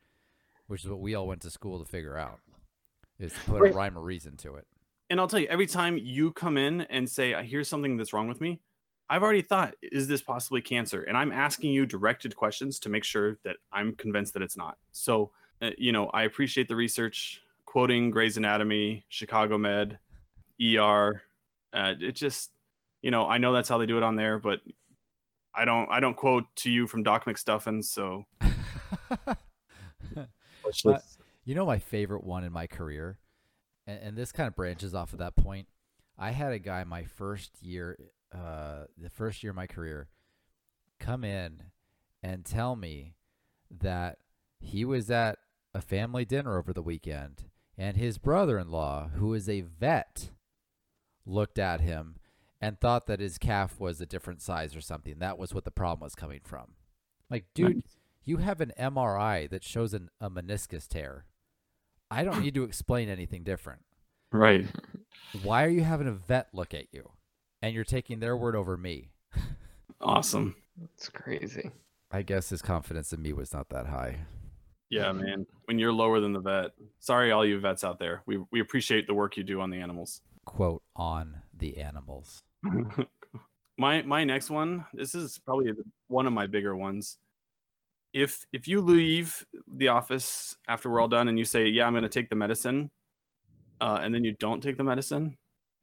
which 0.67 0.85
is 0.85 0.89
what 0.89 1.01
we 1.01 1.15
all 1.15 1.27
went 1.27 1.41
to 1.41 1.49
school 1.49 1.79
to 1.79 1.85
figure 1.85 2.17
out, 2.17 2.39
is 3.19 3.33
to 3.33 3.39
put 3.41 3.69
a 3.69 3.73
rhyme 3.73 3.97
or 3.97 4.01
reason 4.01 4.37
to 4.37 4.55
it. 4.55 4.65
and 5.09 5.19
I'll 5.19 5.27
tell 5.27 5.41
you, 5.41 5.47
every 5.49 5.67
time 5.67 5.97
you 5.97 6.31
come 6.31 6.57
in 6.57 6.81
and 6.83 7.09
say, 7.09 7.33
I 7.33 7.43
hear 7.43 7.65
something 7.65 7.97
that's 7.97 8.13
wrong 8.13 8.29
with 8.29 8.39
me, 8.39 8.61
I've 9.09 9.21
already 9.21 9.41
thought, 9.41 9.75
is 9.81 10.07
this 10.07 10.21
possibly 10.21 10.61
cancer? 10.61 11.03
And 11.03 11.17
I'm 11.17 11.33
asking 11.33 11.73
you 11.73 11.85
directed 11.85 12.37
questions 12.37 12.79
to 12.79 12.89
make 12.89 13.03
sure 13.03 13.37
that 13.43 13.57
I'm 13.73 13.95
convinced 13.95 14.33
that 14.35 14.41
it's 14.41 14.55
not. 14.55 14.77
So, 14.93 15.31
uh, 15.61 15.71
you 15.77 15.91
know, 15.91 16.07
I 16.13 16.23
appreciate 16.23 16.69
the 16.69 16.75
research, 16.77 17.41
quoting 17.65 18.11
Grey's 18.11 18.37
Anatomy, 18.37 19.03
Chicago 19.09 19.57
Med, 19.57 19.99
ER. 20.61 21.21
Uh, 21.77 21.93
it 21.99 22.13
just, 22.13 22.49
you 23.03 23.11
know, 23.11 23.27
I 23.27 23.37
know 23.37 23.53
that's 23.53 23.69
how 23.69 23.77
they 23.77 23.85
do 23.85 23.97
it 23.97 24.03
on 24.03 24.15
there, 24.15 24.39
but 24.39 24.61
I 25.53 25.63
don't, 25.65 25.87
I 25.91 25.99
don't 25.99 26.17
quote 26.17 26.45
to 26.57 26.71
you 26.71 26.87
from 26.87 27.03
Doc 27.03 27.25
McStuffin. 27.25 27.83
So 27.83 28.25
let's 30.65 30.81
But- 30.83 30.95
just- 30.95 31.19
You 31.45 31.55
know 31.55 31.65
my 31.65 31.79
favorite 31.79 32.23
one 32.25 32.43
in 32.43 32.51
my 32.51 32.67
career, 32.67 33.19
and, 33.85 33.99
and 34.01 34.17
this 34.17 34.31
kind 34.33 34.47
of 34.47 34.55
branches 34.55 34.93
off 34.93 35.13
of 35.13 35.19
that 35.19 35.35
point. 35.37 35.67
I 36.17 36.31
had 36.31 36.51
a 36.51 36.59
guy 36.59 36.83
my 36.83 37.03
first 37.05 37.61
year, 37.61 37.97
uh, 38.35 38.85
the 38.97 39.09
first 39.09 39.43
year 39.43 39.51
of 39.51 39.55
my 39.55 39.67
career, 39.67 40.09
come 40.99 41.23
in 41.23 41.63
and 42.21 42.43
tell 42.43 42.75
me 42.75 43.13
that 43.71 44.17
he 44.59 44.83
was 44.83 45.09
at 45.09 45.37
a 45.73 45.79
family 45.81 46.25
dinner 46.25 46.57
over 46.57 46.73
the 46.73 46.81
weekend, 46.81 47.45
and 47.77 47.95
his 47.95 48.17
brother-in-law, 48.17 49.09
who 49.15 49.33
is 49.33 49.47
a 49.47 49.61
vet, 49.61 50.31
looked 51.27 51.59
at 51.59 51.81
him 51.81 52.15
and 52.59 52.79
thought 52.79 53.05
that 53.07 53.19
his 53.19 53.37
calf 53.37 53.79
was 53.79 54.01
a 54.01 54.05
different 54.05 54.41
size 54.41 54.75
or 54.75 54.81
something. 54.81 55.19
That 55.19 55.37
was 55.37 55.53
what 55.53 55.65
the 55.65 55.71
problem 55.71 56.05
was 56.05 56.15
coming 56.15 56.39
from. 56.43 56.73
Like, 57.29 57.45
dude, 57.53 57.83
you 58.25 58.37
have 58.37 58.61
an 58.61 58.71
MRI 58.79 59.49
that 59.49 59.63
shows 59.63 59.93
an, 59.93 60.09
a 60.19 60.29
meniscus 60.29 60.87
tear. 60.87 61.25
I 62.09 62.23
don't 62.23 62.41
need 62.41 62.53
to 62.55 62.63
explain 62.63 63.09
anything 63.09 63.43
different. 63.43 63.81
right. 64.31 64.65
Why 65.43 65.65
are 65.65 65.69
you 65.69 65.83
having 65.83 66.07
a 66.07 66.13
vet 66.13 66.47
look 66.53 66.73
at 66.73 66.85
you? 66.93 67.11
And 67.61 67.75
you're 67.75 67.83
taking 67.83 68.19
their 68.19 68.37
word 68.37 68.55
over 68.55 68.77
me. 68.77 69.09
Awesome. 69.99 70.55
That's 70.79 71.09
crazy. 71.09 71.71
I 72.11 72.21
guess 72.21 72.49
his 72.49 72.61
confidence 72.61 73.11
in 73.13 73.21
me 73.21 73.33
was 73.33 73.51
not 73.51 73.69
that 73.69 73.87
high. 73.87 74.17
Yeah, 74.91 75.11
man. 75.11 75.47
When 75.65 75.79
you're 75.79 75.91
lower 75.91 76.19
than 76.19 76.33
the 76.33 76.39
vet. 76.39 76.71
Sorry, 76.99 77.31
all 77.31 77.43
you 77.43 77.59
vets 77.59 77.83
out 77.83 77.97
there. 77.97 78.21
We 78.27 78.37
we 78.51 78.59
appreciate 78.61 79.07
the 79.07 79.15
work 79.15 79.37
you 79.37 79.43
do 79.43 79.59
on 79.59 79.71
the 79.71 79.77
animals. 79.79 80.21
Quote 80.47 80.81
on 80.95 81.41
the 81.53 81.77
animals. 81.77 82.41
my 83.77 84.01
my 84.03 84.23
next 84.23 84.49
one. 84.49 84.85
This 84.93 85.13
is 85.13 85.39
probably 85.39 85.71
one 86.07 86.25
of 86.25 86.31
my 86.31 86.47
bigger 86.47 86.75
ones. 86.75 87.17
if 88.13 88.45
if 88.53 88.65
you 88.67 88.79
leave 88.81 89.45
the 89.67 89.89
office 89.89 90.55
after 90.67 90.89
we're 90.89 91.01
all 91.01 91.09
done 91.09 91.27
and 91.27 91.37
you 91.37 91.43
say, 91.45 91.67
"Yeah, 91.67 91.85
I'm 91.85 91.93
going 91.93 92.03
to 92.03 92.09
take 92.09 92.29
the 92.29 92.35
medicine," 92.35 92.89
uh, 93.81 93.99
and 94.01 94.15
then 94.15 94.23
you 94.23 94.35
don't 94.39 94.63
take 94.63 94.77
the 94.77 94.85
medicine, 94.85 95.37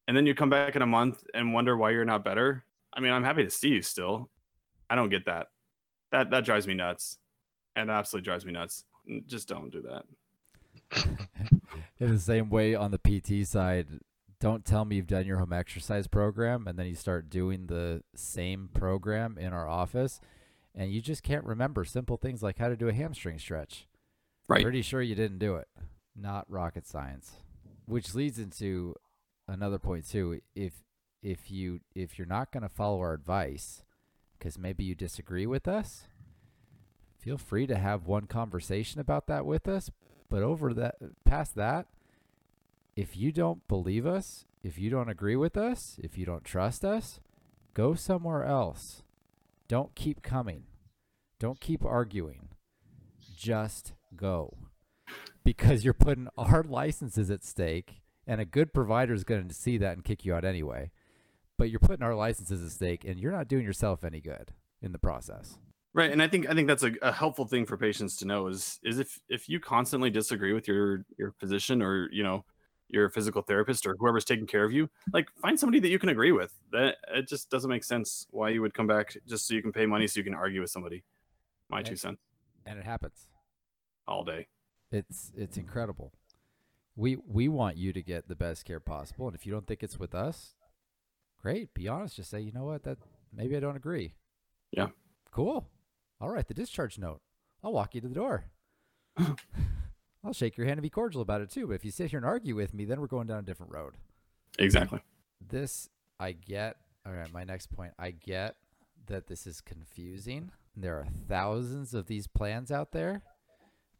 and 0.09 0.17
then 0.17 0.25
you 0.27 0.35
come 0.35 0.51
back 0.51 0.75
in 0.77 0.83
a 0.83 0.87
month 0.87 1.23
and 1.35 1.53
wonder 1.53 1.77
why 1.77 1.91
you're 1.91 2.07
not 2.07 2.25
better. 2.25 2.65
I 2.95 3.01
mean, 3.01 3.13
I'm 3.13 3.23
happy 3.23 3.45
to 3.45 3.51
see 3.51 3.69
you 3.69 3.83
still. 3.83 4.31
I 4.89 4.95
don't 4.95 5.11
get 5.11 5.27
that. 5.27 5.49
That 6.11 6.31
that 6.31 6.45
drives 6.47 6.67
me 6.67 6.75
nuts. 6.75 7.19
And 7.77 7.91
absolutely 7.91 8.25
drives 8.25 8.47
me 8.47 8.53
nuts. 8.53 8.85
Just 9.27 9.47
don't 9.47 9.71
do 9.71 9.83
that. 9.83 11.09
In 12.01 12.13
the 12.13 12.19
same 12.19 12.49
way 12.49 12.75
on 12.75 12.93
the 12.93 12.99
PT 12.99 13.47
side, 13.47 13.89
don't 14.45 14.67
tell 14.67 14.85
me 14.85 14.97
you've 14.97 15.07
done 15.07 15.25
your 15.25 15.39
home 15.39 15.55
exercise 15.55 16.07
program 16.07 16.67
and 16.67 16.79
then 16.79 16.85
you 16.85 16.95
start 16.95 17.31
doing 17.31 17.67
the 17.67 18.03
same 18.15 18.69
program 18.75 19.39
in 19.39 19.55
our 19.55 19.67
office 19.67 20.21
and 20.75 20.93
you 20.93 21.01
just 21.01 21.23
can't 21.23 21.47
remember 21.47 21.83
simple 21.83 22.19
things 22.19 22.43
like 22.43 22.59
how 22.59 22.69
to 22.69 22.77
do 22.77 22.87
a 22.87 22.93
hamstring 22.93 23.39
stretch. 23.39 23.89
Right. 24.47 24.63
Pretty 24.63 24.83
sure 24.83 25.01
you 25.01 25.15
didn't 25.15 25.39
do 25.39 25.57
it. 25.57 25.67
Not 26.15 26.45
rocket 26.51 26.87
science. 26.87 27.37
Which 27.87 28.15
leads 28.15 28.39
into 28.39 28.95
another 29.49 29.79
point 29.79 30.07
too. 30.07 30.43
If 30.55 30.75
if 31.23 31.51
you 31.51 31.81
if 31.95 32.19
you're 32.19 32.27
not 32.27 32.53
going 32.53 32.65
to 32.65 32.69
follow 32.69 32.99
our 32.99 33.15
advice 33.15 33.83
cuz 34.41 34.59
maybe 34.59 34.85
you 34.85 34.95
disagree 34.95 35.47
with 35.47 35.67
us, 35.67 36.07
feel 37.17 37.39
free 37.39 37.67
to 37.67 37.79
have 37.79 38.07
one 38.07 38.27
conversation 38.27 39.01
about 39.01 39.27
that 39.27 39.47
with 39.47 39.67
us, 39.67 39.91
but 40.29 40.43
over 40.43 40.75
that 40.75 40.97
past 41.25 41.55
that, 41.55 41.87
if 42.97 43.17
you 43.17 43.33
don't 43.33 43.67
believe 43.69 44.07
us, 44.07 44.45
if 44.63 44.79
you 44.79 44.91
don't 44.91 45.09
agree 45.09 45.37
with 45.37 45.57
us, 45.57 45.99
if 46.03 46.17
you 46.17 46.25
don't 46.25 46.45
trust 46.45 46.85
us, 46.85 47.21
go 47.75 47.95
somewhere 47.95 48.45
else. 48.45 49.03
Don't 49.69 49.95
keep 49.95 50.23
coming. 50.23 50.65
Don't 51.39 51.61
keep 51.61 51.85
arguing. 51.85 52.49
Just 53.37 53.93
go. 54.17 54.57
Because 55.45 55.85
you're 55.85 55.93
putting 55.93 56.29
our 56.39 56.63
licenses 56.63 57.31
at 57.31 57.45
stake, 57.45 58.01
and 58.27 58.41
a 58.41 58.47
good 58.47 58.73
provider 58.73 59.13
is 59.13 59.25
going 59.25 59.49
to 59.49 59.55
see 59.55 59.77
that 59.79 59.93
and 59.93 60.05
kick 60.05 60.25
you 60.25 60.35
out 60.35 60.45
anyway. 60.45 60.91
But 61.59 61.71
you're 61.71 61.81
putting 61.81 62.03
our 62.03 62.15
licenses 62.15 62.65
at 62.65 62.71
stake, 62.71 63.05
and 63.05 63.19
you're 63.19 63.33
not 63.33 63.49
doing 63.49 63.65
yourself 63.65 64.05
any 64.05 64.21
good 64.21 64.53
in 64.81 64.93
the 64.93 64.99
process. 64.99 65.59
Right, 65.93 66.11
and 66.11 66.23
I 66.23 66.29
think 66.29 66.49
I 66.49 66.55
think 66.55 66.67
that's 66.67 66.83
a, 66.83 66.93
a 67.03 67.13
helpful 67.13 67.47
thing 67.47 67.67
for 67.67 67.77
patients 67.77 68.17
to 68.17 68.27
know 68.27 68.49
is 68.49 68.81
is 68.83 68.99
if 68.99 69.21
if 69.29 69.49
you 69.49 69.61
constantly 69.61 70.11
disagree 70.11 70.53
with 70.53 70.67
your 70.67 71.05
your 71.17 71.33
physician 71.39 71.83
or 71.83 72.09
you 72.11 72.25
know 72.25 72.45
your 72.89 73.09
physical 73.11 73.43
therapist 73.43 73.87
or 73.87 73.97
whoever's 73.99 74.25
taking 74.25 74.47
care 74.47 74.65
of 74.65 74.73
you, 74.73 74.89
like 75.13 75.27
find 75.41 75.59
somebody 75.59 75.81
that 75.81 75.89
you 75.89 75.99
can 75.99 76.09
agree 76.11 76.33
with. 76.33 76.53
That 76.73 76.97
it 77.15 77.29
just 77.29 77.51
doesn't 77.51 77.71
make 77.71 77.85
sense 77.85 78.27
why 78.31 78.51
you 78.51 78.61
would 78.63 78.75
come 78.75 78.87
back 78.87 79.17
just 79.27 79.47
so 79.47 79.55
you 79.55 79.63
can 79.63 79.73
pay 79.73 79.87
money 79.87 80.07
so 80.07 80.21
you 80.21 80.25
can 80.25 80.35
argue 80.35 80.61
with 80.61 80.71
somebody. 80.71 81.05
My 81.71 81.83
two 81.83 81.97
cents 81.97 82.21
And 82.67 82.79
it 82.79 82.85
happens. 82.85 83.27
all 84.07 84.23
day. 84.25 84.49
It's 84.93 85.33
it's 85.37 85.57
incredible. 85.57 86.13
We 86.95 87.17
we 87.17 87.49
want 87.49 87.77
you 87.77 87.93
to 87.93 88.03
get 88.03 88.29
the 88.29 88.37
best 88.37 88.65
care 88.65 88.81
possible, 88.81 89.27
and 89.27 89.35
if 89.35 89.45
you 89.47 89.53
don't 89.53 89.67
think 89.67 89.83
it's 89.83 89.99
with 89.99 90.15
us, 90.15 90.55
great. 91.41 91.75
Be 91.75 91.89
honest. 91.89 92.17
Just 92.17 92.31
say, 92.31 92.41
you 92.41 92.53
know 92.53 92.65
what, 92.65 92.85
that 92.85 92.99
maybe 93.33 93.57
I 93.57 93.61
don't 93.61 93.77
agree. 93.77 94.15
Yeah. 94.71 94.89
Cool. 95.31 95.67
I'll 96.21 96.31
the 96.47 96.55
discharge 96.55 96.99
note. 96.99 97.21
I'll 97.63 97.73
walk 97.73 97.95
you 97.95 98.01
to 98.01 98.09
the 98.09 98.15
door. 98.15 98.45
I'll 100.25 100.33
shake 100.33 100.57
your 100.57 100.67
hand 100.67 100.79
and 100.79 100.83
be 100.83 100.91
cordial 100.91 101.21
about 101.21 101.43
it 101.43 101.51
too. 101.51 101.67
But 101.67 101.75
if 101.75 101.85
you 101.85 101.91
sit 101.91 102.11
here 102.11 102.19
and 102.19 102.27
argue 102.27 102.55
with 102.55 102.73
me, 102.73 102.85
then 102.85 103.01
we're 103.01 103.07
going 103.07 103.27
down 103.27 103.41
a 103.41 103.43
different 103.43 103.73
road. 103.73 103.95
Exactly. 104.59 105.01
This 105.47 105.91
I 106.19 106.33
get. 106.33 106.77
All 107.07 107.13
right, 107.13 107.31
my 107.33 107.45
next 107.45 107.71
point. 107.71 107.93
I 107.99 108.13
get 108.13 108.57
that 109.07 109.27
this 109.27 109.47
is 109.47 109.61
confusing. 109.61 110.51
There 110.75 110.97
are 110.97 111.07
thousands 111.29 111.93
of 111.93 112.07
these 112.07 112.27
plans 112.27 112.73
out 112.73 112.93
there, 112.93 113.23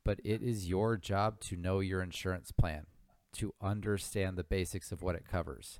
but 0.05 0.21
it 0.25 0.43
is 0.43 0.69
your 0.69 0.97
job 0.97 1.41
to 1.41 1.57
know 1.57 1.81
your 1.81 2.03
insurance 2.03 2.51
plan, 2.51 2.87
to 3.35 3.55
understand 3.61 4.37
the 4.37 4.45
basics 4.45 4.91
of 4.91 5.03
what 5.03 5.15
it 5.15 5.29
covers. 5.29 5.79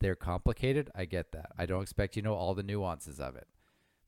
They're 0.00 0.14
complicated. 0.14 0.90
I 0.94 1.06
get 1.06 1.32
that. 1.32 1.52
I 1.58 1.64
don't 1.64 1.82
expect 1.82 2.16
you 2.16 2.22
to 2.22 2.28
know 2.28 2.34
all 2.34 2.54
the 2.54 2.62
nuances 2.62 3.18
of 3.18 3.34
it, 3.34 3.48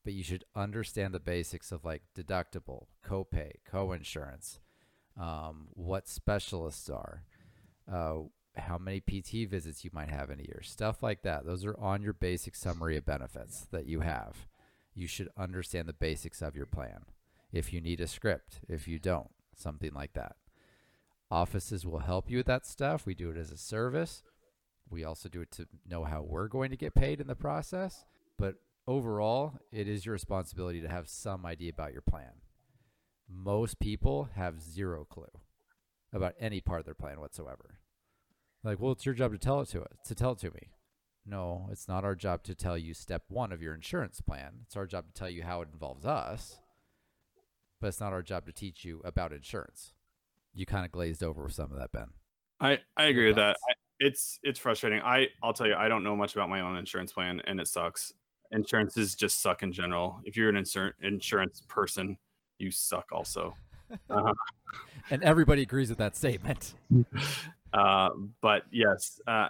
but 0.05 0.13
you 0.13 0.23
should 0.23 0.45
understand 0.55 1.15
the 1.15 1.21
basics 1.21 1.73
of 1.73 1.85
like 1.87 2.03
deductible, 2.15 2.85
copay, 3.03 3.53
co-insurance, 3.65 4.61
um, 5.19 5.69
what 5.75 6.09
specialists 6.09 6.89
are, 6.89 7.25
uh, 7.93 8.19
how 8.57 8.79
many 8.79 9.01
PT 9.01 9.49
visits 9.49 9.85
you 9.85 9.91
might 9.93 10.11
have 10.11 10.31
in 10.31 10.41
a 10.41 10.45
year, 10.45 10.61
stuff 10.63 11.03
like 11.03 11.23
that. 11.23 11.45
Those 11.45 11.65
are 11.65 11.79
on 11.79 12.03
your 12.03 12.13
basic 12.13 12.55
summary 12.55 12.97
of 12.97 13.07
benefits 13.07 13.67
that 13.71 13.87
you 13.87 14.01
have. 14.01 14.47
You 14.95 15.07
should 15.07 15.29
understand 15.37 15.89
the 15.89 15.93
basics 15.93 16.43
of 16.43 16.57
your 16.57 16.67
plan. 16.67 17.05
If 17.53 17.73
you 17.73 17.81
need 17.81 18.01
a 18.01 18.07
script, 18.07 18.61
if 18.69 18.89
you 18.89 18.99
don't, 18.99 19.31
something 19.57 19.93
like 19.95 20.13
that. 20.15 20.37
Offices 21.31 21.87
will 21.87 22.01
help 22.01 22.31
you 22.31 22.39
with 22.39 22.47
that 22.47 22.67
stuff. 22.67 23.07
We 23.07 23.15
do 23.15 23.31
it 23.31 23.37
as 23.37 23.51
a 23.51 23.57
service. 23.57 24.23
We 24.91 25.05
also 25.05 25.29
do 25.29 25.43
it 25.43 25.51
to 25.53 25.67
know 25.89 26.05
how 26.05 26.23
we're 26.23 26.49
going 26.49 26.71
to 26.71 26.77
get 26.77 26.95
paid 26.95 27.21
in 27.21 27.27
the 27.27 27.35
process. 27.35 28.05
But 28.39 28.57
overall, 28.87 29.55
it 29.71 29.89
is 29.89 30.07
your 30.07 30.15
responsibility 30.15 30.81
to 30.81 30.89
have 30.89 31.09
some 31.09 31.45
idea 31.45 31.71
about 31.71 31.93
your 31.93 32.03
plan. 32.03 32.33
Most 33.29 33.79
people 33.79 34.31
have 34.35 34.63
zero 34.63 35.05
clue 35.05 35.27
about 36.13 36.35
any 36.41 36.61
part 36.61 36.81
of 36.81 36.87
their 36.87 36.95
plan 36.95 37.21
whatsoever. 37.21 37.79
Like, 38.65 38.81
well, 38.81 38.93
it's 38.93 39.05
your 39.05 39.15
job 39.15 39.33
to 39.33 39.39
tell 39.39 39.61
it 39.61 39.69
to 39.69 39.83
it, 39.83 39.93
to 40.07 40.15
tell 40.15 40.33
it 40.33 40.39
to 40.39 40.51
me. 40.51 40.71
No, 41.27 41.69
it's 41.71 41.87
not 41.87 42.05
our 42.05 42.15
job 42.15 42.43
to 42.45 42.55
tell 42.55 42.79
you 42.79 42.95
step 42.95 43.25
one 43.29 43.53
of 43.53 43.61
your 43.61 43.75
insurance 43.75 44.21
plan. 44.21 44.61
It's 44.65 44.77
our 44.77 44.87
job 44.87 45.07
to 45.07 45.13
tell 45.13 45.29
you 45.29 45.43
how 45.43 45.61
it 45.61 45.69
involves 45.73 46.07
us, 46.07 46.59
but 47.81 47.89
it's 47.89 48.01
not 48.01 48.15
our 48.15 48.23
job 48.23 48.47
to 48.47 48.53
teach 48.53 48.85
you 48.85 49.03
about 49.05 49.33
insurance. 49.33 49.93
You 50.55 50.65
kind 50.65 50.87
of 50.87 50.91
glazed 50.91 51.23
over 51.23 51.45
with 51.45 51.53
some 51.53 51.71
of 51.71 51.79
that, 51.79 51.93
Ben. 51.93 52.09
I 52.61 52.79
I 52.97 53.05
agree 53.05 53.27
with 53.27 53.37
that. 53.37 53.57
I, 53.69 53.75
it's 54.01 54.41
it's 54.43 54.59
frustrating. 54.59 55.01
I 55.01 55.29
I'll 55.43 55.53
tell 55.53 55.67
you, 55.67 55.75
I 55.75 55.89
don't 55.89 56.03
know 56.03 56.17
much 56.17 56.35
about 56.35 56.49
my 56.49 56.63
own 56.63 56.77
insurance 56.77 57.13
plan, 57.13 57.43
and 57.47 57.61
it 57.61 57.69
sucks. 57.69 58.13
Insurances 58.51 59.15
just 59.15 59.43
suck 59.43 59.63
in 59.63 59.73
general. 59.73 60.21
If 60.25 60.35
you're 60.37 60.49
an 60.49 60.57
insur- 60.57 60.95
insurance 61.03 61.63
person, 61.69 62.17
you 62.59 62.71
suck 62.71 63.11
also. 63.13 63.55
Uh, 64.11 64.35
And 65.11 65.23
everybody 65.23 65.63
agrees 65.63 65.89
with 65.89 65.97
that 65.97 66.15
statement. 66.15 66.75
uh, 67.73 68.11
but 68.43 68.65
yes, 68.71 69.19
uh, 69.27 69.49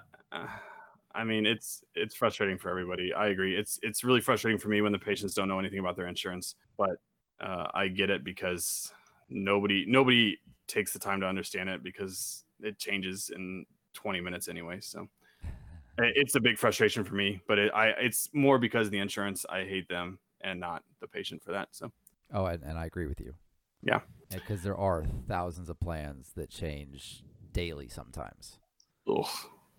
I 1.13 1.25
mean 1.25 1.45
it's 1.47 1.83
it's 1.97 2.15
frustrating 2.15 2.57
for 2.57 2.71
everybody. 2.71 3.13
I 3.13 3.29
agree. 3.29 3.57
It's 3.57 3.81
it's 3.83 4.05
really 4.05 4.21
frustrating 4.21 4.59
for 4.61 4.69
me 4.69 4.81
when 4.81 4.93
the 4.93 4.99
patients 4.99 5.35
don't 5.35 5.49
know 5.49 5.59
anything 5.59 5.81
about 5.81 5.97
their 5.97 6.07
insurance. 6.07 6.55
But 6.77 7.01
uh, 7.41 7.67
I 7.75 7.89
get 7.89 8.11
it 8.11 8.23
because 8.23 8.93
nobody 9.29 9.85
nobody 9.89 10.39
takes 10.69 10.93
the 10.93 11.01
time 11.01 11.21
to 11.21 11.27
understand 11.27 11.69
it 11.69 11.83
because 11.83 12.45
it 12.61 12.79
changes 12.79 13.31
in 13.35 13.67
20 13.95 14.21
minutes 14.21 14.49
anyway. 14.49 14.79
So 14.81 15.09
it's 15.99 16.37
a 16.37 16.41
big 16.41 16.59
frustration 16.59 17.03
for 17.03 17.15
me. 17.17 17.41
But 17.49 17.59
it, 17.59 17.73
I 17.75 17.89
it's 17.89 18.29
more 18.33 18.59
because 18.59 18.87
of 18.87 18.93
the 18.93 18.99
insurance. 18.99 19.45
I 19.49 19.65
hate 19.65 19.89
them 19.89 20.19
and 20.43 20.61
not 20.61 20.85
the 21.01 21.09
patient 21.09 21.43
for 21.43 21.51
that. 21.53 21.69
So 21.73 21.91
Oh, 22.33 22.47
and, 22.47 22.63
and 22.63 22.79
I 22.79 22.87
agree 22.87 23.07
with 23.07 23.21
you. 23.21 23.35
Yeah. 23.83 24.01
Because 24.31 24.63
there 24.63 24.77
are 24.77 25.05
thousands 25.27 25.69
of 25.71 25.81
plans 25.81 26.33
that 26.37 26.51
change 26.51 27.23
daily 27.53 27.89
sometimes. 27.89 28.59
ugh. 29.09 29.27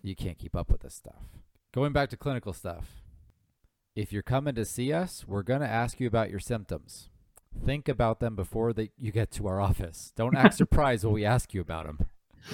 You 0.02 0.16
can't 0.16 0.38
keep 0.38 0.56
up 0.56 0.70
with 0.70 0.80
this 0.80 0.94
stuff. 0.94 1.22
Going 1.72 1.92
back 1.92 2.08
to 2.10 2.16
clinical 2.16 2.52
stuff. 2.52 3.02
If 3.94 4.12
you're 4.12 4.22
coming 4.22 4.54
to 4.54 4.64
see 4.64 4.92
us, 4.92 5.24
we're 5.28 5.42
going 5.42 5.60
to 5.60 5.68
ask 5.68 6.00
you 6.00 6.06
about 6.06 6.30
your 6.30 6.40
symptoms. 6.40 7.10
Think 7.66 7.88
about 7.88 8.20
them 8.20 8.34
before 8.36 8.72
they, 8.72 8.90
you 8.96 9.12
get 9.12 9.30
to 9.32 9.46
our 9.46 9.60
office. 9.60 10.12
Don't 10.16 10.36
act 10.36 10.54
surprised 10.62 11.04
when 11.04 11.12
we 11.12 11.24
ask 11.24 11.52
you 11.52 11.60
about 11.60 11.86
them. 11.86 12.06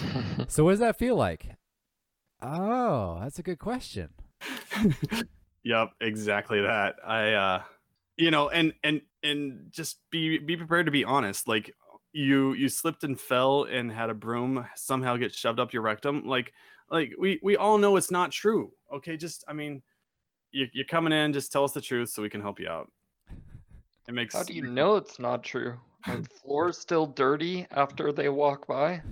So, 0.49 0.65
what 0.65 0.73
does 0.73 0.81
that 0.81 0.99
feel 0.99 1.15
like? 1.17 1.55
Oh, 2.43 3.19
that's 3.23 3.39
a 3.39 3.43
good 3.43 3.59
question. 3.59 4.09
Yep, 5.65 5.91
exactly 6.01 6.61
that. 6.61 6.95
I 7.05 7.33
uh 7.33 7.63
you 8.17 8.31
know, 8.31 8.49
and 8.49 8.73
and 8.83 9.01
and 9.23 9.67
just 9.71 9.99
be 10.11 10.39
be 10.39 10.57
prepared 10.57 10.87
to 10.87 10.93
be 10.93 11.05
honest. 11.05 11.49
Like 11.49 11.75
you 12.13 12.55
you 12.55 12.69
slipped 12.69 13.05
and 13.05 13.21
fell 13.21 13.65
and 13.65 13.93
had 13.93 14.11
a 14.11 14.15
broom 14.15 14.67
somehow 14.75 15.17
get 15.17 15.35
shoved 15.35 15.61
up 15.61 15.73
your 15.73 15.83
rectum. 15.83 16.27
Like 16.27 16.53
like 16.91 17.13
we 17.19 17.39
we 17.43 17.57
all 17.57 17.79
know 17.79 17.97
it's 17.97 18.11
not 18.11 18.33
true. 18.33 18.73
Okay, 18.93 19.17
just 19.17 19.45
I 19.49 19.53
mean 19.53 19.83
you 20.51 20.67
you're 20.73 20.87
coming 20.87 21.13
in, 21.13 21.33
just 21.33 21.53
tell 21.53 21.65
us 21.65 21.73
the 21.73 21.81
truth 21.81 22.11
so 22.11 22.23
we 22.23 22.31
can 22.31 22.41
help 22.41 22.59
you 22.59 22.69
out. 22.69 22.91
It 24.09 24.15
makes 24.15 24.35
How 24.35 24.45
do 24.45 24.55
you 24.55 24.63
know 24.63 24.97
it's 24.97 25.19
not 25.19 25.43
true? 25.43 25.79
Are 26.07 26.17
the 26.17 26.29
floors 26.43 26.79
still 26.79 27.07
dirty 27.07 27.67
after 27.73 28.13
they 28.13 28.29
walk 28.29 28.67
by? 28.67 29.03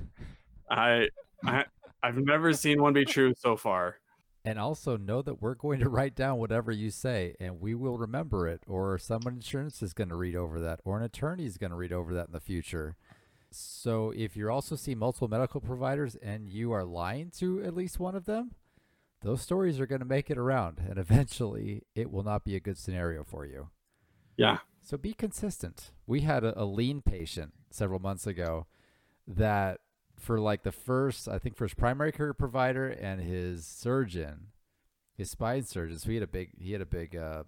I 0.71 1.09
I 1.45 1.65
I've 2.03 2.17
never 2.17 2.53
seen 2.53 2.81
one 2.81 2.93
be 2.93 3.05
true 3.05 3.35
so 3.37 3.57
far. 3.57 3.99
And 4.45 4.59
also 4.59 4.99
know 4.99 5.23
that 5.23 5.41
we're 5.41 5.55
going 5.55 5.81
to 5.81 5.89
write 5.89 6.15
down 6.15 6.39
whatever 6.39 6.71
you 6.71 6.91
say 6.91 7.35
and 7.41 7.61
we 7.61 7.75
will 7.75 7.97
remember 7.97 8.47
it, 8.47 8.63
or 8.67 8.99
someone 8.99 9.35
insurance 9.35 9.83
is 9.83 9.95
going 9.95 10.11
to 10.11 10.17
read 10.17 10.37
over 10.37 10.61
that, 10.61 10.81
or 10.85 10.99
an 10.99 11.05
attorney 11.05 11.47
is 11.47 11.57
going 11.57 11.71
to 11.71 11.77
read 11.77 11.93
over 11.93 12.13
that 12.15 12.27
in 12.27 12.33
the 12.33 12.41
future. 12.41 12.97
So 13.51 14.13
if 14.17 14.37
you 14.37 14.51
also 14.51 14.77
see 14.77 14.95
multiple 14.95 15.29
medical 15.29 15.61
providers 15.61 16.17
and 16.17 16.49
you 16.49 16.73
are 16.73 16.85
lying 16.85 17.31
to 17.39 17.63
at 17.63 17.75
least 17.75 18.01
one 18.01 18.15
of 18.15 18.27
them, 18.27 18.51
those 19.23 19.41
stories 19.41 19.81
are 19.81 19.87
going 19.87 20.01
to 20.01 20.05
make 20.05 20.29
it 20.29 20.37
around 20.37 20.83
and 20.87 20.99
eventually 20.99 21.83
it 21.95 22.11
will 22.11 22.25
not 22.25 22.45
be 22.45 22.57
a 22.57 22.61
good 22.61 22.77
scenario 22.77 23.25
for 23.25 23.47
you. 23.47 23.71
Yeah. 24.37 24.59
So 24.83 24.99
be 24.99 25.15
consistent. 25.15 25.93
We 26.07 26.23
had 26.23 26.45
a, 26.45 26.61
a 26.61 26.65
lien 26.65 27.01
patient 27.01 27.55
several 27.71 28.01
months 28.01 28.27
ago 28.27 28.67
that 29.27 29.81
for 30.25 30.41
like 30.41 30.63
the 30.63 30.73
first, 30.73 31.29
I 31.29 31.39
think 31.39 31.59
his 31.59 31.75
primary 31.75 32.11
care 32.11 32.33
provider 32.33 32.89
and 32.89 33.21
his 33.21 33.67
surgeon, 33.67 34.49
his 35.17 35.31
spine 35.31 35.65
surgeon. 35.65 35.99
So 35.99 36.09
he 36.09 36.15
had 36.15 36.23
a 36.23 36.29
big, 36.29 36.51
he 36.59 36.73
had 36.73 36.81
a 36.81 36.87
big 36.87 37.15
uh, 37.15 37.45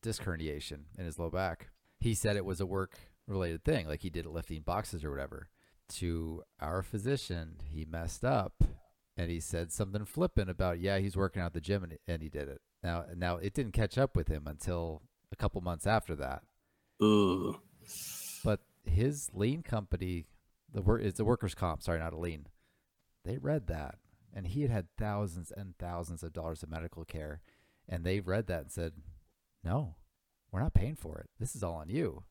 disc 0.00 0.22
herniation 0.22 0.84
in 0.96 1.04
his 1.04 1.18
low 1.18 1.28
back. 1.30 1.70
He 1.98 2.14
said 2.14 2.36
it 2.36 2.44
was 2.44 2.60
a 2.60 2.66
work 2.66 2.98
related 3.26 3.64
thing, 3.64 3.88
like 3.88 4.02
he 4.02 4.10
did 4.10 4.26
it 4.26 4.32
lifting 4.32 4.62
boxes 4.62 5.04
or 5.04 5.10
whatever. 5.10 5.48
To 5.94 6.42
our 6.60 6.82
physician, 6.82 7.56
he 7.64 7.84
messed 7.84 8.24
up 8.24 8.62
and 9.16 9.28
he 9.28 9.40
said 9.40 9.72
something 9.72 10.04
flippant 10.04 10.48
about, 10.48 10.78
yeah, 10.78 10.98
he's 10.98 11.16
working 11.16 11.42
out 11.42 11.46
at 11.46 11.54
the 11.54 11.60
gym 11.60 11.82
and, 11.82 11.98
and 12.06 12.22
he 12.22 12.28
did 12.28 12.48
it. 12.48 12.60
Now, 12.82 13.04
now 13.16 13.36
it 13.36 13.54
didn't 13.54 13.72
catch 13.72 13.98
up 13.98 14.14
with 14.14 14.28
him 14.28 14.46
until 14.46 15.02
a 15.32 15.36
couple 15.36 15.60
months 15.60 15.86
after 15.86 16.14
that. 16.14 16.42
Ugh. 17.02 17.56
But 18.44 18.60
his 18.84 19.30
lien 19.34 19.62
company, 19.62 20.26
the 20.72 20.82
work 20.82 21.02
it's 21.02 21.20
a 21.20 21.24
workers' 21.24 21.54
comp, 21.54 21.82
sorry, 21.82 21.98
not 21.98 22.12
a 22.12 22.18
lien. 22.18 22.46
They 23.24 23.38
read 23.38 23.66
that, 23.66 23.96
and 24.32 24.46
he 24.46 24.62
had 24.62 24.70
had 24.70 24.86
thousands 24.96 25.52
and 25.54 25.76
thousands 25.78 26.22
of 26.22 26.32
dollars 26.32 26.62
of 26.62 26.70
medical 26.70 27.04
care, 27.04 27.40
and 27.88 28.04
they 28.04 28.20
read 28.20 28.46
that 28.46 28.62
and 28.62 28.70
said, 28.72 28.92
"No, 29.64 29.96
we're 30.50 30.62
not 30.62 30.74
paying 30.74 30.96
for 30.96 31.18
it. 31.18 31.30
This 31.38 31.54
is 31.54 31.62
all 31.62 31.74
on 31.74 31.88
you." 31.88 32.24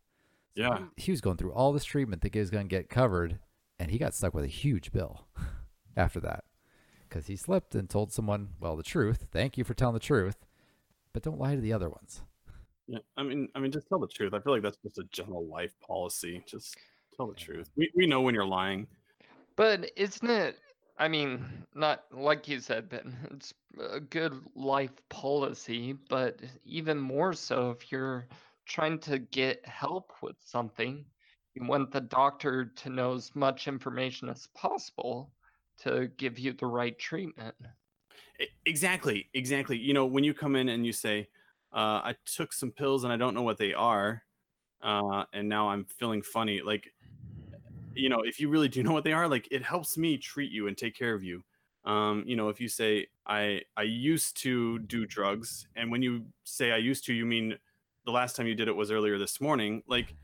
So 0.56 0.64
Yeah. 0.64 0.88
he, 0.98 1.12
was 1.12 1.22
going 1.22 1.38
through 1.38 1.54
all 1.54 1.72
this 1.72 1.86
treatment, 1.86 2.22
thinking 2.22 2.40
he 2.40 2.44
was 2.44 2.50
going 2.50 2.68
to 2.68 2.76
get 2.76 2.90
covered, 2.90 3.40
and 3.78 3.92
he 3.92 3.98
got 3.98 4.14
stuck 4.14 4.34
with 4.34 4.44
a 4.44 4.48
huge 4.48 4.92
bill 4.92 5.28
after 5.96 6.20
that 6.22 6.44
because 7.08 7.28
he 7.28 7.36
slipped 7.36 7.76
and 7.76 7.90
told 7.90 8.12
someone, 8.12 8.50
"Well, 8.60 8.76
the 8.76 8.84
truth. 8.84 9.28
Thank 9.32 9.58
you 9.58 9.64
for 9.64 9.74
telling 9.74 9.94
the 9.94 10.00
truth, 10.00 10.46
but 11.14 11.24
don't 11.24 11.40
lie 11.40 11.56
to 11.56 11.62
the 11.62 11.74
other 11.74 11.90
ones." 11.90 12.22
Yeah. 12.88 13.00
I 13.18 13.22
mean, 13.24 13.48
I 13.54 13.60
mean, 13.60 13.72
just 13.72 13.88
tell 13.88 14.00
the 14.00 14.08
truth. 14.08 14.34
I 14.34 14.40
feel 14.40 14.54
like 14.54 14.64
that's 14.64 14.78
just 14.78 14.98
a 14.98 15.04
general 15.12 15.46
life 15.46 15.74
policy. 15.86 16.44
Just 16.48 16.76
tell 17.20 17.28
the 17.28 17.36
truth. 17.36 17.70
We 17.76 17.92
we 17.96 18.08
know 18.08 18.22
when 18.22 18.34
you're 18.34 18.46
lying. 18.46 18.88
But 19.56 19.92
isn't 19.98 20.30
it? 20.30 20.58
I 20.98 21.08
mean, 21.08 21.46
not 21.76 22.06
like 22.12 22.48
you 22.48 22.60
said, 22.60 22.90
Ben. 22.90 23.16
It's 23.32 23.54
a 23.80 24.00
good 24.00 24.34
life 24.56 25.02
policy, 25.10 25.94
but 26.10 26.40
even 26.66 26.98
more 26.98 27.34
so 27.34 27.72
if 27.72 27.92
you're 27.92 28.26
trying 28.66 29.00
to 29.00 29.20
get 29.20 29.66
help 29.66 30.12
with 30.22 30.36
something, 30.40 31.06
you 31.56 31.66
want 31.66 31.92
the 31.92 32.02
doctor 32.02 32.66
to 32.66 32.90
know 32.90 33.14
as 33.14 33.36
much 33.36 33.68
information 33.68 34.30
as 34.30 34.48
possible 34.48 35.32
to 35.80 36.10
give 36.18 36.40
you 36.40 36.54
the 36.54 36.66
right 36.66 36.98
treatment. 37.00 37.56
Exactly, 38.66 39.30
exactly. 39.34 39.78
You 39.78 39.94
know, 39.94 40.06
when 40.06 40.24
you 40.24 40.34
come 40.34 40.56
in 40.56 40.70
and 40.70 40.86
you 40.86 40.94
say, 40.94 41.28
uh, 41.74 42.00
"I 42.04 42.16
took 42.26 42.54
some 42.54 42.72
pills 42.72 43.04
and 43.04 43.14
I 43.14 43.18
don't 43.18 43.34
know 43.34 43.44
what 43.44 43.58
they 43.58 43.74
are," 43.74 44.24
uh, 44.82 45.26
and 45.34 45.48
now 45.48 45.70
I'm 45.70 45.86
feeling 45.86 46.22
funny. 46.22 46.62
Like, 46.62 46.94
you 48.00 48.10
know, 48.10 48.22
if 48.22 48.40
you 48.40 48.50
really 48.50 48.68
do 48.70 48.84
know 48.84 48.94
what 48.94 49.04
they 49.04 49.14
are, 49.14 49.28
like 49.28 49.48
it 49.52 49.64
helps 49.64 49.98
me 49.98 50.18
treat 50.18 50.52
you 50.52 50.68
and 50.68 50.78
take 50.78 50.96
care 50.96 51.14
of 51.14 51.24
you. 51.24 51.44
Um, 51.86 52.24
you 52.26 52.36
know, 52.36 52.50
if 52.50 52.60
you 52.60 52.68
say, 52.68 53.08
"I 53.26 53.62
I 53.78 53.84
used 53.84 54.38
to 54.42 54.80
do 54.80 55.06
drugs," 55.06 55.68
and 55.76 55.92
when 55.92 56.02
you 56.02 56.26
say 56.44 56.72
"I 56.72 56.78
used 56.78 57.06
to," 57.06 57.14
you 57.14 57.26
mean 57.26 57.58
the 58.06 58.12
last 58.12 58.36
time 58.36 58.48
you 58.48 58.56
did 58.56 58.68
it 58.68 58.76
was 58.76 58.92
earlier 58.92 59.18
this 59.18 59.40
morning. 59.40 59.84
Like, 59.88 60.16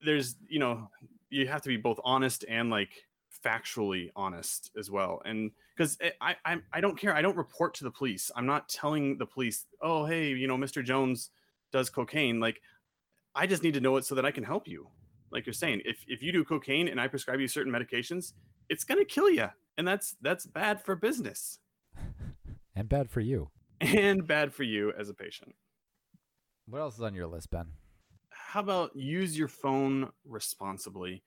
there's, 0.00 0.36
you 0.48 0.58
know, 0.58 0.88
you 1.30 1.46
have 1.48 1.62
to 1.62 1.68
be 1.68 1.76
both 1.76 2.00
honest 2.04 2.44
and 2.48 2.70
like 2.70 2.90
factually 3.44 4.10
honest 4.16 4.70
as 4.78 4.90
well 4.90 5.20
and 5.24 5.50
because 5.76 5.98
I, 6.20 6.34
I 6.44 6.56
i 6.72 6.80
don't 6.80 6.98
care 6.98 7.14
i 7.14 7.20
don't 7.22 7.36
report 7.36 7.74
to 7.74 7.84
the 7.84 7.90
police 7.90 8.30
i'm 8.34 8.46
not 8.46 8.68
telling 8.68 9.18
the 9.18 9.26
police 9.26 9.66
oh 9.82 10.04
hey 10.06 10.28
you 10.28 10.48
know 10.48 10.56
mr 10.56 10.82
jones 10.82 11.30
does 11.70 11.90
cocaine 11.90 12.40
like 12.40 12.60
i 13.34 13.46
just 13.46 13.62
need 13.62 13.74
to 13.74 13.80
know 13.80 13.96
it 13.98 14.04
so 14.04 14.14
that 14.14 14.24
i 14.24 14.30
can 14.30 14.42
help 14.42 14.66
you 14.66 14.88
like 15.30 15.46
you're 15.46 15.52
saying 15.52 15.80
if, 15.84 15.98
if 16.06 16.22
you 16.22 16.32
do 16.32 16.44
cocaine 16.44 16.88
and 16.88 17.00
i 17.00 17.06
prescribe 17.08 17.40
you 17.40 17.48
certain 17.48 17.72
medications 17.72 18.32
it's 18.68 18.84
going 18.84 18.98
to 18.98 19.04
kill 19.04 19.30
you 19.30 19.48
and 19.78 19.86
that's 19.86 20.16
that's 20.22 20.46
bad 20.46 20.80
for 20.82 20.94
business 20.96 21.58
And 22.78 22.88
bad 22.90 23.08
for 23.10 23.20
you. 23.20 23.50
and 23.80 24.26
bad 24.26 24.52
for 24.52 24.62
you 24.62 24.92
as 24.98 25.08
a 25.08 25.14
patient 25.14 25.54
What 26.68 26.80
else 26.80 26.96
is 26.96 27.00
on 27.02 27.14
your 27.14 27.26
list, 27.26 27.50
Ben? 27.50 27.66
how 28.30 28.60
about 28.60 28.94
use 28.94 29.36
your 29.38 29.48
phone 29.48 30.10
responsibly 30.24 31.22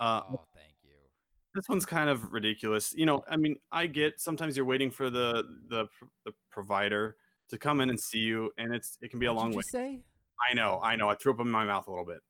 Uh, 0.00 0.22
oh, 0.30 0.40
thank 0.54 0.74
you. 0.84 0.90
this 1.54 1.68
one's 1.68 1.86
kind 1.86 2.08
of 2.10 2.32
ridiculous. 2.32 2.92
You 2.96 3.06
know, 3.06 3.22
I 3.28 3.36
mean, 3.36 3.56
I 3.72 3.86
get 3.86 4.20
sometimes 4.20 4.56
you're 4.56 4.66
waiting 4.66 4.90
for 4.90 5.10
the 5.10 5.42
the 5.68 5.86
the 6.24 6.32
provider 6.50 7.16
to 7.50 7.58
come 7.58 7.80
in 7.80 7.88
and 7.90 7.98
see 7.98 8.18
you, 8.18 8.50
and 8.58 8.74
it's 8.74 8.98
it 9.00 9.10
can 9.10 9.18
be 9.20 9.26
a 9.26 9.32
long 9.32 9.46
did 9.50 9.54
you 9.54 9.58
way. 9.58 9.62
say? 9.70 10.00
I 10.50 10.54
know, 10.54 10.80
I 10.82 10.96
know. 10.96 11.08
I 11.08 11.14
threw 11.14 11.32
up 11.32 11.40
in 11.40 11.50
my 11.50 11.64
mouth 11.64 11.86
a 11.86 11.90
little 11.90 12.04
bit, 12.04 12.20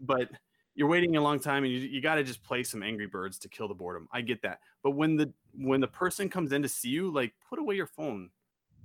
but 0.00 0.30
you're 0.74 0.88
waiting 0.88 1.16
a 1.16 1.22
long 1.22 1.40
time, 1.40 1.64
and 1.64 1.72
you 1.72 1.80
you 1.80 2.00
got 2.00 2.16
to 2.16 2.24
just 2.24 2.42
play 2.42 2.62
some 2.62 2.82
Angry 2.82 3.06
Birds 3.06 3.38
to 3.40 3.48
kill 3.48 3.68
the 3.68 3.74
boredom. 3.74 4.08
I 4.12 4.20
get 4.22 4.42
that, 4.42 4.60
but 4.82 4.92
when 4.92 5.16
the 5.16 5.32
when 5.54 5.80
the 5.80 5.88
person 5.88 6.28
comes 6.28 6.52
in 6.52 6.62
to 6.62 6.68
see 6.68 6.88
you, 6.90 7.10
like 7.10 7.34
put 7.48 7.58
away 7.58 7.74
your 7.76 7.86
phone, 7.86 8.30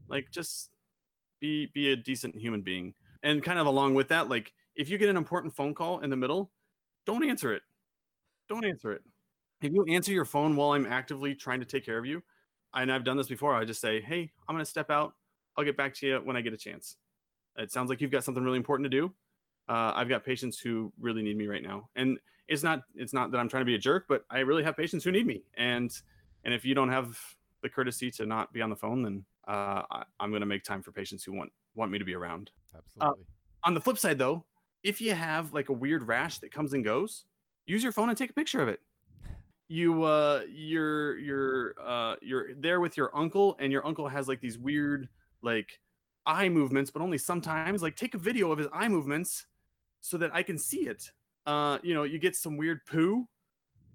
like 0.09 0.31
just 0.31 0.71
be 1.41 1.67
be 1.73 1.91
a 1.91 1.95
decent 1.95 2.35
human 2.35 2.61
being, 2.61 2.93
and 3.23 3.43
kind 3.43 3.59
of 3.59 3.67
along 3.67 3.95
with 3.95 4.09
that, 4.09 4.29
like 4.29 4.53
if 4.75 4.89
you 4.89 4.97
get 4.97 5.09
an 5.09 5.17
important 5.17 5.55
phone 5.55 5.73
call 5.75 5.99
in 5.99 6.09
the 6.09 6.17
middle, 6.17 6.51
don't 7.05 7.25
answer 7.25 7.53
it. 7.53 7.63
Don't 8.49 8.65
answer 8.65 8.91
it 8.93 9.01
if 9.61 9.73
you 9.73 9.85
answer 9.89 10.13
your 10.13 10.25
phone 10.25 10.55
while 10.55 10.71
I'm 10.73 10.85
actively 10.85 11.35
trying 11.35 11.59
to 11.61 11.65
take 11.65 11.85
care 11.85 11.97
of 11.97 12.05
you, 12.05 12.23
and 12.73 12.91
I've 12.91 13.03
done 13.05 13.17
this 13.17 13.27
before, 13.27 13.55
I 13.55 13.65
just 13.65 13.81
say, 13.81 14.01
"Hey, 14.01 14.31
I'm 14.47 14.55
going 14.55 14.63
to 14.65 14.69
step 14.71 14.91
out. 14.91 15.15
I'll 15.57 15.65
get 15.65 15.77
back 15.77 15.93
to 15.95 16.07
you 16.07 16.17
when 16.23 16.37
I 16.37 16.41
get 16.41 16.53
a 16.53 16.57
chance." 16.57 16.97
It 17.57 17.71
sounds 17.71 17.89
like 17.89 18.01
you've 18.01 18.11
got 18.11 18.23
something 18.23 18.43
really 18.43 18.57
important 18.57 18.85
to 18.85 18.89
do. 18.89 19.13
Uh, 19.67 19.93
I've 19.95 20.09
got 20.09 20.23
patients 20.23 20.59
who 20.59 20.91
really 20.99 21.23
need 21.23 21.37
me 21.37 21.47
right 21.47 21.63
now, 21.63 21.89
and 21.95 22.19
it's 22.47 22.63
not 22.63 22.83
it's 22.95 23.13
not 23.13 23.31
that 23.31 23.39
I'm 23.39 23.49
trying 23.49 23.61
to 23.61 23.65
be 23.65 23.75
a 23.75 23.79
jerk, 23.79 24.05
but 24.07 24.25
I 24.29 24.39
really 24.39 24.63
have 24.63 24.77
patients 24.77 25.03
who 25.03 25.11
need 25.11 25.25
me, 25.25 25.43
and 25.57 25.91
and 26.43 26.53
if 26.53 26.63
you 26.65 26.75
don't 26.75 26.89
have 26.89 27.17
the 27.61 27.69
courtesy 27.69 28.11
to 28.11 28.25
not 28.25 28.53
be 28.53 28.61
on 28.61 28.69
the 28.69 28.75
phone, 28.75 29.01
then 29.01 29.25
uh, 29.47 29.81
I, 29.89 30.03
I'm 30.19 30.29
going 30.29 30.41
to 30.41 30.45
make 30.45 30.63
time 30.63 30.83
for 30.83 30.91
patients 30.91 31.23
who 31.23 31.33
want 31.33 31.51
want 31.75 31.91
me 31.91 31.97
to 31.97 32.05
be 32.05 32.13
around. 32.13 32.51
Absolutely. 32.75 33.23
On 33.63 33.73
the 33.73 33.81
flip 33.81 33.97
side, 33.97 34.19
though, 34.19 34.45
if 34.83 35.01
you 35.01 35.13
have 35.13 35.53
like 35.53 35.69
a 35.69 35.73
weird 35.73 36.07
rash 36.07 36.37
that 36.39 36.51
comes 36.51 36.73
and 36.73 36.83
goes, 36.83 37.25
use 37.65 37.81
your 37.81 37.91
phone 37.91 38.09
and 38.09 38.17
take 38.17 38.29
a 38.29 38.33
picture 38.33 38.61
of 38.61 38.67
it 38.67 38.79
you 39.67 40.03
uh 40.03 40.41
you're 40.47 41.17
you're 41.17 41.75
uh 41.83 42.15
you're 42.21 42.53
there 42.55 42.79
with 42.79 42.97
your 42.97 43.15
uncle 43.17 43.55
and 43.59 43.71
your 43.71 43.85
uncle 43.85 44.07
has 44.07 44.27
like 44.27 44.39
these 44.39 44.57
weird 44.57 45.09
like 45.41 45.79
eye 46.25 46.49
movements 46.49 46.91
but 46.91 47.01
only 47.01 47.17
sometimes 47.17 47.81
like 47.81 47.95
take 47.95 48.13
a 48.13 48.17
video 48.17 48.51
of 48.51 48.59
his 48.59 48.67
eye 48.71 48.87
movements 48.87 49.47
so 50.05 50.17
that 50.17 50.33
i 50.33 50.43
can 50.43 50.57
see 50.57 50.87
it 50.87 51.11
uh 51.45 51.77
you 51.83 51.93
know 51.93 52.03
you 52.03 52.19
get 52.19 52.35
some 52.35 52.57
weird 52.57 52.79
poo 52.85 53.25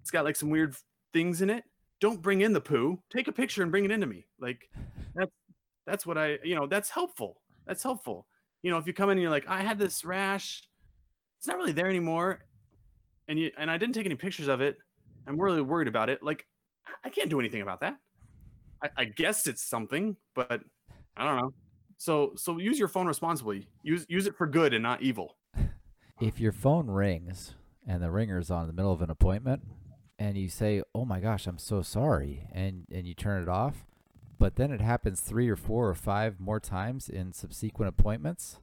it's 0.00 0.10
got 0.10 0.24
like 0.24 0.36
some 0.36 0.50
weird 0.50 0.74
things 1.12 1.42
in 1.42 1.50
it 1.50 1.64
don't 2.00 2.22
bring 2.22 2.40
in 2.40 2.52
the 2.52 2.60
poo 2.60 2.98
take 3.10 3.28
a 3.28 3.32
picture 3.32 3.62
and 3.62 3.70
bring 3.70 3.84
it 3.84 3.90
into 3.90 4.06
me 4.06 4.26
like 4.40 4.68
that's 5.14 5.32
that's 5.86 6.06
what 6.06 6.16
i 6.18 6.38
you 6.44 6.54
know 6.54 6.66
that's 6.66 6.90
helpful 6.90 7.40
that's 7.66 7.82
helpful 7.82 8.26
you 8.62 8.70
know 8.70 8.78
if 8.78 8.86
you 8.86 8.92
come 8.92 9.10
in 9.10 9.12
and 9.18 9.22
you're 9.22 9.30
like 9.30 9.48
i 9.48 9.60
had 9.60 9.78
this 9.78 10.04
rash 10.04 10.62
it's 11.38 11.46
not 11.46 11.56
really 11.56 11.72
there 11.72 11.88
anymore 11.88 12.40
and 13.28 13.38
you 13.38 13.50
and 13.58 13.70
i 13.70 13.76
didn't 13.76 13.94
take 13.94 14.06
any 14.06 14.14
pictures 14.14 14.48
of 14.48 14.60
it 14.60 14.76
I'm 15.26 15.40
really 15.40 15.62
worried 15.62 15.88
about 15.88 16.10
it. 16.10 16.22
Like, 16.22 16.46
I- 17.04 17.10
can't 17.10 17.30
do 17.30 17.40
anything 17.40 17.62
about 17.62 17.80
that. 17.80 17.96
I, 18.82 18.90
I 18.96 19.04
guess 19.04 19.46
it's 19.46 19.62
something, 19.62 20.16
but 20.34 20.60
I 21.16 21.24
don't 21.24 21.36
know. 21.36 21.52
So, 21.98 22.32
so 22.36 22.58
use 22.58 22.78
your 22.78 22.88
phone 22.88 23.06
responsibly. 23.06 23.68
Use 23.82 24.06
use 24.08 24.26
it 24.26 24.36
for 24.36 24.46
good 24.46 24.72
and 24.72 24.82
not 24.82 25.02
evil. 25.02 25.36
If 26.20 26.38
your 26.38 26.52
phone 26.52 26.88
rings 26.90 27.54
and 27.86 28.02
the 28.02 28.10
ringer's 28.10 28.50
on 28.50 28.62
in 28.62 28.66
the 28.68 28.72
middle 28.72 28.92
of 28.92 29.02
an 29.02 29.10
appointment 29.10 29.62
and 30.18 30.36
you 30.36 30.48
say, 30.48 30.82
"Oh 30.94 31.04
my 31.04 31.20
gosh, 31.20 31.46
I'm 31.46 31.58
so 31.58 31.82
sorry," 31.82 32.46
and 32.52 32.86
and 32.92 33.06
you 33.06 33.14
turn 33.14 33.42
it 33.42 33.48
off, 33.48 33.86
but 34.38 34.56
then 34.56 34.70
it 34.70 34.80
happens 34.80 35.20
3 35.20 35.48
or 35.48 35.56
4 35.56 35.88
or 35.88 35.94
5 35.94 36.40
more 36.40 36.60
times 36.60 37.08
in 37.08 37.32
subsequent 37.32 37.88
appointments, 37.88 38.60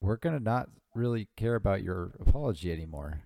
we're 0.00 0.16
going 0.16 0.36
to 0.36 0.42
not 0.42 0.68
really 0.94 1.28
care 1.36 1.54
about 1.54 1.82
your 1.82 2.12
apology 2.20 2.72
anymore. 2.72 3.22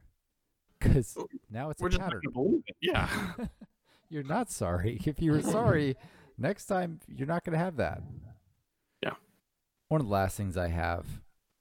Oh, 0.85 1.27
now 1.51 1.71
it's 1.71 1.81
We're 1.81 1.89
a 1.89 1.91
just 1.91 2.03
pattern. 2.03 2.23
it. 2.25 2.77
Yeah. 2.81 3.09
you're 4.09 4.23
not 4.23 4.51
sorry. 4.51 5.01
If 5.05 5.21
you 5.21 5.33
were 5.33 5.43
sorry, 5.43 5.97
next 6.39 6.67
time 6.67 7.01
you're 7.09 7.27
not 7.27 7.45
going 7.45 7.55
to 7.55 7.65
have 7.65 7.77
that. 7.77 8.03
Yeah. 9.03 9.15
One 9.89 10.01
of 10.01 10.07
the 10.07 10.13
last 10.13 10.37
things 10.37 10.57
I 10.57 10.69
have 10.69 11.07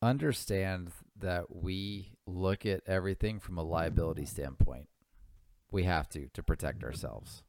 understand 0.01 0.91
that 1.17 1.45
we 1.49 2.17
look 2.25 2.65
at 2.65 2.81
everything 2.85 3.39
from 3.39 3.57
a 3.57 3.63
liability 3.63 4.25
standpoint. 4.25 4.87
We 5.71 5.83
have 5.83 6.09
to 6.09 6.27
to 6.33 6.43
protect 6.43 6.83
ourselves. 6.83 7.43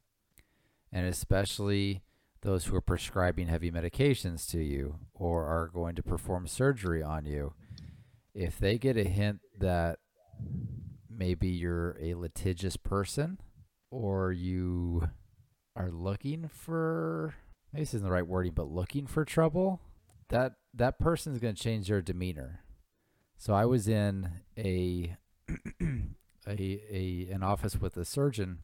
And 0.91 1.05
especially 1.05 2.03
those 2.41 2.65
who 2.65 2.75
are 2.75 2.81
prescribing 2.81 3.47
heavy 3.47 3.71
medications 3.71 4.49
to 4.51 4.59
you 4.59 4.99
or 5.13 5.45
are 5.45 5.69
going 5.73 5.95
to 5.95 6.03
perform 6.03 6.47
surgery 6.47 7.03
on 7.03 7.25
you. 7.25 7.53
If 8.33 8.59
they 8.59 8.77
get 8.77 8.97
a 8.97 9.03
hint 9.03 9.39
that 9.59 9.99
maybe 11.09 11.47
you're 11.47 11.97
a 11.99 12.13
litigious 12.15 12.77
person 12.77 13.39
or 13.89 14.31
you 14.31 15.09
are 15.75 15.89
looking 15.91 16.47
for 16.47 17.33
maybe 17.73 17.83
this 17.83 17.93
isn't 17.93 18.07
the 18.07 18.13
right 18.13 18.27
wording, 18.27 18.53
but 18.53 18.69
looking 18.69 19.07
for 19.07 19.25
trouble, 19.25 19.81
that 20.29 20.53
that 20.73 20.99
person's 20.99 21.39
going 21.39 21.55
to 21.55 21.61
change 21.61 21.87
their 21.87 22.01
demeanor. 22.01 22.61
So 23.37 23.53
I 23.53 23.65
was 23.65 23.87
in 23.87 24.29
a 24.57 25.15
a 26.47 26.81
a 26.91 27.27
an 27.31 27.43
office 27.43 27.75
with 27.75 27.95
a 27.95 28.03
surgeon, 28.03 28.59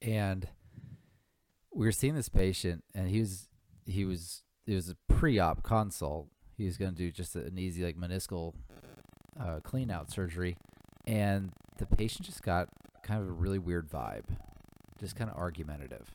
and 0.00 0.48
we 1.72 1.86
were 1.86 1.92
seeing 1.92 2.14
this 2.14 2.30
patient, 2.30 2.82
and 2.94 3.08
he 3.08 3.20
was 3.20 3.48
he 3.84 4.04
was 4.04 4.42
it 4.66 4.74
was 4.74 4.88
a 4.88 4.96
pre-op 5.12 5.62
consult. 5.62 6.28
He 6.56 6.64
was 6.64 6.76
going 6.76 6.92
to 6.92 6.96
do 6.96 7.12
just 7.12 7.36
an 7.36 7.58
easy 7.58 7.84
like 7.84 7.96
meniscal 7.96 8.54
uh, 9.38 9.60
clean 9.62 9.90
out 9.90 10.10
surgery, 10.10 10.56
and 11.06 11.52
the 11.76 11.86
patient 11.86 12.26
just 12.26 12.42
got 12.42 12.68
kind 13.02 13.20
of 13.22 13.28
a 13.28 13.32
really 13.32 13.58
weird 13.58 13.88
vibe, 13.88 14.24
just 14.98 15.14
kind 15.14 15.30
of 15.30 15.36
argumentative, 15.36 16.14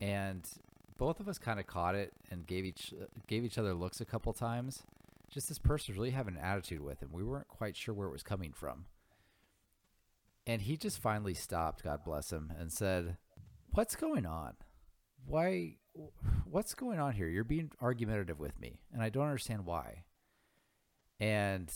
and 0.00 0.48
both 0.96 1.20
of 1.20 1.28
us 1.28 1.38
kind 1.38 1.60
of 1.60 1.66
caught 1.66 1.94
it 1.94 2.12
and 2.30 2.46
gave 2.46 2.64
each 2.64 2.94
gave 3.26 3.44
each 3.44 3.58
other 3.58 3.74
looks 3.74 4.00
a 4.00 4.06
couple 4.06 4.32
times. 4.32 4.82
Just 5.32 5.48
this 5.48 5.58
person 5.58 5.92
was 5.92 5.98
really 5.98 6.10
having 6.10 6.36
an 6.36 6.42
attitude 6.42 6.82
with 6.82 7.02
him. 7.02 7.08
We 7.10 7.24
weren't 7.24 7.48
quite 7.48 7.74
sure 7.74 7.94
where 7.94 8.06
it 8.06 8.12
was 8.12 8.22
coming 8.22 8.52
from. 8.52 8.84
And 10.46 10.62
he 10.62 10.76
just 10.76 10.98
finally 10.98 11.34
stopped, 11.34 11.82
God 11.82 12.04
bless 12.04 12.30
him, 12.30 12.52
and 12.58 12.70
said, 12.70 13.16
"What's 13.70 13.96
going 13.96 14.26
on? 14.26 14.54
Why 15.24 15.78
what's 16.44 16.74
going 16.74 16.98
on 16.98 17.12
here? 17.12 17.28
You're 17.28 17.44
being 17.44 17.70
argumentative 17.80 18.38
with 18.38 18.60
me, 18.60 18.80
and 18.92 19.02
I 19.02 19.08
don't 19.08 19.26
understand 19.26 19.64
why." 19.64 20.04
And 21.18 21.72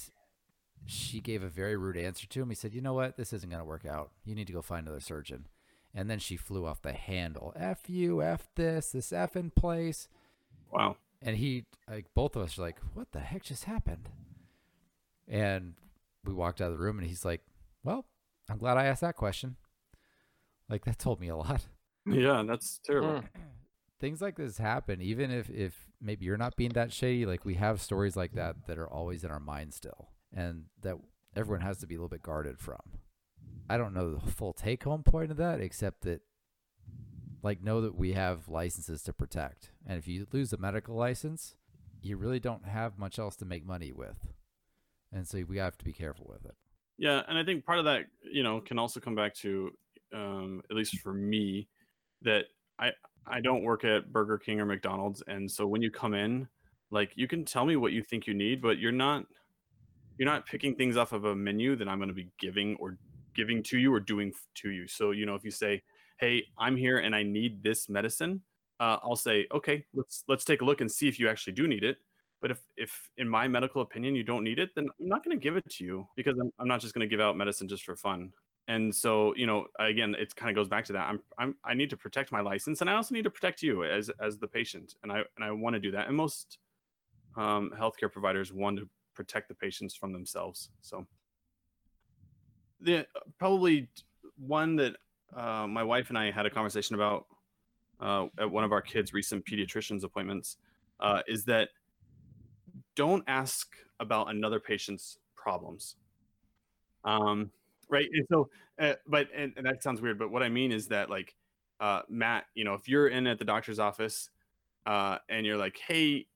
she 0.84 1.20
gave 1.20 1.42
a 1.42 1.48
very 1.48 1.76
rude 1.76 1.96
answer 1.96 2.26
to 2.26 2.42
him. 2.42 2.50
He 2.50 2.54
said, 2.54 2.74
"You 2.74 2.82
know 2.82 2.94
what? 2.94 3.16
This 3.16 3.32
isn't 3.32 3.48
going 3.48 3.60
to 3.60 3.64
work 3.64 3.86
out. 3.86 4.10
You 4.24 4.34
need 4.34 4.48
to 4.48 4.52
go 4.52 4.62
find 4.62 4.86
another 4.86 5.00
surgeon." 5.00 5.46
And 5.94 6.10
then 6.10 6.18
she 6.18 6.36
flew 6.36 6.66
off 6.66 6.82
the 6.82 6.92
handle. 6.92 7.54
F 7.56 7.88
you, 7.88 8.20
F 8.20 8.48
this, 8.54 8.92
this 8.92 9.12
F 9.12 9.34
in 9.34 9.50
place. 9.50 10.08
Wow. 10.70 10.96
And 11.22 11.36
he, 11.36 11.64
like, 11.88 12.06
both 12.14 12.36
of 12.36 12.42
us 12.42 12.58
are 12.58 12.62
like, 12.62 12.78
what 12.94 13.12
the 13.12 13.20
heck 13.20 13.42
just 13.42 13.64
happened? 13.64 14.08
And 15.28 15.74
we 16.24 16.32
walked 16.32 16.60
out 16.60 16.70
of 16.70 16.78
the 16.78 16.84
room 16.84 16.98
and 16.98 17.06
he's 17.06 17.24
like, 17.24 17.42
well, 17.82 18.06
I'm 18.48 18.58
glad 18.58 18.76
I 18.76 18.86
asked 18.86 19.00
that 19.00 19.16
question. 19.16 19.56
Like, 20.68 20.84
that 20.84 20.98
told 20.98 21.20
me 21.20 21.28
a 21.28 21.36
lot. 21.36 21.66
Yeah, 22.06 22.44
that's 22.46 22.80
terrible. 22.84 23.20
Mm. 23.20 23.24
Things 24.00 24.20
like 24.20 24.36
this 24.36 24.58
happen, 24.58 25.00
even 25.00 25.30
if, 25.30 25.48
if 25.48 25.88
maybe 26.00 26.26
you're 26.26 26.36
not 26.36 26.56
being 26.56 26.72
that 26.74 26.92
shady. 26.92 27.24
Like, 27.24 27.44
we 27.44 27.54
have 27.54 27.80
stories 27.80 28.16
like 28.16 28.32
that 28.34 28.66
that 28.66 28.78
are 28.78 28.88
always 28.88 29.24
in 29.24 29.30
our 29.30 29.40
mind 29.40 29.72
still 29.72 30.10
and 30.34 30.64
that 30.82 30.96
everyone 31.34 31.62
has 31.62 31.78
to 31.78 31.86
be 31.86 31.94
a 31.94 31.98
little 31.98 32.08
bit 32.08 32.22
guarded 32.22 32.58
from. 32.58 32.80
I 33.68 33.78
don't 33.78 33.94
know 33.94 34.14
the 34.14 34.30
full 34.30 34.52
take 34.52 34.84
home 34.84 35.02
point 35.02 35.30
of 35.30 35.36
that, 35.38 35.60
except 35.60 36.02
that, 36.02 36.20
like, 37.42 37.62
know 37.62 37.80
that 37.80 37.96
we 37.96 38.12
have 38.12 38.48
licenses 38.48 39.02
to 39.02 39.12
protect. 39.12 39.70
And 39.86 39.98
if 39.98 40.08
you 40.08 40.26
lose 40.32 40.52
a 40.52 40.58
medical 40.58 40.94
license, 40.96 41.56
you 42.02 42.16
really 42.16 42.40
don't 42.40 42.66
have 42.66 42.98
much 42.98 43.18
else 43.18 43.36
to 43.36 43.44
make 43.44 43.66
money 43.66 43.92
with. 43.92 44.28
And 45.12 45.26
so 45.26 45.42
we 45.46 45.58
have 45.58 45.78
to 45.78 45.84
be 45.84 45.92
careful 45.92 46.26
with 46.28 46.44
it. 46.44 46.54
Yeah, 46.98 47.22
and 47.28 47.36
I 47.36 47.44
think 47.44 47.64
part 47.64 47.78
of 47.78 47.84
that, 47.84 48.06
you 48.22 48.42
know, 48.42 48.60
can 48.60 48.78
also 48.78 49.00
come 49.00 49.14
back 49.14 49.34
to, 49.36 49.70
um, 50.14 50.62
at 50.70 50.76
least 50.76 50.98
for 51.00 51.12
me, 51.12 51.68
that 52.22 52.46
I 52.78 52.92
I 53.26 53.40
don't 53.40 53.62
work 53.62 53.84
at 53.84 54.12
Burger 54.12 54.38
King 54.38 54.60
or 54.60 54.66
McDonald's, 54.66 55.22
and 55.26 55.50
so 55.50 55.66
when 55.66 55.82
you 55.82 55.90
come 55.90 56.14
in, 56.14 56.48
like 56.90 57.12
you 57.14 57.28
can 57.28 57.44
tell 57.44 57.66
me 57.66 57.76
what 57.76 57.92
you 57.92 58.02
think 58.02 58.26
you 58.26 58.34
need, 58.34 58.62
but 58.62 58.78
you're 58.78 58.92
not 58.92 59.26
you're 60.18 60.28
not 60.28 60.46
picking 60.46 60.74
things 60.74 60.96
off 60.96 61.12
of 61.12 61.24
a 61.24 61.34
menu 61.34 61.76
that 61.76 61.88
I'm 61.88 61.98
going 61.98 62.08
to 62.08 62.14
be 62.14 62.30
giving 62.40 62.76
or 62.76 62.96
giving 63.34 63.62
to 63.64 63.78
you 63.78 63.92
or 63.92 64.00
doing 64.00 64.32
to 64.56 64.70
you. 64.70 64.88
So 64.88 65.10
you 65.10 65.26
know, 65.26 65.34
if 65.34 65.44
you 65.44 65.50
say, 65.50 65.82
"Hey, 66.18 66.44
I'm 66.58 66.76
here 66.76 66.98
and 66.98 67.14
I 67.14 67.22
need 67.22 67.62
this 67.62 67.88
medicine," 67.88 68.42
uh, 68.80 68.98
I'll 69.02 69.16
say, 69.16 69.46
"Okay, 69.52 69.84
let's 69.94 70.24
let's 70.28 70.44
take 70.44 70.62
a 70.62 70.64
look 70.64 70.80
and 70.80 70.90
see 70.90 71.08
if 71.08 71.18
you 71.18 71.28
actually 71.28 71.54
do 71.54 71.66
need 71.68 71.84
it." 71.84 71.98
But 72.40 72.50
if, 72.50 72.60
if 72.76 73.10
in 73.16 73.28
my 73.28 73.48
medical 73.48 73.82
opinion 73.82 74.14
you 74.14 74.22
don't 74.22 74.44
need 74.44 74.58
it, 74.58 74.70
then 74.74 74.88
I'm 75.00 75.08
not 75.08 75.24
going 75.24 75.36
to 75.36 75.42
give 75.42 75.56
it 75.56 75.68
to 75.68 75.84
you 75.84 76.06
because 76.16 76.38
I'm, 76.38 76.52
I'm 76.58 76.68
not 76.68 76.80
just 76.80 76.94
going 76.94 77.00
to 77.00 77.08
give 77.08 77.20
out 77.20 77.36
medicine 77.36 77.66
just 77.66 77.84
for 77.84 77.96
fun. 77.96 78.30
And 78.68 78.94
so, 78.94 79.34
you 79.36 79.46
know, 79.46 79.66
again, 79.78 80.14
it 80.18 80.34
kind 80.34 80.50
of 80.50 80.56
goes 80.56 80.68
back 80.68 80.84
to 80.86 80.92
that. 80.94 81.08
I'm, 81.08 81.20
I'm, 81.38 81.54
I 81.64 81.74
need 81.74 81.88
to 81.90 81.96
protect 81.96 82.32
my 82.32 82.40
license, 82.40 82.80
and 82.80 82.90
I 82.90 82.94
also 82.94 83.14
need 83.14 83.22
to 83.22 83.30
protect 83.30 83.62
you 83.62 83.84
as, 83.84 84.10
as 84.20 84.38
the 84.38 84.48
patient, 84.48 84.94
and 85.02 85.12
I, 85.12 85.22
and 85.36 85.44
I 85.44 85.50
want 85.52 85.74
to 85.74 85.80
do 85.80 85.92
that. 85.92 86.08
And 86.08 86.16
most 86.16 86.58
um, 87.36 87.72
healthcare 87.78 88.10
providers 88.10 88.52
want 88.52 88.78
to 88.78 88.88
protect 89.14 89.48
the 89.48 89.54
patients 89.54 89.94
from 89.94 90.12
themselves. 90.12 90.70
So, 90.80 91.06
the 92.80 93.06
probably 93.38 93.88
one 94.36 94.76
that 94.76 94.96
uh, 95.34 95.66
my 95.66 95.82
wife 95.82 96.08
and 96.08 96.18
I 96.18 96.30
had 96.30 96.46
a 96.46 96.50
conversation 96.50 96.94
about 96.94 97.26
uh, 98.00 98.26
at 98.38 98.50
one 98.50 98.64
of 98.64 98.72
our 98.72 98.82
kids' 98.82 99.12
recent 99.12 99.44
pediatrician's 99.44 100.04
appointments 100.04 100.56
uh, 101.00 101.22
is 101.26 101.44
that 101.44 101.70
don't 102.94 103.24
ask 103.26 103.74
about 104.00 104.30
another 104.30 104.60
patient's 104.60 105.18
problems. 105.34 105.96
Um, 107.04 107.50
right. 107.88 108.08
And 108.12 108.26
so, 108.30 108.48
uh, 108.78 108.94
but, 109.06 109.28
and, 109.34 109.52
and 109.56 109.66
that 109.66 109.82
sounds 109.82 110.00
weird, 110.00 110.18
but 110.18 110.30
what 110.30 110.42
I 110.42 110.48
mean 110.48 110.72
is 110.72 110.88
that, 110.88 111.08
like, 111.08 111.34
uh, 111.80 112.02
Matt, 112.08 112.46
you 112.54 112.64
know, 112.64 112.74
if 112.74 112.88
you're 112.88 113.08
in 113.08 113.26
at 113.26 113.38
the 113.38 113.44
doctor's 113.44 113.78
office 113.78 114.30
and 114.86 115.46
you're 115.46 115.56
like, 115.56 115.78
hey, 115.78 116.26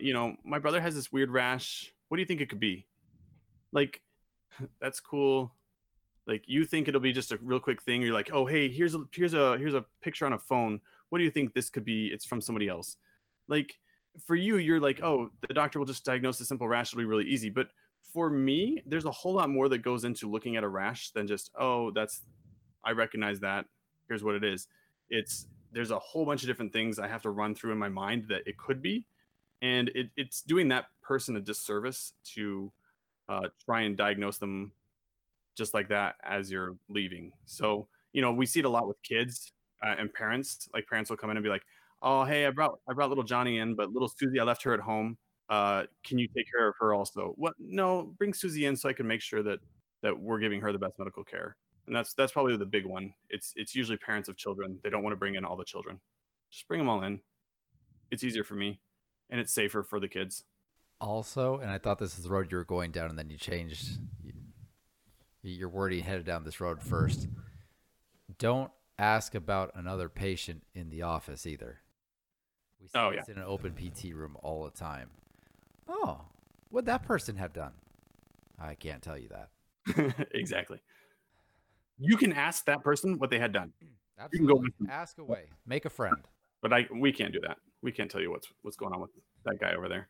you 0.00 0.12
know, 0.12 0.36
my 0.44 0.58
brother 0.58 0.80
has 0.80 0.94
this 0.94 1.12
weird 1.12 1.30
rash. 1.30 1.92
What 2.08 2.16
do 2.16 2.20
you 2.20 2.26
think 2.26 2.40
it 2.40 2.48
could 2.48 2.60
be? 2.60 2.86
Like, 3.72 4.00
that's 4.80 5.00
cool. 5.00 5.52
Like, 6.26 6.44
you 6.46 6.64
think 6.64 6.88
it'll 6.88 7.00
be 7.00 7.12
just 7.12 7.32
a 7.32 7.38
real 7.42 7.60
quick 7.60 7.82
thing. 7.82 8.00
You're 8.00 8.14
like, 8.14 8.30
oh, 8.32 8.46
hey, 8.46 8.68
here's 8.68 8.94
a 8.94 9.04
here's 9.12 9.34
a 9.34 9.58
here's 9.58 9.74
a 9.74 9.84
picture 10.00 10.26
on 10.26 10.32
a 10.32 10.38
phone. 10.38 10.80
What 11.10 11.18
do 11.18 11.24
you 11.24 11.30
think 11.30 11.52
this 11.52 11.70
could 11.70 11.84
be? 11.84 12.06
It's 12.06 12.24
from 12.24 12.40
somebody 12.40 12.68
else. 12.68 12.96
Like, 13.46 13.78
for 14.26 14.34
you, 14.34 14.56
you're 14.56 14.80
like, 14.80 15.02
oh, 15.02 15.30
the 15.46 15.54
doctor 15.54 15.78
will 15.78 15.86
just 15.86 16.04
diagnose 16.04 16.40
a 16.40 16.44
simple 16.44 16.68
rash. 16.68 16.92
It'll 16.92 16.98
be 16.98 17.04
really 17.04 17.26
easy. 17.26 17.50
But 17.50 17.68
for 18.12 18.30
me, 18.30 18.82
there's 18.86 19.04
a 19.04 19.10
whole 19.10 19.34
lot 19.34 19.50
more 19.50 19.68
that 19.68 19.78
goes 19.78 20.04
into 20.04 20.30
looking 20.30 20.56
at 20.56 20.64
a 20.64 20.68
rash 20.68 21.10
than 21.10 21.26
just, 21.26 21.50
oh, 21.58 21.90
that's, 21.90 22.22
I 22.84 22.92
recognize 22.92 23.40
that. 23.40 23.66
Here's 24.08 24.22
what 24.22 24.34
it 24.34 24.44
is. 24.44 24.68
It's, 25.10 25.46
there's 25.72 25.90
a 25.90 25.98
whole 25.98 26.24
bunch 26.24 26.42
of 26.42 26.46
different 26.46 26.72
things 26.72 26.98
I 26.98 27.08
have 27.08 27.22
to 27.22 27.30
run 27.30 27.54
through 27.54 27.72
in 27.72 27.78
my 27.78 27.88
mind 27.88 28.26
that 28.28 28.42
it 28.46 28.56
could 28.56 28.80
be. 28.80 29.04
And 29.62 29.88
it, 29.90 30.10
it's 30.16 30.42
doing 30.42 30.68
that 30.68 30.86
person 31.02 31.36
a 31.36 31.40
disservice 31.40 32.12
to 32.34 32.70
uh, 33.28 33.48
try 33.64 33.82
and 33.82 33.96
diagnose 33.96 34.38
them 34.38 34.70
just 35.56 35.74
like 35.74 35.88
that 35.88 36.16
as 36.22 36.50
you're 36.50 36.76
leaving. 36.88 37.32
So, 37.46 37.88
you 38.12 38.22
know, 38.22 38.32
we 38.32 38.46
see 38.46 38.60
it 38.60 38.66
a 38.66 38.68
lot 38.68 38.88
with 38.88 39.02
kids 39.02 39.52
uh, 39.84 39.94
and 39.98 40.12
parents. 40.12 40.68
Like 40.72 40.86
parents 40.88 41.10
will 41.10 41.16
come 41.16 41.30
in 41.30 41.36
and 41.36 41.44
be 41.44 41.50
like, 41.50 41.62
oh 42.02 42.22
hey 42.22 42.44
i 42.44 42.50
brought 42.50 42.78
i 42.86 42.92
brought 42.92 43.08
little 43.08 43.24
johnny 43.24 43.58
in 43.58 43.74
but 43.74 43.90
little 43.90 44.08
susie 44.14 44.38
i 44.38 44.44
left 44.44 44.62
her 44.62 44.74
at 44.74 44.80
home. 44.80 45.16
Uh 45.48 45.84
can 46.04 46.18
you 46.18 46.28
take 46.28 46.46
care 46.50 46.68
of 46.68 46.74
her 46.78 46.94
also? 46.94 47.32
What 47.36 47.54
no 47.58 48.14
bring 48.18 48.34
susie 48.34 48.66
in 48.66 48.76
so 48.76 48.88
i 48.88 48.92
can 48.92 49.06
make 49.06 49.22
sure 49.22 49.42
that 49.42 49.58
that 50.02 50.18
we're 50.18 50.38
giving 50.38 50.60
her 50.60 50.70
the 50.70 50.78
best 50.78 50.98
medical 50.98 51.24
care. 51.24 51.56
And 51.86 51.96
that's 51.96 52.12
that's 52.14 52.32
probably 52.32 52.56
the 52.56 52.66
big 52.66 52.84
one. 52.84 53.14
It's 53.30 53.52
it's 53.56 53.74
usually 53.74 53.96
parents 53.98 54.28
of 54.28 54.36
children. 54.36 54.78
They 54.82 54.90
don't 54.90 55.02
want 55.02 55.12
to 55.12 55.18
bring 55.18 55.34
in 55.34 55.44
all 55.44 55.56
the 55.56 55.64
children. 55.64 55.98
Just 56.50 56.68
bring 56.68 56.78
them 56.78 56.88
all 56.88 57.02
in. 57.02 57.20
It's 58.10 58.22
easier 58.22 58.44
for 58.44 58.54
me 58.54 58.80
and 59.30 59.40
it's 59.40 59.52
safer 59.52 59.82
for 59.82 59.98
the 59.98 60.08
kids. 60.08 60.44
Also, 61.00 61.58
and 61.58 61.70
I 61.70 61.78
thought 61.78 61.98
this 61.98 62.16
is 62.16 62.24
the 62.24 62.30
road 62.30 62.50
you 62.50 62.56
were 62.56 62.64
going 62.64 62.92
down, 62.92 63.10
and 63.10 63.18
then 63.18 63.28
you 63.28 63.36
changed 63.36 63.98
your 65.50 65.68
wording 65.68 66.02
headed 66.02 66.24
down 66.26 66.44
this 66.44 66.60
road 66.60 66.80
first. 66.82 67.28
Don't 68.38 68.70
ask 68.98 69.34
about 69.34 69.70
another 69.74 70.08
patient 70.08 70.62
in 70.74 70.90
the 70.90 71.02
office 71.02 71.46
either. 71.46 71.78
We 72.80 72.88
see 72.88 72.98
Oh, 72.98 73.12
this 73.12 73.28
in 73.28 73.36
an 73.38 73.44
open 73.46 73.74
PT 73.74 74.14
room 74.14 74.36
all 74.42 74.64
the 74.64 74.70
time. 74.70 75.10
Oh, 75.88 76.22
what'd 76.70 76.86
that 76.86 77.02
person 77.02 77.36
have 77.36 77.52
done? 77.52 77.72
I 78.58 78.74
can't 78.74 79.02
tell 79.02 79.18
you 79.18 79.28
that. 79.28 79.50
exactly 80.32 80.80
you 81.98 82.16
can 82.16 82.32
ask 82.32 82.64
that 82.64 82.82
person 82.82 83.18
what 83.18 83.28
they 83.30 83.38
had 83.38 83.52
done 83.52 83.70
You 83.80 83.88
can 84.38 84.46
go 84.46 84.54
Absolutely. 84.56 84.88
Ask 84.90 85.18
away. 85.18 85.44
Make 85.66 85.84
a 85.84 85.90
friend. 85.90 86.16
but 86.62 86.72
i 86.72 86.86
we 86.90 87.12
can't 87.12 87.32
do 87.34 87.40
that 87.40 87.58
we 87.82 87.92
can't 87.92 88.10
tell 88.10 88.20
you 88.22 88.30
what's 88.30 88.48
what's 88.62 88.76
going 88.78 88.94
on 88.94 89.00
with 89.02 89.10
that 89.44 89.60
guy 89.60 89.74
over 89.74 89.88
there 89.88 90.08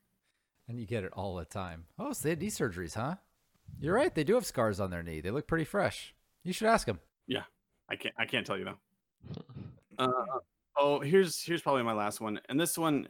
And 0.69 0.79
you 0.79 0.87
get 0.87 1.03
it 1.03 1.13
all 1.15 1.35
the 1.35 1.45
time. 1.45 1.87
Oh, 1.99 2.13
so 2.13 2.23
they 2.23 2.31
had 2.31 2.41
knee 2.41 2.51
surgeries, 2.51 2.95
huh? 2.95 3.17
You're 3.85 3.95
right. 3.95 4.15
They 4.15 4.25
do 4.25 4.35
have 4.35 4.47
scars 4.47 4.81
on 4.81 4.91
their 4.91 5.03
knee. 5.03 5.21
They 5.21 5.31
look 5.31 5.47
pretty 5.47 5.67
fresh. 5.67 6.15
You 6.43 6.55
should 6.55 6.69
ask 6.69 6.87
them. 6.87 7.01
Yeah, 7.27 7.43
I 7.87 7.97
can't 7.97 8.15
I 8.19 8.25
can't 8.25 8.47
tell 8.47 8.57
you 8.57 8.65
though. 8.65 8.79
Uh, 9.99 10.39
oh, 10.79 11.01
here's 11.01 11.43
here's 11.43 11.61
probably 11.61 11.83
my 11.83 11.93
last 11.93 12.19
one, 12.19 12.41
and 12.49 12.59
this 12.59 12.79
one, 12.79 13.09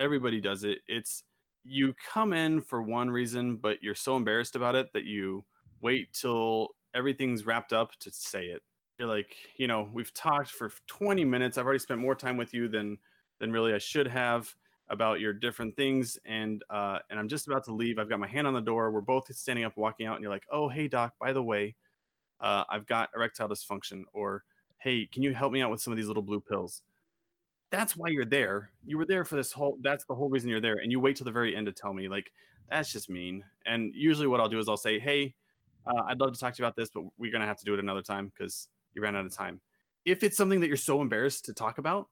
everybody 0.00 0.40
does 0.40 0.64
it. 0.64 0.78
It's 0.88 1.22
you 1.64 1.94
come 2.12 2.32
in 2.32 2.62
for 2.62 2.82
one 2.82 3.10
reason, 3.10 3.56
but 3.56 3.80
you're 3.80 3.94
so 3.94 4.16
embarrassed 4.16 4.56
about 4.56 4.74
it 4.74 4.92
that 4.92 5.04
you 5.04 5.44
wait 5.80 6.12
till 6.12 6.70
everything's 6.94 7.46
wrapped 7.46 7.72
up 7.72 7.92
to 8.00 8.10
say 8.10 8.46
it. 8.46 8.62
You're 8.98 9.08
like, 9.08 9.36
you 9.56 9.68
know, 9.68 9.88
we've 9.92 10.12
talked 10.14 10.50
for 10.50 10.72
20 10.88 11.24
minutes. 11.24 11.58
I've 11.58 11.64
already 11.64 11.78
spent 11.78 12.00
more 12.00 12.16
time 12.16 12.36
with 12.36 12.52
you 12.52 12.66
than 12.66 12.98
than 13.38 13.52
really 13.52 13.72
I 13.72 13.78
should 13.78 14.08
have 14.08 14.52
about 14.92 15.18
your 15.18 15.32
different 15.32 15.76
things, 15.76 16.18
and 16.24 16.62
uh, 16.70 17.00
and 17.10 17.18
I'm 17.18 17.28
just 17.28 17.48
about 17.48 17.64
to 17.64 17.74
leave. 17.74 17.98
I've 17.98 18.08
got 18.08 18.20
my 18.20 18.28
hand 18.28 18.46
on 18.46 18.54
the 18.54 18.60
door. 18.60 18.92
We're 18.92 19.00
both 19.00 19.34
standing 19.34 19.64
up, 19.64 19.76
walking 19.76 20.06
out, 20.06 20.14
and 20.14 20.22
you're 20.22 20.32
like, 20.32 20.46
oh, 20.52 20.68
hey, 20.68 20.86
doc. 20.86 21.14
By 21.20 21.32
the 21.32 21.42
way, 21.42 21.74
uh, 22.40 22.64
I've 22.70 22.86
got 22.86 23.10
erectile 23.16 23.48
dysfunction, 23.48 24.02
or 24.12 24.44
hey, 24.78 25.08
can 25.12 25.24
you 25.24 25.34
help 25.34 25.52
me 25.52 25.62
out 25.62 25.70
with 25.70 25.80
some 25.80 25.92
of 25.92 25.96
these 25.96 26.06
little 26.06 26.22
blue 26.22 26.40
pills? 26.40 26.82
that's 27.72 27.96
why 27.96 28.08
you're 28.08 28.26
there. 28.26 28.70
You 28.84 28.98
were 28.98 29.06
there 29.06 29.24
for 29.24 29.34
this 29.34 29.50
whole. 29.50 29.78
That's 29.80 30.04
the 30.04 30.14
whole 30.14 30.28
reason 30.28 30.50
you're 30.50 30.60
there, 30.60 30.76
and 30.76 30.92
you 30.92 31.00
wait 31.00 31.16
till 31.16 31.24
the 31.24 31.32
very 31.32 31.56
end 31.56 31.66
to 31.66 31.72
tell 31.72 31.94
me. 31.94 32.06
Like 32.06 32.30
that's 32.70 32.92
just 32.92 33.10
mean. 33.10 33.42
And 33.66 33.92
usually, 33.94 34.28
what 34.28 34.40
I'll 34.40 34.48
do 34.48 34.58
is 34.58 34.68
I'll 34.68 34.76
say, 34.76 35.00
"Hey, 35.00 35.34
uh, 35.86 36.02
I'd 36.06 36.20
love 36.20 36.32
to 36.34 36.38
talk 36.38 36.54
to 36.54 36.62
you 36.62 36.66
about 36.66 36.76
this, 36.76 36.90
but 36.94 37.02
we're 37.18 37.32
gonna 37.32 37.46
have 37.46 37.56
to 37.56 37.64
do 37.64 37.74
it 37.74 37.80
another 37.80 38.02
time 38.02 38.30
because 38.36 38.68
you 38.94 39.02
ran 39.02 39.16
out 39.16 39.24
of 39.24 39.34
time." 39.34 39.60
If 40.04 40.22
it's 40.22 40.36
something 40.36 40.60
that 40.60 40.68
you're 40.68 40.76
so 40.76 41.00
embarrassed 41.00 41.46
to 41.46 41.54
talk 41.54 41.78
about, 41.78 42.08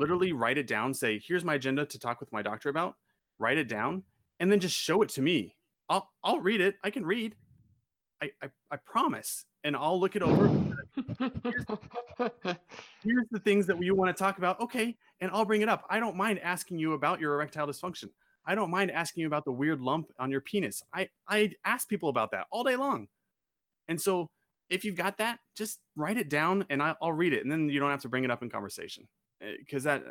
literally 0.00 0.32
write 0.32 0.58
it 0.58 0.66
down. 0.66 0.94
Say, 0.94 1.20
"Here's 1.24 1.44
my 1.44 1.54
agenda 1.54 1.86
to 1.86 1.98
talk 1.98 2.20
with 2.20 2.32
my 2.32 2.42
doctor 2.42 2.68
about." 2.68 2.96
Write 3.38 3.58
it 3.58 3.68
down, 3.68 4.02
and 4.38 4.50
then 4.50 4.60
just 4.60 4.76
show 4.76 5.02
it 5.02 5.08
to 5.10 5.22
me. 5.22 5.56
I'll 5.88 6.10
I'll 6.24 6.40
read 6.40 6.60
it. 6.60 6.76
I 6.82 6.90
can 6.90 7.06
read. 7.06 7.36
I 8.22 8.30
I, 8.42 8.48
I 8.70 8.76
promise, 8.76 9.44
and 9.64 9.76
I'll 9.76 9.98
look 10.00 10.16
it 10.16 10.22
over. 10.22 10.48
Here's 13.02 13.26
the 13.30 13.40
things 13.44 13.66
that 13.66 13.82
you 13.82 13.94
want 13.94 14.14
to 14.14 14.22
talk 14.22 14.38
about. 14.38 14.60
Okay, 14.60 14.96
and 15.20 15.30
I'll 15.32 15.44
bring 15.44 15.62
it 15.62 15.68
up. 15.68 15.84
I 15.88 16.00
don't 16.00 16.16
mind 16.16 16.40
asking 16.40 16.78
you 16.78 16.94
about 16.94 17.20
your 17.20 17.34
erectile 17.34 17.66
dysfunction. 17.66 18.10
I 18.46 18.54
don't 18.54 18.70
mind 18.70 18.90
asking 18.90 19.22
you 19.22 19.26
about 19.26 19.44
the 19.44 19.52
weird 19.52 19.80
lump 19.80 20.10
on 20.18 20.30
your 20.30 20.40
penis. 20.40 20.82
I 20.92 21.08
I 21.28 21.52
ask 21.64 21.88
people 21.88 22.08
about 22.08 22.30
that 22.32 22.46
all 22.50 22.64
day 22.64 22.76
long. 22.76 23.08
And 23.88 24.00
so 24.00 24.28
if 24.68 24.84
you've 24.84 24.96
got 24.96 25.18
that, 25.18 25.40
just 25.56 25.80
write 25.96 26.16
it 26.16 26.28
down 26.28 26.64
and 26.70 26.82
I, 26.82 26.94
will 27.00 27.12
read 27.12 27.32
it, 27.32 27.42
and 27.42 27.50
then 27.50 27.68
you 27.68 27.80
don't 27.80 27.90
have 27.90 28.02
to 28.02 28.08
bring 28.08 28.24
it 28.24 28.30
up 28.30 28.42
in 28.42 28.48
conversation 28.48 29.08
because 29.58 29.84
that 29.84 30.02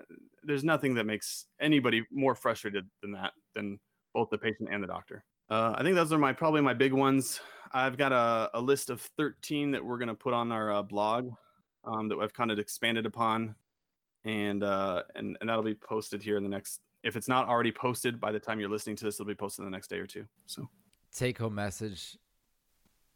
there's 0.44 0.64
nothing 0.64 0.94
that 0.96 1.06
makes 1.06 1.46
anybody 1.60 2.06
more 2.12 2.36
frustrated 2.36 2.88
than 3.02 3.12
that 3.12 3.34
than 3.56 3.80
both 4.14 4.30
the 4.30 4.38
patient 4.38 4.70
and 4.72 4.82
the 4.84 4.88
doctor. 4.88 5.24
Uh, 5.50 5.74
I 5.76 5.84
think 5.84 5.96
those 5.96 6.14
are 6.14 6.18
my 6.18 6.34
probably 6.34 6.62
my 6.62 6.74
big 6.74 6.94
ones. 6.94 7.40
I've 7.72 7.98
got 7.98 8.12
a, 8.12 8.50
a 8.54 8.62
list 8.62 8.90
of 8.90 9.02
13 9.18 9.72
that 9.72 9.84
we're 9.84 9.98
going 9.98 10.10
to 10.10 10.16
put 10.16 10.34
on 10.34 10.52
our 10.52 10.74
uh, 10.74 10.82
blog 10.82 11.32
um, 11.84 12.08
that 12.10 12.18
I've 12.18 12.34
kind 12.34 12.52
of 12.52 12.60
expanded 12.60 13.06
upon, 13.06 13.56
and 14.26 14.64
uh, 14.64 15.04
and 15.16 15.38
and 15.40 15.50
that'll 15.50 15.64
be 15.64 15.76
posted 15.76 16.22
here 16.22 16.38
in 16.38 16.44
the 16.44 16.50
next. 16.50 16.82
If 17.04 17.16
it's 17.16 17.28
not 17.30 17.48
already 17.48 17.72
posted 17.72 18.20
by 18.20 18.32
the 18.32 18.40
time 18.40 18.60
you're 18.60 18.70
listening 18.70 18.98
to 18.98 19.06
this, 19.06 19.16
it'll 19.16 19.26
be 19.26 19.36
posted 19.36 19.64
in 19.64 19.72
the 19.72 19.76
next 19.76 19.90
day 19.90 19.98
or 19.98 20.08
two. 20.08 20.26
So, 20.46 20.70
take 21.14 21.38
home 21.38 21.56
message: 21.56 22.18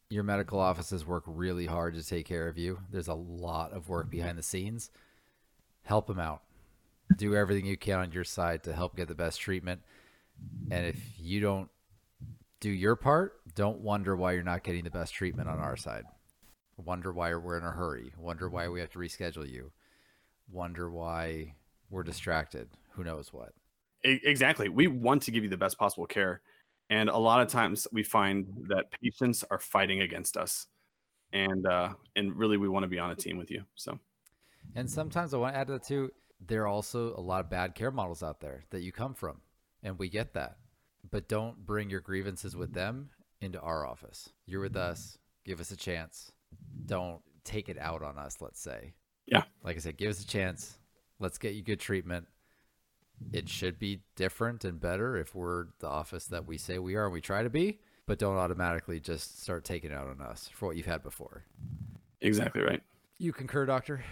Your 0.09 0.24
medical 0.24 0.59
offices 0.59 1.05
work 1.05 1.24
really 1.28 1.66
hard 1.66 1.95
to 1.95 2.05
take 2.05 2.26
care 2.26 2.47
of 2.47 2.57
you. 2.57 2.80
There's 2.89 3.09
a 3.09 3.14
lot 3.14 3.74
of 3.74 3.89
work 3.89 4.09
behind 4.09 4.38
the 4.38 4.43
scenes. 4.43 4.89
Help 5.84 6.08
them 6.08 6.20
out. 6.20 6.42
Do 7.18 7.36
everything 7.36 7.66
you 7.66 7.78
can 7.78 8.00
on 8.00 8.12
your 8.12 8.24
side 8.24 8.64
to 8.64 8.74
help 8.74 8.96
get 8.96 9.08
the 9.08 9.16
best 9.16 9.40
treatment. 9.40 9.82
And 10.72 10.86
if 10.86 11.00
you 11.20 11.40
don't 11.40 11.70
do 12.60 12.70
your 12.70 12.96
part, 12.96 13.42
don't 13.56 13.80
wonder 13.80 14.16
why 14.16 14.32
you're 14.32 14.44
not 14.44 14.64
getting 14.64 14.84
the 14.84 14.90
best 14.90 15.14
treatment 15.14 15.50
on 15.50 15.60
our 15.60 15.76
side. 15.76 16.06
Wonder 16.78 17.12
why 17.12 17.34
we're 17.36 17.58
in 17.58 17.66
a 17.66 17.72
hurry. 17.72 18.14
Wonder 18.18 18.50
why 18.50 18.68
we 18.68 18.80
have 18.80 18.90
to 18.92 19.00
reschedule 19.00 19.50
you. 19.50 19.72
Wonder 20.52 20.90
why 20.90 21.54
we're 21.90 22.04
distracted. 22.04 22.70
Who 22.92 23.04
knows 23.04 23.32
what? 23.32 23.54
Exactly. 24.04 24.70
We 24.70 24.88
want 24.88 25.22
to 25.24 25.32
give 25.32 25.44
you 25.44 25.50
the 25.50 25.58
best 25.58 25.78
possible 25.78 26.06
care. 26.06 26.42
And 26.90 27.10
a 27.10 27.18
lot 27.18 27.42
of 27.42 27.48
times 27.48 27.88
we 27.92 28.04
find 28.04 28.48
that 28.70 28.86
patients 29.02 29.44
are 29.50 29.60
fighting 29.60 30.02
against 30.02 30.36
us. 30.36 30.68
And 31.32 31.66
uh, 31.66 31.94
and 32.16 32.36
really 32.36 32.58
we 32.58 32.70
want 32.70 32.84
to 32.84 32.88
be 32.88 33.00
on 33.00 33.12
a 33.12 33.16
team 33.16 33.38
with 33.38 33.50
you. 33.50 33.64
So 33.76 34.00
And 34.76 34.89
sometimes 34.89 35.34
I 35.34 35.38
want 35.38 35.53
to 35.53 35.59
add 35.59 35.68
to 35.68 35.74
that 35.74 35.84
too, 35.84 36.11
there 36.45 36.64
are 36.64 36.68
also 36.68 37.16
a 37.16 37.22
lot 37.22 37.41
of 37.41 37.49
bad 37.49 37.76
care 37.76 37.91
models 37.91 38.24
out 38.24 38.39
there 38.39 38.64
that 38.72 38.82
you 38.82 38.91
come 38.91 39.14
from. 39.14 39.41
And 39.82 39.99
we 39.99 40.09
get 40.09 40.34
that. 40.34 40.57
But 41.09 41.28
don't 41.28 41.66
bring 41.66 41.89
your 41.89 41.99
grievances 41.99 42.55
with 42.55 42.74
them 42.74 43.09
into 43.41 43.59
our 43.59 43.86
office. 43.86 44.30
You're 44.45 44.61
with 44.61 44.78
us. 44.78 45.18
Give 45.45 45.59
us 45.59 45.72
a 45.72 45.78
chance 45.78 46.32
don't 46.86 47.22
take 47.43 47.70
it 47.70 47.78
out 47.80 48.01
on 48.01 48.18
us, 48.18 48.38
let's 48.41 48.61
say. 48.61 48.93
Yeah. 49.26 49.43
Like 49.64 49.76
I 49.76 49.80
said, 49.80 49.97
give 49.97 50.09
us 50.09 50.22
a 50.22 50.28
chance. 50.28 50.78
Let's 51.20 51.38
get 51.38 51.53
you 51.53 51.61
good 51.61 51.80
treatment. 51.80 52.28
It 53.32 53.47
should 53.47 53.80
be 53.80 54.01
different 54.16 54.66
and 54.66 54.80
better 54.80 55.16
if 55.16 55.34
we're 55.34 55.68
the 55.80 55.88
office 55.88 56.26
that 56.26 56.45
we 56.45 56.57
say 56.57 56.80
we 56.80 56.95
are 56.95 57.05
and 57.05 57.14
we 57.14 57.22
try 57.22 57.43
to 57.43 57.49
be, 57.49 57.80
but 58.05 58.20
don't 58.20 58.36
automatically 58.36 58.99
just 58.99 59.41
start 59.41 59.64
taking 59.64 59.91
it 59.91 59.93
out 59.93 60.07
on 60.07 60.20
us 60.20 60.49
for 60.53 60.68
what 60.68 60.76
you've 60.76 60.86
had 60.86 61.03
before. 61.03 61.45
Exactly 62.22 62.61
right. 62.61 62.82
You 63.18 63.32
concur, 63.32 63.66
doctor? 63.66 64.03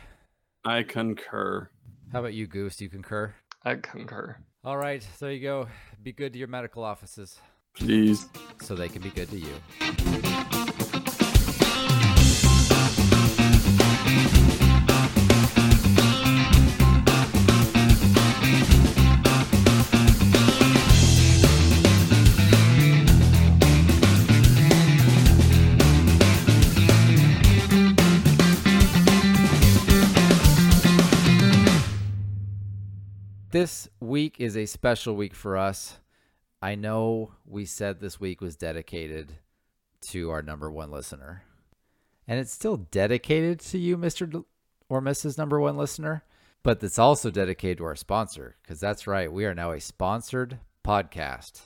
I 0.63 0.83
concur. 0.83 1.69
How 2.11 2.19
about 2.19 2.33
you, 2.33 2.45
Goose? 2.47 2.75
Do 2.75 2.83
you 2.83 2.89
concur? 2.89 3.33
I 3.65 3.75
concur. 3.75 4.37
All 4.63 4.77
right, 4.77 5.05
there 5.19 5.31
you 5.31 5.41
go. 5.41 5.67
Be 6.03 6.11
good 6.11 6.33
to 6.33 6.39
your 6.39 6.47
medical 6.47 6.83
offices. 6.83 7.39
Please. 7.73 8.27
So 8.61 8.75
they 8.75 8.89
can 8.89 9.01
be 9.01 9.09
good 9.09 9.29
to 9.29 9.39
you. 9.39 10.40
This 33.61 33.87
week 33.99 34.37
is 34.39 34.57
a 34.57 34.65
special 34.65 35.15
week 35.15 35.35
for 35.35 35.55
us. 35.55 35.99
I 36.63 36.73
know 36.73 37.33
we 37.45 37.65
said 37.65 37.99
this 37.99 38.19
week 38.19 38.41
was 38.41 38.55
dedicated 38.55 39.33
to 40.07 40.31
our 40.31 40.41
number 40.41 40.71
one 40.71 40.89
listener, 40.89 41.43
and 42.27 42.39
it's 42.39 42.51
still 42.51 42.77
dedicated 42.77 43.59
to 43.59 43.77
you, 43.77 43.99
Mr. 43.99 44.43
or 44.89 44.99
Mrs. 44.99 45.37
Number 45.37 45.59
One 45.59 45.77
Listener, 45.77 46.23
but 46.63 46.81
it's 46.81 46.97
also 46.97 47.29
dedicated 47.29 47.77
to 47.77 47.83
our 47.83 47.95
sponsor 47.95 48.55
because 48.63 48.79
that's 48.79 49.05
right. 49.05 49.31
We 49.31 49.45
are 49.45 49.53
now 49.53 49.73
a 49.73 49.79
sponsored 49.79 50.57
podcast. 50.83 51.61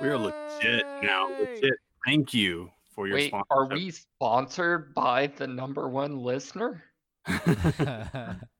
We 0.00 0.08
are 0.08 0.18
legit 0.18 0.84
now. 1.04 1.28
Legit. 1.38 1.74
Thank 2.04 2.34
you 2.34 2.72
for 2.96 3.06
your 3.06 3.18
Wait, 3.18 3.32
are 3.48 3.68
we 3.68 3.92
sponsored 3.92 4.92
by 4.92 5.28
the 5.28 5.46
number 5.46 5.88
one 5.88 6.18
listener? 6.18 6.82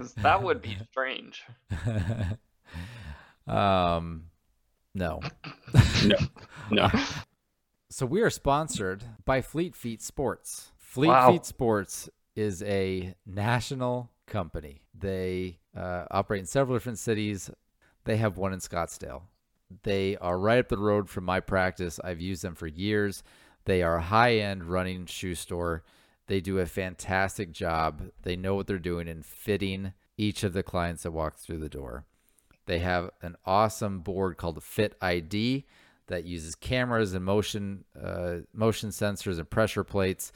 because 0.00 0.14
that 0.22 0.42
would 0.42 0.62
be 0.62 0.76
strange. 0.90 1.42
um, 3.46 4.24
no, 4.94 5.20
no, 6.04 6.16
no. 6.70 6.90
So 7.92 8.06
we 8.06 8.22
are 8.22 8.30
sponsored 8.30 9.02
by 9.24 9.42
Fleet 9.42 9.74
Feet 9.74 10.00
Sports. 10.00 10.70
Fleet 10.78 11.08
wow. 11.08 11.32
Feet 11.32 11.44
Sports 11.44 12.08
is 12.36 12.62
a 12.62 13.16
national 13.26 14.12
company. 14.28 14.82
They 14.96 15.58
uh, 15.76 16.04
operate 16.08 16.38
in 16.38 16.46
several 16.46 16.76
different 16.76 17.00
cities. 17.00 17.50
They 18.04 18.16
have 18.18 18.38
one 18.38 18.52
in 18.52 18.60
Scottsdale. 18.60 19.22
They 19.82 20.16
are 20.18 20.38
right 20.38 20.60
up 20.60 20.68
the 20.68 20.78
road 20.78 21.10
from 21.10 21.24
my 21.24 21.40
practice. 21.40 21.98
I've 22.04 22.20
used 22.20 22.42
them 22.42 22.54
for 22.54 22.68
years. 22.68 23.24
They 23.64 23.82
are 23.82 23.96
a 23.96 24.02
high 24.02 24.36
end 24.36 24.66
running 24.66 25.06
shoe 25.06 25.34
store. 25.34 25.82
They 26.30 26.40
do 26.40 26.60
a 26.60 26.66
fantastic 26.66 27.50
job. 27.50 28.02
They 28.22 28.36
know 28.36 28.54
what 28.54 28.68
they're 28.68 28.78
doing 28.78 29.08
in 29.08 29.24
fitting 29.24 29.94
each 30.16 30.44
of 30.44 30.52
the 30.52 30.62
clients 30.62 31.02
that 31.02 31.10
walk 31.10 31.36
through 31.36 31.58
the 31.58 31.68
door. 31.68 32.04
They 32.66 32.78
have 32.78 33.10
an 33.20 33.34
awesome 33.44 33.98
board 33.98 34.36
called 34.36 34.62
Fit 34.62 34.94
ID 35.02 35.66
that 36.06 36.26
uses 36.26 36.54
cameras 36.54 37.14
and 37.14 37.24
motion 37.24 37.84
uh, 38.00 38.42
motion 38.54 38.90
sensors 38.90 39.38
and 39.38 39.50
pressure 39.50 39.82
plates 39.82 40.30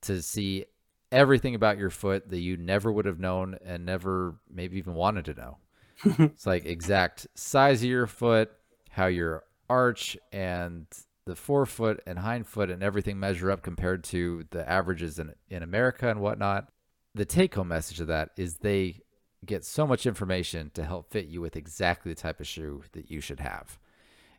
to 0.00 0.20
see 0.20 0.64
everything 1.12 1.54
about 1.54 1.78
your 1.78 1.90
foot 1.90 2.28
that 2.28 2.40
you 2.40 2.56
never 2.56 2.90
would 2.90 3.04
have 3.04 3.20
known 3.20 3.56
and 3.64 3.86
never 3.86 4.34
maybe 4.52 4.78
even 4.78 4.94
wanted 4.94 5.26
to 5.26 5.34
know. 5.34 5.58
it's 6.18 6.44
like 6.44 6.66
exact 6.66 7.28
size 7.36 7.84
of 7.84 7.88
your 7.88 8.08
foot, 8.08 8.50
how 8.90 9.06
your 9.06 9.44
arch 9.70 10.18
and 10.32 10.88
the 11.26 11.36
forefoot 11.36 12.00
and 12.06 12.20
hind 12.20 12.46
foot 12.46 12.70
and 12.70 12.82
everything 12.82 13.18
measure 13.18 13.50
up 13.50 13.62
compared 13.62 14.04
to 14.04 14.46
the 14.50 14.68
averages 14.68 15.18
in, 15.18 15.34
in 15.50 15.62
America 15.62 16.08
and 16.08 16.20
whatnot. 16.20 16.68
The 17.14 17.24
take 17.24 17.54
home 17.54 17.68
message 17.68 18.00
of 18.00 18.06
that 18.06 18.30
is 18.36 18.58
they 18.58 19.00
get 19.44 19.64
so 19.64 19.86
much 19.86 20.06
information 20.06 20.70
to 20.74 20.84
help 20.84 21.10
fit 21.10 21.26
you 21.26 21.40
with 21.40 21.56
exactly 21.56 22.12
the 22.12 22.20
type 22.20 22.40
of 22.40 22.46
shoe 22.46 22.82
that 22.92 23.10
you 23.10 23.20
should 23.20 23.40
have. 23.40 23.78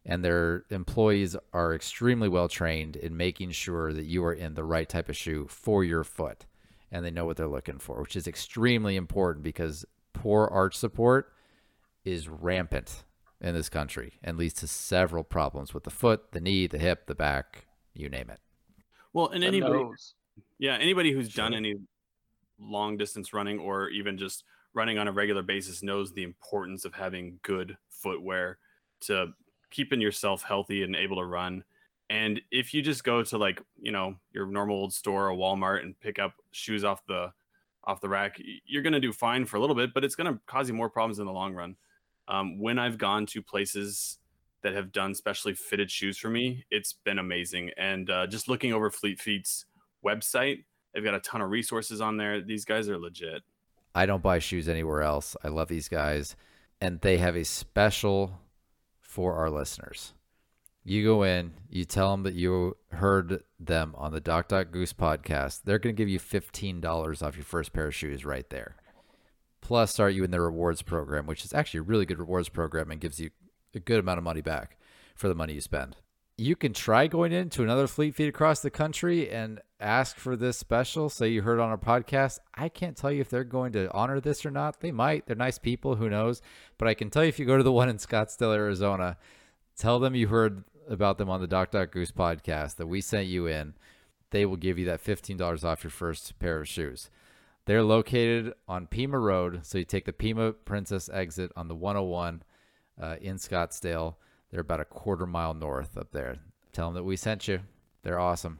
And 0.05 0.23
their 0.23 0.63
employees 0.69 1.35
are 1.51 1.75
extremely 1.75 2.29
well 2.29 2.47
trained 2.47 2.95
in 2.95 3.17
making 3.17 3.51
sure 3.51 3.91
that 3.91 4.05
you 4.05 4.23
are 4.23 4.33
in 4.33 4.53
the 4.53 4.63
right 4.63 4.87
type 4.87 5.09
of 5.09 5.17
shoe 5.17 5.47
for 5.49 5.83
your 5.83 6.05
foot 6.05 6.45
and 6.89 7.03
they 7.03 7.11
know 7.11 7.25
what 7.25 7.35
they're 7.35 7.47
looking 7.47 7.79
for, 7.79 8.01
which 8.01 8.15
is 8.15 8.27
extremely 8.27 8.95
important 8.95 9.43
because 9.43 9.85
poor 10.13 10.47
arch 10.47 10.77
support 10.77 11.33
is 12.05 12.29
rampant 12.29 13.03
in 13.39 13.53
this 13.53 13.69
country 13.69 14.13
and 14.23 14.37
leads 14.37 14.53
to 14.55 14.67
several 14.67 15.23
problems 15.23 15.73
with 15.73 15.83
the 15.83 15.89
foot, 15.89 16.31
the 16.31 16.41
knee, 16.41 16.67
the 16.67 16.77
hip, 16.77 17.05
the 17.07 17.15
back, 17.15 17.65
you 17.93 18.09
name 18.09 18.29
it. 18.29 18.39
Well, 19.13 19.29
and 19.29 19.43
anybody, 19.43 19.83
yeah, 20.57 20.75
anybody 20.75 21.11
who's 21.11 21.29
sure. 21.29 21.43
done 21.43 21.53
any 21.53 21.75
long 22.59 22.97
distance 22.97 23.33
running 23.33 23.59
or 23.59 23.89
even 23.89 24.17
just 24.17 24.43
running 24.73 24.97
on 24.97 25.07
a 25.07 25.11
regular 25.11 25.41
basis 25.41 25.83
knows 25.83 26.13
the 26.13 26.23
importance 26.23 26.85
of 26.85 26.93
having 26.93 27.39
good 27.43 27.77
footwear 27.89 28.57
to 29.01 29.27
keeping 29.71 30.01
yourself 30.01 30.43
healthy 30.43 30.83
and 30.83 30.95
able 30.95 31.17
to 31.17 31.25
run. 31.25 31.63
And 32.09 32.41
if 32.51 32.73
you 32.73 32.81
just 32.81 33.03
go 33.03 33.23
to 33.23 33.37
like, 33.37 33.61
you 33.79 33.91
know, 33.91 34.15
your 34.31 34.45
normal 34.45 34.77
old 34.77 34.93
store 34.93 35.29
or 35.29 35.37
Walmart 35.37 35.83
and 35.83 35.99
pick 35.99 36.19
up 36.19 36.33
shoes 36.51 36.83
off 36.83 37.05
the 37.05 37.31
off 37.83 38.01
the 38.01 38.09
rack, 38.09 38.39
you're 38.65 38.83
going 38.83 38.93
to 38.93 38.99
do 38.99 39.13
fine 39.13 39.45
for 39.45 39.57
a 39.57 39.59
little 39.59 39.75
bit, 39.75 39.93
but 39.93 40.03
it's 40.03 40.15
going 40.15 40.31
to 40.31 40.39
cause 40.45 40.67
you 40.67 40.73
more 40.73 40.89
problems 40.89 41.19
in 41.19 41.25
the 41.25 41.31
long 41.31 41.53
run. 41.53 41.75
Um, 42.27 42.59
when 42.59 42.77
I've 42.79 42.97
gone 42.97 43.25
to 43.27 43.41
places 43.41 44.17
that 44.63 44.73
have 44.73 44.91
done 44.91 45.15
specially 45.15 45.53
fitted 45.53 45.89
shoes 45.91 46.17
for 46.17 46.29
me, 46.29 46.65
it's 46.71 46.93
been 46.93 47.19
amazing. 47.19 47.71
And 47.77 48.09
uh, 48.09 48.27
just 48.27 48.49
looking 48.49 48.73
over 48.73 48.89
Fleet 48.89 49.19
Feet's 49.19 49.65
website, 50.05 50.65
they've 50.93 51.03
got 51.03 51.13
a 51.13 51.19
ton 51.19 51.41
of 51.41 51.49
resources 51.49 52.01
on 52.01 52.17
there. 52.17 52.41
These 52.41 52.65
guys 52.65 52.89
are 52.89 52.97
legit. 52.97 53.43
I 53.95 54.05
don't 54.05 54.23
buy 54.23 54.39
shoes 54.39 54.67
anywhere 54.67 55.01
else. 55.01 55.35
I 55.43 55.47
love 55.47 55.69
these 55.69 55.87
guys, 55.87 56.35
and 56.81 57.01
they 57.01 57.17
have 57.17 57.35
a 57.35 57.45
special 57.45 58.39
for 58.99 59.35
our 59.35 59.49
listeners. 59.49 60.13
You 60.83 61.03
go 61.03 61.23
in, 61.23 61.53
you 61.69 61.83
tell 61.83 62.11
them 62.11 62.23
that 62.23 62.33
you 62.33 62.77
heard 62.91 63.43
them 63.59 63.93
on 63.97 64.13
the 64.13 64.21
Doc 64.21 64.47
Doc 64.47 64.71
Goose 64.71 64.93
podcast. 64.93 65.63
They're 65.65 65.79
going 65.79 65.95
to 65.95 65.99
give 65.99 66.09
you 66.09 66.19
fifteen 66.19 66.79
dollars 66.79 67.21
off 67.21 67.35
your 67.35 67.43
first 67.43 67.73
pair 67.73 67.87
of 67.87 67.95
shoes 67.95 68.23
right 68.23 68.49
there. 68.49 68.75
Plus, 69.67 69.91
start 69.91 70.13
you 70.13 70.23
in 70.23 70.31
their 70.31 70.43
rewards 70.43 70.81
program, 70.81 71.25
which 71.25 71.43
is 71.43 71.53
actually 71.53 71.79
a 71.79 71.83
really 71.83 72.05
good 72.05 72.19
rewards 72.19 72.47
program 72.47 72.89
and 72.89 73.01
gives 73.01 73.19
you 73.19 73.31
a 73.75 73.81
good 73.81 73.99
amount 73.99 74.17
of 74.17 74.23
money 74.23 74.39
back 74.39 74.77
for 75.13 75.27
the 75.27 75.35
money 75.35 75.55
you 75.55 75.59
spend. 75.59 75.97
You 76.37 76.55
can 76.55 76.71
try 76.71 77.07
going 77.07 77.33
into 77.33 77.63
another 77.63 77.85
Fleet 77.85 78.15
Feet 78.15 78.29
across 78.29 78.61
the 78.61 78.69
country 78.69 79.29
and 79.29 79.59
ask 79.81 80.15
for 80.15 80.37
this 80.37 80.57
special. 80.57 81.09
Say 81.09 81.27
you 81.27 81.41
heard 81.41 81.59
on 81.59 81.67
our 81.67 81.77
podcast. 81.77 82.39
I 82.55 82.69
can't 82.69 82.95
tell 82.95 83.11
you 83.11 83.19
if 83.19 83.27
they're 83.27 83.43
going 83.43 83.73
to 83.73 83.91
honor 83.91 84.21
this 84.21 84.45
or 84.45 84.51
not. 84.51 84.79
They 84.79 84.93
might. 84.93 85.27
They're 85.27 85.35
nice 85.35 85.59
people. 85.59 85.97
Who 85.97 86.09
knows? 86.09 86.41
But 86.77 86.87
I 86.87 86.93
can 86.93 87.09
tell 87.09 87.23
you 87.23 87.29
if 87.29 87.37
you 87.37 87.45
go 87.45 87.57
to 87.57 87.63
the 87.63 87.69
one 87.69 87.89
in 87.89 87.97
Scottsdale, 87.97 88.55
Arizona, 88.55 89.17
tell 89.77 89.99
them 89.99 90.15
you 90.15 90.29
heard 90.29 90.63
about 90.87 91.17
them 91.17 91.29
on 91.29 91.41
the 91.41 91.47
Doc 91.47 91.71
Doc 91.71 91.91
Goose 91.91 92.13
podcast 92.13 92.77
that 92.77 92.87
we 92.87 93.01
sent 93.01 93.27
you 93.27 93.47
in. 93.47 93.73
They 94.31 94.45
will 94.45 94.55
give 94.55 94.79
you 94.79 94.85
that 94.85 95.03
$15 95.03 95.65
off 95.65 95.83
your 95.83 95.91
first 95.91 96.39
pair 96.39 96.61
of 96.61 96.69
shoes. 96.69 97.09
They're 97.67 97.83
located 97.83 98.53
on 98.69 98.87
Pima 98.87 99.19
Road. 99.19 99.65
So 99.65 99.77
you 99.77 99.83
take 99.83 100.05
the 100.05 100.13
Pima 100.13 100.53
Princess 100.53 101.09
exit 101.11 101.51
on 101.57 101.67
the 101.67 101.75
101 101.75 102.41
uh, 102.99 103.17
in 103.19 103.35
Scottsdale. 103.35 104.15
They're 104.49 104.61
about 104.61 104.79
a 104.79 104.85
quarter 104.85 105.25
mile 105.25 105.53
north 105.53 105.97
up 105.97 106.13
there. 106.13 106.37
Tell 106.71 106.87
them 106.87 106.95
that 106.95 107.03
we 107.03 107.17
sent 107.17 107.45
you. 107.49 107.59
They're 108.03 108.19
awesome. 108.19 108.59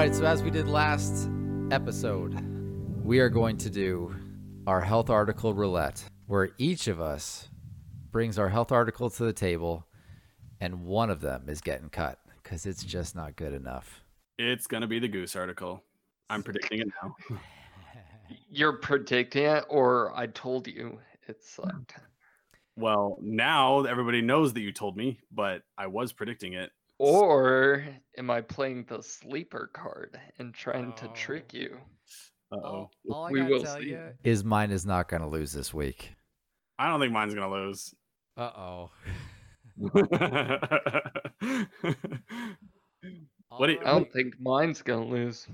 Right, 0.00 0.14
so 0.14 0.24
as 0.24 0.42
we 0.42 0.50
did 0.50 0.66
last 0.66 1.28
episode, 1.70 2.34
we 3.04 3.18
are 3.18 3.28
going 3.28 3.58
to 3.58 3.68
do 3.68 4.16
our 4.66 4.80
health 4.80 5.10
article 5.10 5.52
roulette, 5.52 6.02
where 6.26 6.52
each 6.56 6.88
of 6.88 7.02
us 7.02 7.50
brings 8.10 8.38
our 8.38 8.48
health 8.48 8.72
article 8.72 9.10
to 9.10 9.24
the 9.24 9.32
table, 9.34 9.86
and 10.58 10.86
one 10.86 11.10
of 11.10 11.20
them 11.20 11.50
is 11.50 11.60
getting 11.60 11.90
cut 11.90 12.18
because 12.42 12.64
it's 12.64 12.82
just 12.82 13.14
not 13.14 13.36
good 13.36 13.52
enough. 13.52 14.02
It's 14.38 14.66
going 14.66 14.80
to 14.80 14.86
be 14.86 15.00
the 15.00 15.06
Goose 15.06 15.36
article. 15.36 15.84
I'm 16.30 16.42
predicting 16.42 16.80
it 16.80 16.88
now. 17.02 17.14
You're 18.50 18.78
predicting 18.78 19.44
it, 19.44 19.66
or 19.68 20.16
I 20.16 20.28
told 20.28 20.66
you 20.66 20.98
it 21.28 21.44
sucked. 21.44 21.96
Well, 22.74 23.18
now 23.20 23.84
everybody 23.84 24.22
knows 24.22 24.54
that 24.54 24.62
you 24.62 24.72
told 24.72 24.96
me, 24.96 25.18
but 25.30 25.60
I 25.76 25.88
was 25.88 26.14
predicting 26.14 26.54
it. 26.54 26.70
Or 27.02 27.82
am 28.18 28.28
I 28.30 28.42
playing 28.42 28.84
the 28.86 29.02
sleeper 29.02 29.70
card 29.72 30.20
and 30.38 30.52
trying 30.52 30.92
to 30.96 31.08
Oh. 31.08 31.12
trick 31.14 31.54
you? 31.54 31.78
Uh 32.52 32.56
oh. 32.56 32.90
all 33.10 33.24
I 33.26 33.30
We 33.30 33.40
gotta 33.40 33.54
will 33.54 33.62
tell 33.62 33.78
see. 33.78 33.88
you 33.90 34.12
is 34.22 34.44
mine 34.44 34.70
is 34.70 34.84
not 34.84 35.08
going 35.08 35.22
to 35.22 35.28
lose 35.28 35.50
this 35.52 35.72
week. 35.72 36.12
I 36.78 36.88
don't 36.90 37.00
think 37.00 37.12
mine's 37.12 37.32
going 37.34 37.48
to 37.48 37.54
lose. 37.56 37.94
Uh 38.36 38.50
oh. 38.54 38.90
What 43.56 43.66
do 43.66 43.72
you- 43.72 43.80
I 43.80 43.90
don't 43.92 44.12
think 44.12 44.38
mine's 44.38 44.80
gonna 44.82 45.06
lose. 45.06 45.48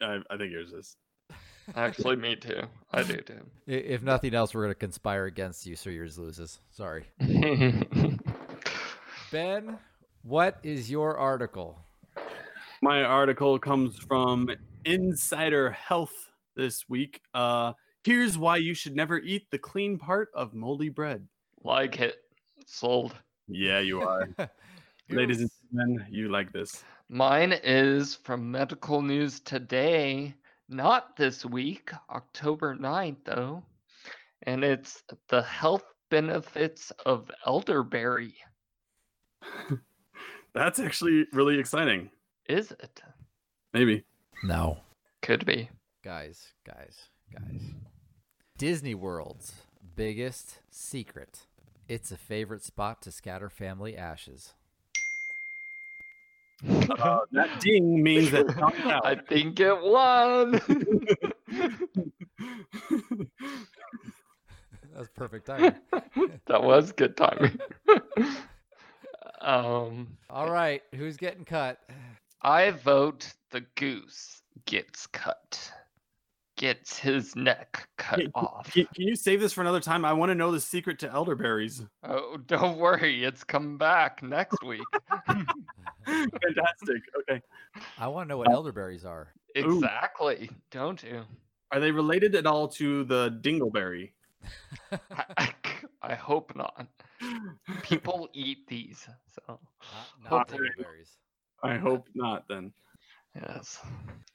I, 0.00 0.20
I 0.30 0.36
think 0.36 0.50
yours 0.52 0.72
is. 0.72 0.96
Actually, 1.74 2.16
me 2.16 2.36
too. 2.36 2.62
I 2.92 3.02
do 3.02 3.16
too. 3.16 3.40
If 3.66 4.02
nothing 4.02 4.32
else, 4.34 4.54
we're 4.54 4.62
going 4.62 4.70
to 4.74 4.78
conspire 4.78 5.24
against 5.26 5.66
you 5.66 5.74
so 5.76 5.90
yours 5.90 6.18
loses. 6.18 6.58
Sorry. 6.70 7.04
Ben, 9.32 9.78
what 10.24 10.58
is 10.62 10.90
your 10.90 11.18
article? 11.18 11.78
My 12.80 13.02
article 13.02 13.58
comes 13.58 13.98
from 13.98 14.48
Insider 14.86 15.70
Health 15.70 16.30
this 16.56 16.88
week. 16.88 17.20
Uh, 17.34 17.74
here's 18.04 18.38
why 18.38 18.56
you 18.56 18.72
should 18.72 18.96
never 18.96 19.18
eat 19.18 19.50
the 19.50 19.58
clean 19.58 19.98
part 19.98 20.30
of 20.34 20.54
moldy 20.54 20.88
bread. 20.88 21.28
like 21.62 22.00
it. 22.00 22.16
Sold. 22.66 23.14
Yeah, 23.48 23.80
you 23.80 24.00
are. 24.00 24.30
Ladies 25.10 25.42
and 25.42 25.50
gentlemen, 25.70 26.06
you 26.10 26.30
like 26.30 26.50
this. 26.52 26.82
Mine 27.10 27.52
is 27.62 28.14
from 28.14 28.50
Medical 28.50 29.02
News 29.02 29.40
Today, 29.40 30.34
not 30.70 31.18
this 31.18 31.44
week, 31.44 31.90
October 32.08 32.74
9th, 32.74 33.18
though. 33.26 33.62
And 34.44 34.64
it's 34.64 35.02
the 35.28 35.42
health 35.42 35.84
benefits 36.10 36.90
of 37.04 37.30
elderberry. 37.44 38.34
That's 40.54 40.78
actually 40.78 41.26
really 41.32 41.58
exciting. 41.58 42.10
Is 42.48 42.70
it? 42.72 43.02
Maybe. 43.72 44.04
no. 44.44 44.78
Could 45.22 45.46
be. 45.46 45.70
Guys, 46.04 46.52
guys, 46.66 47.08
guys. 47.32 47.62
Disney 48.58 48.94
World's 48.94 49.54
biggest 49.96 50.58
secret. 50.70 51.46
It's 51.88 52.12
a 52.12 52.16
favorite 52.16 52.62
spot 52.62 53.00
to 53.02 53.10
scatter 53.10 53.48
family 53.48 53.96
ashes. 53.96 54.52
Uh, 56.68 57.20
that 57.32 57.60
ding 57.60 58.02
means 58.02 58.30
that 58.30 58.46
it's 58.46 58.56
not 58.56 58.78
out. 58.86 59.04
I 59.06 59.16
think 59.16 59.58
it 59.60 59.82
won. 59.82 60.52
That's 64.94 65.08
perfect 65.16 65.46
timing. 65.46 65.74
that 66.46 66.62
was 66.62 66.92
good 66.92 67.16
timing. 67.16 67.58
Um, 69.44 70.08
All 70.30 70.50
right, 70.50 70.82
who's 70.94 71.16
getting 71.16 71.44
cut? 71.44 71.78
I 72.42 72.70
vote 72.70 73.32
the 73.50 73.62
goose 73.76 74.42
gets 74.66 75.06
cut, 75.06 75.72
gets 76.56 76.98
his 76.98 77.34
neck 77.36 77.88
cut 77.96 78.20
Can- 78.20 78.30
off. 78.34 78.70
Can, 78.72 78.86
can 78.94 79.06
you 79.06 79.16
save 79.16 79.40
this 79.40 79.52
for 79.52 79.60
another 79.60 79.80
time? 79.80 80.04
I 80.04 80.12
want 80.12 80.30
to 80.30 80.34
know 80.34 80.50
the 80.50 80.60
secret 80.60 80.98
to 81.00 81.10
elderberries. 81.10 81.82
Oh, 82.06 82.36
don't 82.46 82.78
worry, 82.78 83.24
it's 83.24 83.44
come 83.44 83.78
back 83.78 84.22
next 84.22 84.62
week. 84.62 84.82
Fantastic. 86.06 87.02
Okay. 87.20 87.40
I 87.98 88.08
want 88.08 88.26
to 88.26 88.28
know 88.28 88.38
what 88.38 88.50
elderberries 88.50 89.04
are. 89.04 89.28
exactly, 89.54 90.50
don't 90.70 91.02
you? 91.02 91.22
Are 91.72 91.80
they 91.80 91.90
related 91.90 92.34
at 92.34 92.46
all 92.46 92.68
to 92.68 93.04
the 93.04 93.38
dingleberry? 93.40 94.10
I, 96.04 96.12
I 96.12 96.14
hope 96.14 96.54
not. 96.54 96.86
People 97.82 98.28
eat 98.32 98.66
these, 98.66 99.06
so 99.30 99.42
Not, 99.48 99.60
not 100.30 100.50
Hopefully. 100.50 100.68
I 101.62 101.76
hope 101.76 102.06
not 102.14 102.44
then. 102.48 102.72
yes. 103.34 103.78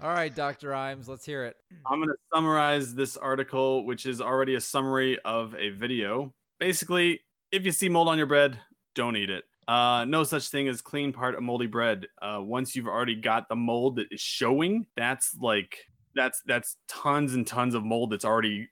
All 0.02 0.10
right, 0.10 0.34
Dr. 0.34 0.70
Imes, 0.70 1.08
let's 1.08 1.26
hear 1.26 1.46
it. 1.46 1.58
I'm 1.86 2.00
going 2.00 2.10
to 2.10 2.16
summarize 2.34 2.96
this 2.96 3.18
article, 3.18 3.86
which 3.86 4.06
is 4.06 4.22
already 4.22 4.56
a 4.56 4.62
summary 4.62 5.20
of 5.26 5.54
a 5.56 5.70
video. 5.70 6.34
Basically, 6.60 7.20
if 7.52 7.66
you 7.66 7.72
see 7.72 7.90
mold 7.90 8.08
on 8.08 8.18
your 8.18 8.28
bread, 8.28 8.60
don't 8.96 9.16
eat 9.16 9.30
it. 9.30 9.44
Uh, 9.68 10.04
no 10.06 10.24
such 10.24 10.50
thing 10.50 10.68
as 10.68 10.82
clean 10.82 11.14
part 11.14 11.36
of 11.36 11.44
moldy 11.44 11.68
bread. 11.68 12.08
Uh, 12.20 12.40
once 12.42 12.76
you've 12.76 12.88
already 12.88 13.16
got 13.16 13.48
the 13.50 13.56
mold 13.56 13.98
that 13.98 14.08
is 14.12 14.20
showing, 14.20 14.88
that's 14.96 15.36
like 15.40 15.78
that's 16.16 16.42
that's 16.48 16.76
tons 16.88 17.36
and 17.36 17.46
tons 17.46 17.76
of 17.76 17.84
mold 17.84 18.10
that's 18.12 18.26
already 18.26 18.68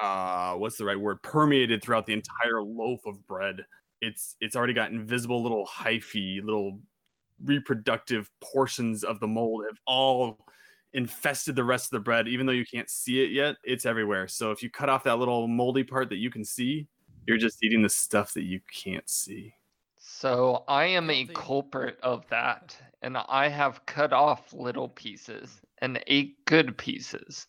uh, 0.00 0.54
what's 0.54 0.76
the 0.76 0.84
right 0.84 0.98
word 0.98 1.22
permeated 1.22 1.82
throughout 1.82 2.06
the 2.06 2.12
entire 2.12 2.62
loaf 2.62 3.00
of 3.06 3.26
bread. 3.26 3.64
It's 4.00 4.36
it's 4.40 4.56
already 4.56 4.74
got 4.74 4.92
invisible 4.92 5.42
little 5.42 5.66
hyphae, 5.66 6.42
little 6.42 6.80
reproductive 7.42 8.30
portions 8.40 9.04
of 9.04 9.20
the 9.20 9.26
mold 9.26 9.64
have 9.68 9.78
all 9.86 10.38
infested 10.94 11.54
the 11.56 11.64
rest 11.64 11.86
of 11.86 11.90
the 11.90 12.00
bread 12.00 12.26
even 12.26 12.46
though 12.46 12.52
you 12.52 12.64
can't 12.64 12.88
see 12.88 13.22
it 13.22 13.30
yet 13.30 13.56
it's 13.64 13.84
everywhere 13.84 14.26
so 14.26 14.52
if 14.52 14.62
you 14.62 14.70
cut 14.70 14.88
off 14.88 15.04
that 15.04 15.18
little 15.18 15.46
moldy 15.46 15.84
part 15.84 16.08
that 16.08 16.16
you 16.16 16.30
can 16.30 16.42
see 16.42 16.88
you're 17.26 17.36
just 17.36 17.62
eating 17.62 17.82
the 17.82 17.88
stuff 17.90 18.32
that 18.32 18.44
you 18.44 18.58
can't 18.72 19.06
see 19.10 19.52
So 19.98 20.64
I 20.68 20.84
am 20.86 21.10
a 21.10 21.26
culprit 21.26 21.98
of 22.00 22.26
that, 22.28 22.76
and 23.02 23.18
I 23.18 23.48
have 23.48 23.84
cut 23.86 24.12
off 24.12 24.52
little 24.52 24.88
pieces 24.88 25.60
and 25.78 26.02
ate 26.06 26.44
good 26.44 26.78
pieces. 26.78 27.48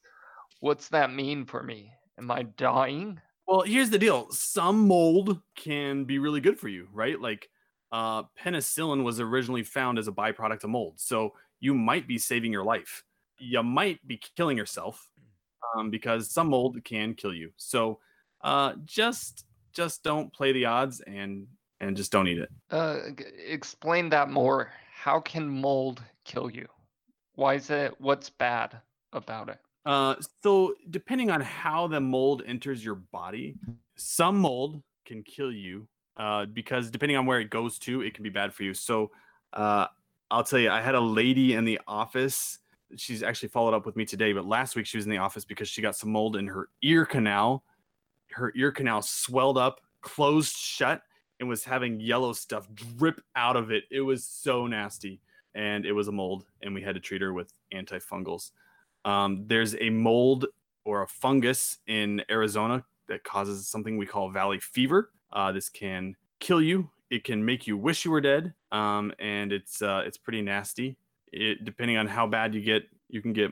What's 0.60 0.90
that 0.90 1.14
mean 1.14 1.46
for 1.46 1.62
me? 1.62 1.94
Am 2.18 2.30
I 2.32 2.44
dying? 2.44 3.20
well 3.48 3.62
here's 3.62 3.90
the 3.90 3.98
deal 3.98 4.30
some 4.30 4.88
mold 4.88 5.40
can 5.56 6.04
be 6.04 6.20
really 6.20 6.42
good 6.42 6.60
for 6.60 6.68
you 6.68 6.86
right 6.92 7.22
like 7.22 7.50
uh, 7.94 8.24
penicillin 8.38 9.04
was 9.04 9.22
originally 9.22 9.64
found 9.64 9.98
as 9.98 10.10
a 10.10 10.12
byproduct 10.12 10.66
of 10.66 10.70
mold 10.70 10.96
so 10.98 11.34
you 11.62 11.74
might 11.74 12.06
be 12.10 12.18
saving 12.18 12.52
your 12.52 12.66
life 12.66 13.06
you 13.40 13.64
might 13.64 14.06
be 14.06 14.20
killing 14.36 14.58
yourself 14.58 15.10
um, 15.76 15.90
because 15.90 16.30
some 16.30 16.50
mold 16.50 16.78
can 16.84 17.14
kill 17.14 17.34
you. 17.34 17.52
So 17.58 18.00
uh, 18.42 18.74
just 18.86 19.46
just 19.74 20.04
don't 20.04 20.34
play 20.34 20.52
the 20.52 20.66
odds 20.66 21.02
and 21.02 21.48
and 21.80 21.96
just 21.96 22.12
don't 22.12 22.28
eat 22.28 22.40
it. 22.40 22.50
Uh, 22.72 23.00
explain 23.46 24.10
that 24.10 24.30
more. 24.30 24.72
How 24.94 25.20
can 25.20 25.48
mold 25.48 26.02
kill 26.26 26.50
you? 26.50 26.68
Why 27.36 27.56
is 27.56 27.70
it? 27.70 27.94
What's 28.00 28.30
bad 28.30 28.80
about 29.14 29.50
it? 29.50 29.60
Uh, 29.88 30.16
so 30.44 30.74
depending 30.90 31.32
on 31.32 31.40
how 31.40 31.88
the 31.88 32.00
mold 32.00 32.44
enters 32.46 32.84
your 32.84 32.96
body, 32.96 33.56
some 33.96 34.38
mold 34.38 34.84
can 35.06 35.24
kill 35.24 35.50
you 35.50 35.88
uh, 36.18 36.46
because 36.46 36.92
depending 36.92 37.16
on 37.16 37.26
where 37.26 37.40
it 37.40 37.50
goes 37.50 37.80
to, 37.80 38.02
it 38.02 38.14
can 38.14 38.22
be 38.22 38.30
bad 38.30 38.54
for 38.54 38.64
you. 38.64 38.74
So 38.74 39.12
uh, 39.54 39.88
I'll 40.30 40.44
tell 40.44 40.60
you, 40.60 40.70
I 40.70 40.82
had 40.82 40.96
a 40.96 41.00
lady 41.00 41.54
in 41.54 41.64
the 41.64 41.80
office. 41.88 42.60
She's 42.98 43.24
actually 43.24 43.48
followed 43.48 43.74
up 43.74 43.86
with 43.86 43.96
me 43.96 44.04
today, 44.04 44.34
but 44.34 44.46
last 44.46 44.76
week 44.76 44.86
she 44.86 44.98
was 44.98 45.06
in 45.06 45.12
the 45.12 45.20
office 45.20 45.46
because 45.46 45.70
she 45.70 45.82
got 45.82 45.96
some 45.96 46.12
mold 46.12 46.36
in 46.36 46.48
her 46.48 46.68
ear 46.82 47.06
canal. 47.06 47.64
Her 48.32 48.52
ear 48.58 48.74
canal 48.74 49.02
swelled 49.02 49.58
up, 49.58 49.80
closed 50.02 50.54
shut, 50.54 51.02
and 51.40 51.48
was 51.48 51.64
having 51.64 52.02
yellow 52.02 52.34
stuff 52.34 52.68
drip 52.74 53.22
out 53.38 53.56
of 53.56 53.72
it. 53.72 53.86
It 53.90 54.02
was 54.02 54.26
so 54.26 54.68
nasty. 54.68 55.22
And 55.56 55.86
it 55.86 55.94
was 55.94 56.10
a 56.10 56.12
mold, 56.12 56.44
and 56.62 56.74
we 56.74 56.82
had 56.82 56.96
to 56.96 57.02
treat 57.02 57.22
her 57.22 57.32
with 57.32 57.54
antifungals. 57.74 58.52
Um, 59.08 59.46
there's 59.48 59.74
a 59.80 59.90
mold 59.90 60.46
or 60.84 61.02
a 61.02 61.08
fungus 61.08 61.78
in 61.88 62.24
Arizona 62.30 62.84
that 63.08 63.24
causes 63.24 63.68
something 63.68 63.98
we 63.98 64.06
call 64.06 64.30
valley 64.30 64.60
fever. 64.60 65.12
Uh, 65.32 65.52
this 65.52 65.70
can 65.70 66.16
kill 66.40 66.62
you. 66.62 66.90
It 67.10 67.24
can 67.24 67.44
make 67.44 67.68
you 67.68 67.78
wish 67.78 68.04
you 68.04 68.12
were 68.12 68.20
dead, 68.22 68.54
um, 68.72 69.14
and 69.18 69.54
it's 69.54 69.82
uh, 69.82 70.04
it's 70.06 70.18
pretty 70.18 70.42
nasty. 70.42 70.98
It 71.32 71.64
depending 71.64 71.96
on 71.98 72.08
how 72.08 72.28
bad 72.28 72.54
you 72.54 72.62
get, 72.62 72.84
you 73.08 73.22
can 73.22 73.32
get 73.32 73.52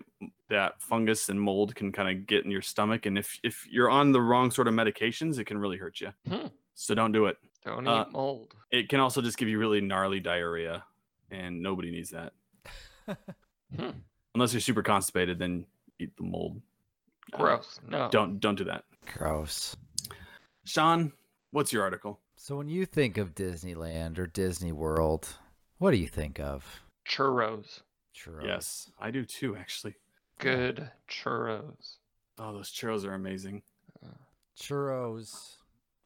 that 0.50 0.82
fungus 0.82 1.30
and 1.30 1.40
mold 1.40 1.74
can 1.74 1.92
kind 1.94 2.10
of 2.10 2.28
get 2.28 2.44
in 2.44 2.52
your 2.52 2.62
stomach, 2.62 3.06
and 3.06 3.18
if 3.18 3.40
if 3.44 3.66
you're 3.72 3.90
on 3.90 4.12
the 4.12 4.22
wrong 4.22 4.52
sort 4.52 4.68
of 4.68 4.74
medications, 4.74 5.40
it 5.40 5.46
can 5.46 5.58
really 5.58 5.78
hurt 5.78 6.02
you. 6.02 6.12
Hmm. 6.28 6.48
So 6.74 6.94
don't 6.94 7.14
do 7.14 7.28
it. 7.28 7.38
Don't 7.64 7.88
Uh, 7.88 8.04
eat 8.06 8.12
mold. 8.12 8.54
It 8.72 8.90
can 8.90 9.00
also 9.00 9.22
just 9.22 9.38
give 9.38 9.48
you 9.48 9.58
really 9.58 9.80
gnarly 9.80 10.20
diarrhea, 10.20 10.84
and 11.32 11.62
nobody 11.62 11.92
needs 11.92 12.10
that. 12.10 12.34
Hmm. 13.76 13.90
Unless 14.36 14.54
you're 14.54 14.62
super 14.62 14.84
constipated, 14.84 15.40
then 15.40 15.66
eat 15.98 16.16
the 16.18 16.24
mold. 16.24 16.62
Uh, 17.34 17.38
Gross. 17.38 17.80
No. 17.88 18.10
Don't 18.12 18.40
don't 18.40 18.56
do 18.56 18.66
that. 18.66 18.84
Gross. 19.18 19.76
Sean, 20.66 21.12
what's 21.52 21.72
your 21.74 21.84
article? 21.84 22.20
So 22.36 22.58
when 22.58 22.68
you 22.70 22.86
think 22.86 23.18
of 23.18 23.34
Disneyland 23.34 24.20
or 24.20 24.28
Disney 24.28 24.72
World, 24.72 25.28
what 25.78 25.92
do 25.92 25.98
you 25.98 26.08
think 26.08 26.40
of? 26.40 26.82
Churros. 27.08 27.82
Churros. 28.16 28.46
Yes, 28.46 28.92
I 29.00 29.10
do 29.10 29.26
too, 29.26 29.56
actually. 29.56 29.96
Good 30.38 30.92
churros. 31.10 31.96
Oh, 32.38 32.54
those 32.54 32.72
churros 32.72 33.06
are 33.06 33.14
amazing. 33.14 33.64
Churros. 34.60 35.56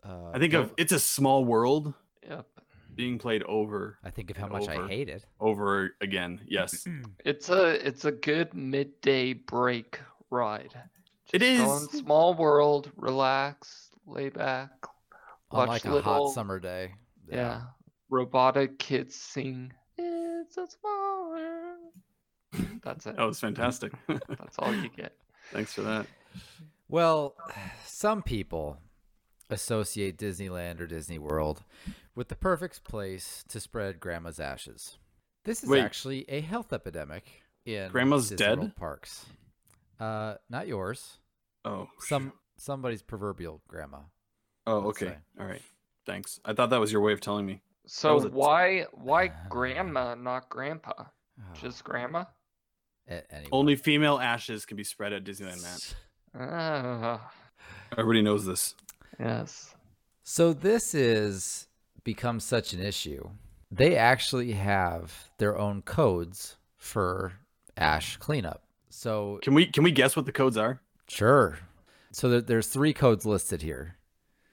Uh, 0.03 0.31
I 0.33 0.39
think 0.39 0.53
of 0.53 0.71
it's 0.77 0.91
a 0.91 0.99
small 0.99 1.43
world 1.43 1.93
Yep. 2.27 2.45
Being 2.95 3.17
played 3.17 3.43
over 3.43 3.97
I 4.03 4.09
think 4.09 4.29
of 4.31 4.37
how 4.37 4.45
and 4.47 4.53
much 4.53 4.67
I 4.67 4.87
hate 4.87 5.09
it. 5.09 5.25
over 5.39 5.91
again. 6.01 6.41
Yes. 6.47 6.83
Mm-hmm. 6.83 7.11
It's 7.25 7.49
a 7.49 7.85
it's 7.87 8.05
a 8.05 8.11
good 8.11 8.53
midday 8.53 9.33
break 9.33 9.99
ride. 10.29 10.73
It 11.33 11.39
Just 11.39 11.57
go 11.63 11.77
in 11.77 12.03
small 12.05 12.33
world, 12.33 12.91
relax, 12.95 13.89
lay 14.07 14.29
back, 14.29 14.71
On 15.51 15.67
like 15.67 15.85
a 15.85 15.91
little 15.93 16.27
hot 16.27 16.33
summer 16.33 16.59
day. 16.59 16.93
yeah. 17.31 17.61
robotic 18.09 18.79
kids 18.79 19.15
sing. 19.15 19.71
It's 19.97 20.57
a 20.57 20.65
small 20.67 21.29
world. 21.29 21.93
That's 22.83 23.05
it. 23.05 23.17
That 23.17 23.25
was 23.27 23.39
fantastic. 23.39 23.91
That's 24.07 24.57
all 24.57 24.73
you 24.73 24.89
get. 24.89 25.13
Thanks 25.51 25.73
for 25.73 25.81
that. 25.81 26.07
Well, 26.87 27.35
some 27.85 28.23
people 28.23 28.79
associate 29.51 30.17
Disneyland 30.17 30.79
or 30.79 30.87
Disney 30.87 31.19
World 31.19 31.63
with 32.19 32.27
the 32.27 32.35
perfect 32.35 32.83
place 32.83 33.45
to 33.47 33.61
spread 33.61 33.97
grandma's 33.97 34.41
ashes. 34.41 34.97
This 35.45 35.63
is 35.63 35.69
Wait. 35.69 35.81
actually 35.81 36.25
a 36.27 36.41
health 36.41 36.73
epidemic 36.73 37.23
in 37.65 37.89
Grandma's 37.89 38.23
Disney 38.27 38.45
dead? 38.45 38.57
World 38.59 38.75
parks. 38.75 39.25
Uh, 40.01 40.33
not 40.49 40.67
yours. 40.67 41.19
Oh. 41.63 41.87
Some 41.99 42.33
somebody's 42.57 43.01
proverbial 43.01 43.61
grandma. 43.69 43.99
Oh, 44.67 44.89
okay. 44.89 45.05
say. 45.05 45.17
All 45.39 45.45
right. 45.45 45.61
Thanks. 46.05 46.41
I 46.43 46.51
thought 46.51 46.71
that 46.71 46.81
was 46.81 46.91
your 46.91 46.99
way 46.99 47.13
of 47.13 47.21
telling 47.21 47.45
me. 47.45 47.61
So 47.87 48.15
was 48.15 48.27
why 48.27 48.87
why 48.91 49.31
grandma, 49.47 50.15
not 50.15 50.49
grandpa? 50.49 50.91
Oh, 50.99 51.53
Just 51.53 51.85
grandma? 51.85 52.25
anyway. 53.07 53.47
Only 53.53 53.77
female 53.77 54.19
ashes 54.19 54.65
can 54.65 54.75
be 54.75 54.83
spread 54.83 55.13
at 55.13 55.23
Disneyland, 55.23 55.63
Matt. 55.63 55.95
Ah, 56.51 57.31
Everybody 57.93 58.21
knows 58.21 58.45
this. 58.45 58.75
yes. 59.17 59.73
So 60.23 60.51
this 60.51 60.93
is 60.93 61.68
become 62.03 62.39
such 62.39 62.73
an 62.73 62.79
issue. 62.81 63.29
They 63.71 63.95
actually 63.95 64.53
have 64.53 65.29
their 65.37 65.57
own 65.57 65.81
codes 65.83 66.57
for 66.77 67.33
ash 67.77 68.17
cleanup. 68.17 68.63
So 68.89 69.39
Can 69.43 69.53
we 69.53 69.65
can 69.67 69.83
we 69.83 69.91
guess 69.91 70.15
what 70.15 70.25
the 70.25 70.31
codes 70.31 70.57
are? 70.57 70.81
sure. 71.07 71.59
So 72.11 72.27
there, 72.29 72.41
there's 72.41 72.67
three 72.67 72.93
codes 72.93 73.23
listed 73.25 73.61
here. 73.61 73.97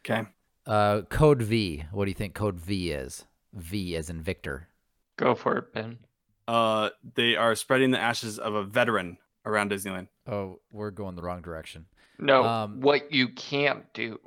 Okay. 0.05 0.28
Uh, 0.66 1.03
code 1.09 1.40
V. 1.42 1.84
What 1.90 2.05
do 2.05 2.11
you 2.11 2.14
think 2.14 2.34
code 2.34 2.61
V 2.61 2.90
is? 2.92 3.24
V 3.55 3.97
as 3.97 4.11
in 4.11 4.20
Victor. 4.20 4.68
Go 5.16 5.34
for 5.34 5.57
it, 5.57 5.72
Ben. 5.72 5.99
Uh, 6.47 6.90
they 7.14 7.34
are 7.34 7.55
spreading 7.55 7.90
the 7.92 7.99
ashes 8.01 8.38
of 8.38 8.55
a 8.55 8.62
veteran 8.62 9.16
around 9.47 9.70
Disneyland. 9.70 10.09
Oh, 10.26 10.61
we're 10.70 10.90
going 10.90 11.16
the 11.16 11.22
wrong 11.22 11.40
direction. 11.40 11.86
No, 12.18 12.44
Um, 12.44 12.80
what 12.82 13.11
you 13.11 13.28
can't 13.28 13.90
do. 13.94 14.18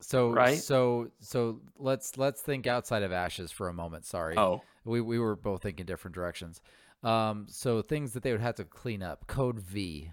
So 0.00 0.30
Right? 0.30 0.58
so 0.58 1.10
so 1.20 1.60
let's 1.76 2.16
let's 2.16 2.40
think 2.40 2.66
outside 2.66 3.02
of 3.02 3.10
ashes 3.12 3.50
for 3.50 3.68
a 3.68 3.72
moment. 3.72 4.04
Sorry. 4.04 4.36
Oh, 4.36 4.62
We 4.84 5.00
we 5.00 5.18
were 5.18 5.34
both 5.36 5.62
thinking 5.62 5.86
different 5.86 6.14
directions. 6.14 6.60
Um, 7.02 7.46
so 7.48 7.82
things 7.82 8.12
that 8.12 8.22
they 8.22 8.32
would 8.32 8.40
have 8.40 8.56
to 8.56 8.64
clean 8.64 9.02
up. 9.02 9.26
Code 9.26 9.60
V. 9.60 10.12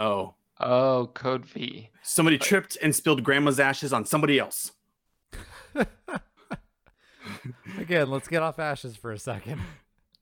oh. 0.00 0.34
Oh, 0.60 1.10
code 1.14 1.44
V. 1.44 1.90
Somebody 2.02 2.38
tripped 2.38 2.76
and 2.80 2.94
spilled 2.94 3.24
grandma's 3.24 3.58
ashes 3.58 3.92
on 3.92 4.04
somebody 4.06 4.38
else. 4.38 4.70
Again, 7.78 8.08
let's 8.10 8.28
get 8.28 8.42
off 8.42 8.58
ashes 8.60 8.96
for 8.96 9.10
a 9.10 9.18
second. 9.18 9.60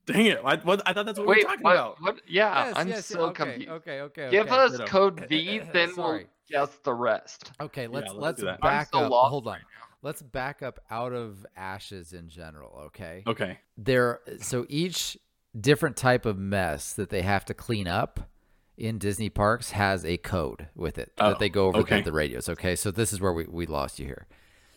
Dang 0.05 0.25
it! 0.25 0.39
I, 0.43 0.55
what, 0.57 0.81
I 0.85 0.93
thought 0.93 1.05
that's 1.05 1.19
what 1.19 1.27
we 1.27 1.35
Wait, 1.35 1.43
were 1.43 1.49
talking 1.51 1.63
what, 1.63 1.73
about. 1.75 2.01
what? 2.01 2.21
Yeah, 2.27 2.65
Yes, 2.65 2.73
I'm 2.75 2.87
yes, 2.89 3.05
so 3.05 3.21
okay, 3.27 3.43
confused. 3.43 3.69
Okay, 3.69 4.01
okay, 4.01 4.29
Give 4.31 4.47
okay. 4.47 4.55
us 4.55 4.71
Ditto. 4.71 4.85
code 4.85 5.25
V, 5.29 5.59
then 5.71 5.89
we'll 5.95 6.07
Sorry. 6.07 6.25
Guess 6.53 6.69
the 6.83 6.93
rest. 6.93 7.51
Okay, 7.59 7.87
let's 7.87 8.07
let's 8.09 8.19
let's 8.19 8.39
do 8.39 8.45
that. 8.45 8.59
I'm 8.61 8.69
back 8.69 8.89
up. 8.93 9.11
lost 9.11 9.29
Hold 9.31 9.47
on. 9.47 9.53
right 9.53 9.61
Let's 10.03 10.21
back 10.21 10.61
up 10.61 10.81
out 10.91 11.13
of 11.13 11.45
ashes 11.55 12.11
in 12.11 12.27
general, 12.27 12.83
okay? 12.87 13.23
Okay. 13.25 13.59
There 13.77 14.19
so 14.39 14.65
each 14.67 15.17
different 15.59 15.95
type 15.95 16.25
of 16.25 16.37
mess 16.37 16.93
that 16.93 17.09
they 17.09 17.21
have 17.21 17.45
to 17.45 17.53
clean 17.53 17.87
up 17.87 18.29
in 18.75 18.97
Disney 18.97 19.29
parks 19.29 19.71
has 19.71 20.03
a 20.03 20.17
code 20.17 20.67
with 20.75 20.97
it 20.97 21.13
Oh, 21.19 21.29
that 21.29 21.39
they 21.39 21.45
oh, 21.45 21.49
go 21.49 21.67
over 21.67 21.77
okay. 21.79 22.01
the 22.01 22.11
radios, 22.11 22.49
okay? 22.49 22.75
So 22.75 22.91
this 22.91 23.13
is 23.13 23.21
where 23.21 23.31
we, 23.31 23.45
we 23.45 23.65
lost 23.65 23.97
you 23.97 24.05
here. 24.05 24.27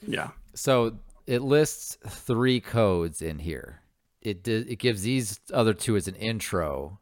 Yeah. 0.06 0.30
So 0.54 0.98
it 1.26 1.42
lists 1.42 1.98
three 2.06 2.60
codes 2.60 3.20
in 3.20 3.40
here. 3.40 3.80
It 4.22 4.44
di- 4.44 4.66
it 4.68 4.78
gives 4.78 5.02
these 5.02 5.40
other 5.52 5.74
two 5.74 5.96
as 5.96 6.06
an 6.06 6.14
intro, 6.14 7.00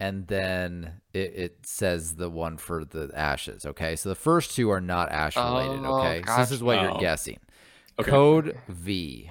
and 0.00 0.26
then 0.26 1.00
it, 1.12 1.32
it 1.34 1.58
says 1.66 2.16
the 2.16 2.28
one 2.30 2.56
for 2.56 2.84
the 2.84 3.10
ashes. 3.14 3.64
Okay, 3.66 3.96
so 3.96 4.08
the 4.08 4.14
first 4.14 4.54
two 4.54 4.70
are 4.70 4.80
not 4.80 5.10
ash 5.12 5.36
related. 5.36 5.84
Oh, 5.84 5.98
okay, 6.00 6.22
so 6.26 6.36
this 6.38 6.50
is 6.50 6.62
what 6.62 6.78
Oh. 6.78 6.82
you're 6.82 6.98
guessing. 7.00 7.38
Okay. 7.98 8.10
Code 8.10 8.58
V. 8.68 9.30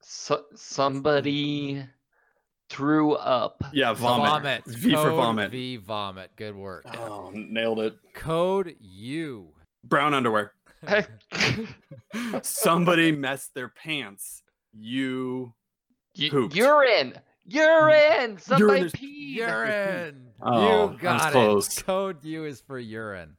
So, 0.00 0.44
somebody 0.54 1.84
threw 2.70 3.14
up. 3.14 3.62
Yeah. 3.72 3.92
Vomit. 3.94 4.64
V 4.66 4.92
for 4.94 5.10
vomit. 5.10 5.50
V 5.50 5.76
vomit. 5.78 6.30
Good 6.36 6.54
work. 6.54 6.84
Oh, 6.96 7.30
nailed 7.34 7.80
it. 7.80 7.96
Code 8.14 8.76
U. 8.80 9.48
Brown 9.84 10.14
underwear. 10.14 10.52
Somebody 12.42 13.12
messed 13.12 13.54
their 13.54 13.68
pants. 13.68 14.42
You. 14.72 15.54
Y- 16.18 16.28
Pooped. 16.30 16.54
urine. 16.54 17.14
Urine. 17.48 18.38
Somebody 18.38 18.82
is- 18.86 18.92
peed. 18.92 19.34
Urine. 19.36 20.26
Oh, 20.40 20.92
you 20.92 20.98
got 20.98 21.28
it. 21.28 21.32
close. 21.32 21.82
Code 21.82 22.22
U 22.24 22.44
is 22.44 22.60
for 22.60 22.78
urine. 22.78 23.36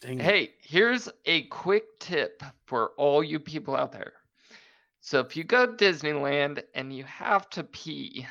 Dang. 0.00 0.18
Hey, 0.18 0.52
here's 0.60 1.08
a 1.24 1.42
quick 1.44 1.98
tip 1.98 2.42
for 2.66 2.90
all 2.98 3.24
you 3.24 3.40
people 3.40 3.74
out 3.74 3.92
there. 3.92 4.12
So 5.00 5.20
if 5.20 5.36
you 5.36 5.44
go 5.44 5.66
to 5.66 5.72
Disneyland 5.72 6.62
and 6.74 6.92
you 6.94 7.04
have 7.04 7.48
to 7.50 7.64
pee, 7.64 8.26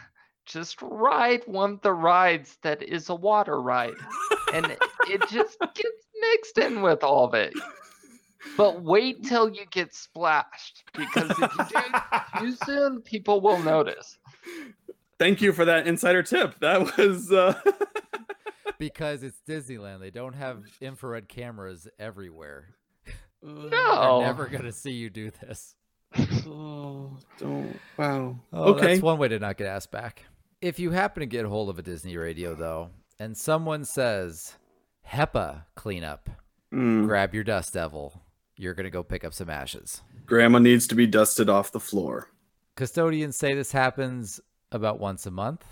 just 0.45 0.81
ride 0.81 1.41
one 1.47 1.73
of 1.73 1.81
the 1.81 1.93
rides 1.93 2.57
that 2.61 2.83
is 2.83 3.09
a 3.09 3.15
water 3.15 3.61
ride. 3.61 3.93
And 4.53 4.65
it 5.09 5.21
just 5.29 5.57
gets 5.73 6.05
mixed 6.21 6.57
in 6.59 6.81
with 6.81 7.03
all 7.03 7.25
of 7.25 7.33
it. 7.33 7.53
But 8.57 8.83
wait 8.83 9.23
till 9.23 9.49
you 9.49 9.65
get 9.71 9.93
splashed 9.95 10.83
because 10.95 11.31
if 11.31 11.39
you 11.39 11.65
do 11.69 12.39
too 12.39 12.55
soon, 12.65 13.01
people 13.01 13.41
will 13.41 13.57
notice. 13.59 14.17
Thank 15.17 15.41
you 15.41 15.53
for 15.53 15.65
that 15.65 15.87
insider 15.87 16.23
tip. 16.23 16.59
That 16.59 16.97
was. 16.97 17.31
Uh... 17.31 17.59
because 18.77 19.23
it's 19.23 19.39
Disneyland. 19.47 20.01
They 20.01 20.11
don't 20.11 20.33
have 20.35 20.63
infrared 20.81 21.27
cameras 21.27 21.87
everywhere. 21.99 22.75
No. 23.43 23.69
They're 23.69 24.27
never 24.27 24.47
gonna 24.47 24.71
see 24.71 24.93
you 24.93 25.11
do 25.11 25.29
this. 25.29 25.75
Oh, 26.47 27.15
don't. 27.37 27.79
Wow. 27.95 28.39
Oh, 28.51 28.73
okay. 28.73 28.87
that's 28.87 29.01
one 29.03 29.19
way 29.19 29.27
to 29.27 29.37
not 29.37 29.57
get 29.57 29.67
asked 29.67 29.91
back. 29.91 30.23
If 30.61 30.79
you 30.79 30.89
happen 30.89 31.21
to 31.21 31.27
get 31.27 31.45
hold 31.45 31.69
of 31.69 31.77
a 31.77 31.83
Disney 31.83 32.17
radio 32.17 32.55
though, 32.55 32.89
and 33.19 33.37
someone 33.37 33.85
says 33.85 34.55
HEPA 35.07 35.65
cleanup, 35.75 36.27
Mm, 36.73 37.07
grab 37.07 37.33
your 37.33 37.43
dust 37.43 37.73
devil. 37.73 38.21
You're 38.57 38.73
gonna 38.73 38.89
go 38.89 39.03
pick 39.03 39.23
up 39.23 39.33
some 39.33 39.49
ashes. 39.49 40.01
Grandma 40.25 40.59
needs 40.59 40.87
to 40.87 40.95
be 40.95 41.07
dusted 41.07 41.49
off 41.49 41.71
the 41.71 41.79
floor. 41.79 42.29
Custodians 42.75 43.37
say 43.37 43.53
this 43.53 43.71
happens 43.71 44.39
about 44.75 44.99
once 44.99 45.25
a 45.25 45.31
month, 45.31 45.65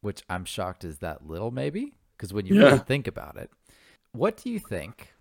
which 0.00 0.22
I'm 0.28 0.44
shocked 0.44 0.84
is 0.84 0.98
that 0.98 1.26
little, 1.26 1.50
maybe, 1.50 1.94
because 2.16 2.32
when 2.32 2.46
you 2.46 2.54
Yeah. 2.56 2.64
really 2.66 2.78
think 2.78 3.06
about 3.06 3.36
it, 3.36 3.50
what 4.12 4.36
do 4.36 4.50
you 4.50 4.58
think 4.58 5.12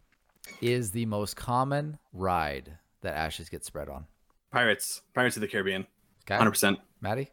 is 0.61 0.91
the 0.91 1.05
most 1.05 1.35
common 1.35 1.97
ride 2.13 2.77
that 3.01 3.15
ashes 3.15 3.49
get 3.49 3.63
spread 3.65 3.89
on? 3.89 4.05
Pirates. 4.51 5.01
Pirates 5.13 5.37
of 5.37 5.41
the 5.41 5.47
Caribbean. 5.47 5.87
Okay, 6.23 6.37
100%. 6.37 6.77
Maddie. 6.99 7.31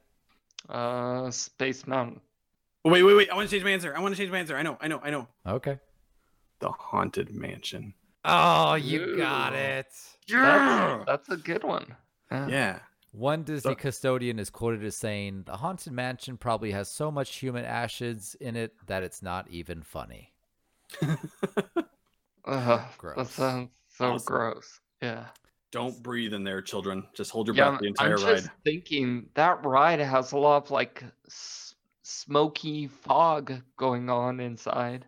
Uh, 0.69 1.31
Space 1.31 1.87
Mountain. 1.87 2.21
Oh, 2.85 2.91
wait, 2.91 3.03
wait, 3.03 3.15
wait. 3.17 3.31
I 3.31 3.35
want 3.35 3.49
to 3.49 3.55
change 3.55 3.65
my 3.65 3.71
answer. 3.71 3.95
I 3.97 4.01
want 4.01 4.15
to 4.15 4.19
change 4.19 4.31
my 4.31 4.39
answer. 4.39 4.57
I 4.57 4.63
know, 4.63 4.79
I 4.81 4.89
know, 4.89 5.01
I 5.03 5.11
know. 5.11 5.27
Okay. 5.47 5.79
The 6.61 6.71
Haunted 6.71 7.31
Mansion. 7.35 7.95
Oh, 8.25 8.75
you 8.75 9.17
got 9.17 9.53
it. 9.55 9.87
Yeah. 10.27 11.03
That's, 11.07 11.27
that's 11.29 11.41
a 11.41 11.43
good 11.43 11.65
one. 11.65 11.97
Yeah. 12.31 12.49
Yeah. 12.49 12.79
One 13.13 13.43
Disney 13.43 13.73
So- 13.73 13.75
custodian 13.77 14.39
is 14.39 14.51
quoted 14.51 14.85
as 14.85 14.97
saying, 14.97 15.45
"The 15.45 15.57
haunted 15.57 15.93
mansion 15.93 16.37
probably 16.37 16.73
has 16.73 16.91
so 16.91 17.11
much 17.11 17.37
human 17.37 17.65
ashes 17.65 18.37
in 18.41 18.55
it 18.57 18.75
that 18.87 19.03
it's 19.03 19.23
not 19.23 19.49
even 19.49 19.83
funny." 19.83 20.33
Uh-huh. 22.45 22.73
Ugh, 22.75 22.81
Gross. 22.97 23.17
That 23.17 23.27
sounds 23.29 23.71
so 23.89 24.13
Awesome. 24.15 24.27
gross. 24.35 24.81
Yeah. 25.03 25.27
Don't 25.71 26.03
breathe 26.03 26.33
in 26.33 26.45
there, 26.45 26.63
children. 26.63 27.07
Just 27.15 27.31
hold 27.31 27.47
your 27.47 27.55
Yeah, 27.57 27.71
breath 27.71 27.81
the 27.81 27.87
I'm 27.89 27.89
entire 27.89 28.17
just 28.17 28.47
ride. 28.47 28.51
thinking 28.65 29.29
that 29.35 29.63
ride 29.67 29.99
has 30.01 30.33
a 30.33 30.39
lot 30.39 30.65
of 30.65 30.71
like 30.71 31.05
s- 31.27 31.75
smoky 32.03 32.87
fog 32.87 33.53
going 33.77 34.09
on 34.09 34.41
inside. 34.41 35.05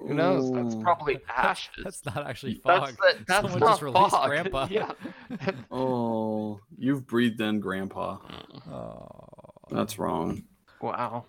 Who 0.00 0.14
knows? 0.14 0.50
That's 0.52 0.74
probably 0.76 1.18
ashes. 1.28 1.82
That's 1.84 2.04
not 2.06 2.26
actually 2.26 2.60
That's, 2.64 2.78
fog. 2.92 2.96
the- 2.96 3.24
that's 3.26 3.42
Someone 3.42 3.60
not 3.60 3.68
just 3.70 3.82
released 3.82 4.10
fog. 4.10 4.26
Grandpa. 4.28 4.68
yeah. 4.70 4.92
Oh, 5.70 6.60
you've 6.76 7.06
breathed 7.06 7.40
in 7.40 7.60
Grandpa. 7.60 8.18
Oh, 8.70 9.16
That's 9.70 9.98
wrong. 9.98 10.44
wow. 10.80 11.24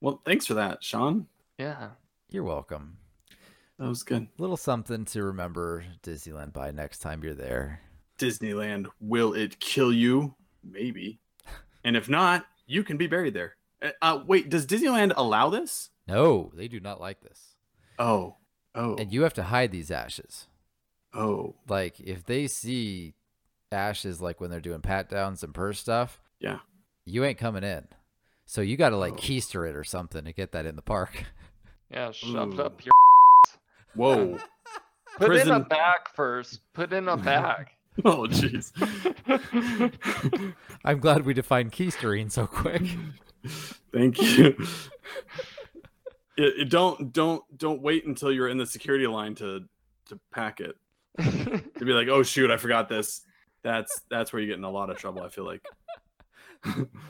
Well, 0.00 0.20
thanks 0.24 0.46
for 0.46 0.54
that, 0.54 0.82
Sean. 0.84 1.26
Yeah. 1.58 1.90
you're 2.30 2.44
welcome. 2.44 2.98
That 3.78 3.88
was 3.88 4.02
good. 4.02 4.28
Little 4.38 4.56
something 4.56 5.04
to 5.06 5.22
remember 5.24 5.84
Disneyland 6.02 6.52
by 6.52 6.70
next 6.70 6.98
time 6.98 7.24
you're 7.24 7.34
there. 7.34 7.80
Disneyland, 8.18 8.86
will 9.00 9.34
it 9.34 9.58
kill 9.60 9.92
you? 9.92 10.34
Maybe. 10.62 11.18
And 11.84 11.96
if 11.96 12.08
not, 12.08 12.46
you 12.66 12.84
can 12.84 12.96
be 12.96 13.06
buried 13.06 13.34
there. 13.34 13.56
Uh, 13.82 13.90
Uh, 14.00 14.18
wait, 14.26 14.48
does 14.48 14.66
Disneyland 14.66 15.12
allow 15.16 15.50
this? 15.50 15.90
No, 16.06 16.52
they 16.54 16.68
do 16.68 16.80
not 16.80 17.00
like 17.00 17.20
this. 17.20 17.53
Oh, 17.98 18.36
oh, 18.74 18.96
And 18.96 19.12
you 19.12 19.22
have 19.22 19.34
to 19.34 19.44
hide 19.44 19.70
these 19.70 19.90
ashes. 19.90 20.46
oh. 21.14 21.54
Like 21.68 22.00
if 22.00 22.24
they 22.26 22.46
see 22.46 23.14
ashes 23.72 24.20
like 24.20 24.40
when 24.40 24.50
they're 24.50 24.60
doing 24.60 24.80
pat 24.80 25.08
downs 25.08 25.42
and 25.42 25.52
purse 25.54 25.78
stuff, 25.80 26.20
Yeah. 26.40 26.58
you 27.04 27.24
ain't 27.24 27.38
coming 27.38 27.64
in. 27.64 27.86
So 28.46 28.60
you 28.60 28.76
got 28.76 28.90
to 28.90 28.96
like 28.96 29.14
Oh. 29.14 29.16
keister 29.16 29.68
it 29.68 29.74
or 29.76 29.84
something 29.84 30.24
to 30.24 30.32
get 30.32 30.52
that 30.52 30.66
in 30.66 30.76
the 30.76 30.82
park. 30.82 31.24
Yeah. 31.90 32.10
Shoved 32.10 32.58
Ooh. 32.58 32.62
up 32.62 32.84
your. 32.84 32.92
Whoa. 33.94 34.38
Put 35.18 35.36
in 35.36 35.48
a 35.50 35.60
bag 35.60 36.00
first. 36.14 36.60
Put 36.72 36.92
in 36.92 37.06
a 37.08 37.16
bag. 37.16 37.68
oh, 38.04 38.26
jeez. 38.28 38.72
I'm 40.84 40.98
glad 40.98 41.24
we 41.24 41.34
defined 41.34 41.70
keistering 41.72 42.32
so 42.32 42.46
quick. 42.48 42.82
Thank 43.92 44.20
you. 44.20 44.56
It, 46.36 46.54
it- 46.62 46.70
don't 46.70 47.12
don't 47.12 47.42
don't 47.56 47.80
wait 47.82 48.06
until 48.06 48.32
you're 48.32 48.48
in 48.48 48.58
the 48.58 48.66
security 48.66 49.06
line 49.06 49.34
to 49.36 49.60
to 50.06 50.18
pack 50.32 50.60
it. 50.60 50.76
To 51.78 51.84
be 51.84 51.92
like, 51.92 52.08
oh 52.08 52.22
shoot, 52.22 52.50
I 52.50 52.56
forgot 52.56 52.88
this. 52.88 53.20
That's 53.62 54.00
that's 54.10 54.32
where 54.32 54.40
you 54.40 54.48
get 54.48 54.58
in 54.58 54.64
a 54.64 54.70
lot 54.70 54.90
of 54.90 54.96
trouble. 54.98 55.22
I 55.22 55.28
feel 55.28 55.44
like. 55.44 55.62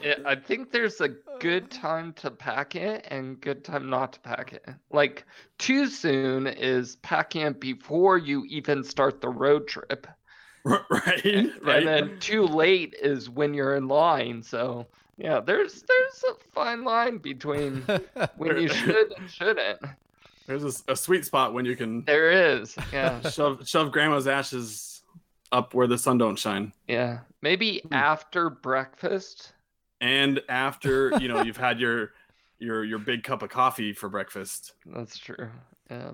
Yeah, 0.03 0.17
I 0.27 0.35
think 0.35 0.73
there's 0.73 1.01
a 1.01 1.11
good 1.39 1.71
time 1.71 2.13
to 2.15 2.31
pack 2.31 2.75
it 2.75 3.07
and 3.09 3.41
good 3.41 3.65
time 3.65 3.89
not 3.89 4.15
to 4.15 4.21
pack 4.21 4.53
it. 4.53 4.69
Like 4.91 5.25
too 5.59 5.87
soon 5.87 6.49
is 6.49 6.97
packing 6.97 7.43
it 7.43 7.61
before 7.61 8.19
you 8.19 8.45
even 8.49 8.83
start 8.83 9.21
the 9.21 9.29
road 9.29 9.69
trip. 9.69 10.09
right, 10.65 11.25
And, 11.25 11.53
right. 11.63 11.87
and 11.87 11.87
then 11.87 12.19
too 12.19 12.43
late 12.47 12.95
is 13.01 13.31
when 13.31 13.55
you're 13.55 13.77
in 13.77 13.87
line. 13.87 14.43
So 14.43 14.87
yeah, 15.17 15.41
there's 15.41 15.83
there's 15.83 16.25
a 16.31 16.35
fine 16.53 16.85
line 16.85 17.19
between 17.19 17.83
when 18.37 18.57
you 18.61 18.69
should 18.69 19.13
and 19.19 19.31
shouldn't. 19.31 19.81
There's 20.47 20.83
a 20.89 20.95
sweet 20.97 21.25
spot 21.25 21.55
when 21.55 21.65
you 21.65 21.75
can 21.77 22.05
There 22.05 22.31
is. 22.31 22.77
Yeah. 22.93 23.21
shove 23.31 23.67
shove 23.69 23.93
grandma's 23.93 24.27
ashes 24.29 25.03
up 25.53 25.73
where 25.73 25.87
the 25.87 25.97
sun 25.99 26.19
don't 26.19 26.39
shine. 26.39 26.73
Yeah. 26.89 27.21
Maybe 27.43 27.81
Hmm. 27.89 27.95
after 27.95 28.51
breakfast. 28.51 29.53
And 30.01 30.43
after, 30.49 31.13
you 31.21 31.29
know, 31.29 31.43
you've 31.45 31.57
had 31.57 31.81
your 31.81 32.13
your 32.59 32.85
your 32.85 32.99
big 32.99 33.23
cup 33.23 33.43
of 33.43 33.49
coffee 33.51 33.93
for 33.95 34.09
breakfast. 34.09 34.73
That's 34.85 35.17
true. 35.19 35.49
Yeah. 35.91 36.11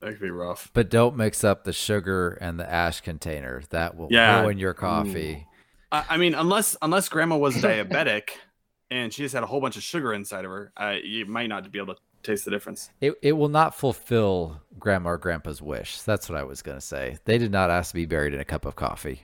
That 0.00 0.10
could 0.12 0.20
be 0.20 0.30
rough. 0.30 0.70
but 0.74 0.90
don't 0.90 1.16
mix 1.16 1.44
up 1.44 1.64
the 1.64 1.72
sugar 1.72 2.30
and 2.40 2.58
the 2.60 2.70
ash 2.70 3.00
container. 3.00 3.62
That 3.70 3.96
will 3.96 4.08
Yeah. 4.10 4.40
ruin 4.42 4.58
your 4.58 4.74
coffee. 4.74 5.46
I, 5.94 6.04
I 6.10 6.16
mean, 6.16 6.34
unless 6.34 6.76
unless 6.82 7.08
grandma 7.08 7.36
was 7.36 7.56
diabetic 7.56 8.30
and 8.90 9.12
she 9.12 9.22
just 9.22 9.34
had 9.34 9.42
a 9.42 9.46
whole 9.46 9.60
bunch 9.60 9.76
of 9.76 9.82
sugar 9.82 10.12
inside 10.12 10.44
of 10.44 10.50
her, 10.50 10.72
uh, 10.76 10.96
you 11.02 11.26
might 11.26 11.48
not 11.48 11.70
be 11.70 11.78
able 11.78 11.94
to 11.94 12.00
taste 12.22 12.44
the 12.44 12.50
difference. 12.50 12.90
It, 13.00 13.14
it 13.22 13.32
will 13.32 13.48
not 13.48 13.74
fulfill 13.74 14.60
grandma 14.78 15.10
or 15.10 15.18
grandpa's 15.18 15.62
wish. 15.62 16.00
That's 16.02 16.28
what 16.28 16.38
I 16.38 16.42
was 16.42 16.62
going 16.62 16.78
to 16.78 16.84
say. 16.84 17.18
They 17.24 17.38
did 17.38 17.52
not 17.52 17.70
ask 17.70 17.90
to 17.90 17.94
be 17.94 18.06
buried 18.06 18.34
in 18.34 18.40
a 18.40 18.44
cup 18.44 18.64
of 18.64 18.76
coffee. 18.76 19.22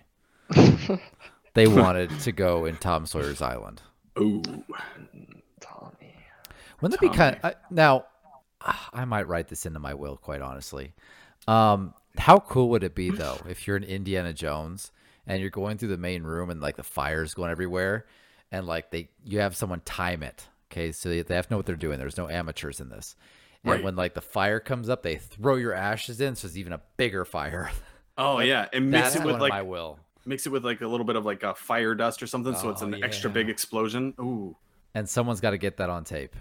They 1.54 1.66
wanted 1.66 2.10
to 2.20 2.32
go 2.32 2.64
in 2.64 2.76
Tom 2.76 3.06
Sawyer's 3.06 3.42
Island. 3.42 3.82
Ooh. 4.18 4.42
Tommy. 5.60 6.14
Wouldn't 6.80 7.00
that 7.00 7.10
be 7.10 7.14
kind 7.14 7.38
of, 7.42 7.54
now? 7.70 8.06
I 8.92 9.04
might 9.04 9.26
write 9.26 9.48
this 9.48 9.66
into 9.66 9.78
my 9.78 9.94
will, 9.94 10.16
quite 10.16 10.42
honestly. 10.42 10.92
Um, 11.48 11.94
how 12.18 12.38
cool 12.38 12.68
would 12.70 12.84
it 12.84 12.94
be 12.94 13.10
though 13.10 13.38
if 13.48 13.66
you're 13.66 13.76
an 13.76 13.84
Indiana 13.84 14.32
Jones 14.32 14.92
and 15.26 15.40
you're 15.40 15.50
going 15.50 15.78
through 15.78 15.88
the 15.88 15.96
main 15.98 16.22
room 16.22 16.50
and 16.50 16.60
like 16.60 16.76
the 16.76 16.82
fire's 16.82 17.34
going 17.34 17.50
everywhere, 17.50 18.06
and 18.52 18.66
like 18.66 18.90
they 18.90 19.08
you 19.24 19.40
have 19.40 19.56
someone 19.56 19.80
time 19.80 20.22
it. 20.22 20.46
Okay, 20.70 20.92
so 20.92 21.08
they 21.08 21.22
they 21.22 21.34
have 21.34 21.46
to 21.48 21.52
know 21.52 21.56
what 21.56 21.66
they're 21.66 21.76
doing. 21.76 21.98
There's 21.98 22.16
no 22.18 22.28
amateurs 22.28 22.80
in 22.80 22.88
this. 22.88 23.16
And 23.64 23.72
Right. 23.72 23.82
when 23.84 23.96
like 23.96 24.14
the 24.14 24.20
fire 24.22 24.58
comes 24.60 24.88
up, 24.88 25.02
they 25.02 25.16
throw 25.16 25.56
your 25.56 25.74
ashes 25.74 26.20
in, 26.20 26.34
so 26.34 26.46
it's 26.46 26.56
even 26.56 26.72
a 26.72 26.80
bigger 26.96 27.24
fire. 27.24 27.70
Oh 28.18 28.40
yeah, 28.40 28.68
and 28.74 28.90
mix 28.90 29.16
it 29.16 29.24
with 29.24 29.40
like 29.40 29.48
my 29.50 29.62
will. 29.62 29.98
mix 30.26 30.44
it 30.46 30.50
with 30.50 30.62
like 30.62 30.82
a 30.82 30.86
little 30.86 31.06
bit 31.06 31.16
of 31.16 31.24
like 31.24 31.42
a 31.42 31.54
fire 31.54 31.94
dust 31.94 32.22
or 32.22 32.26
something, 32.26 32.54
so 32.54 32.68
it's 32.68 32.82
Oh, 32.82 32.86
an 32.86 33.02
extra 33.02 33.30
big 33.30 33.48
explosion. 33.48 34.12
Ooh. 34.20 34.54
And 34.94 35.08
someone's 35.08 35.40
got 35.40 35.50
to 35.52 35.58
get 35.58 35.78
that 35.78 35.88
on 35.88 36.04
tape. 36.04 36.36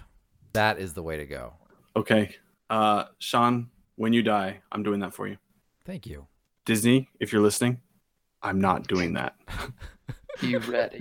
That 0.51 0.77
is 0.77 0.93
the 0.93 1.03
way 1.03 1.15
to 1.17 1.25
go. 1.25 1.53
Okay. 1.95 2.35
Uh, 2.69 3.05
Sean, 3.19 3.69
when 3.95 4.11
you 4.11 4.21
die, 4.23 4.59
I'm 4.73 4.83
doing 4.83 4.99
that 5.01 5.13
for 5.13 5.25
you. 5.27 5.37
Thank 5.85 6.05
you. 6.05 6.27
Disney, 6.65 7.07
if 7.21 7.31
you're 7.31 7.41
listening, 7.41 7.79
I'm 8.41 8.59
not 8.61 8.87
doing 8.87 9.13
that. 9.13 9.35
Be 10.41 10.55
ready. 10.57 10.99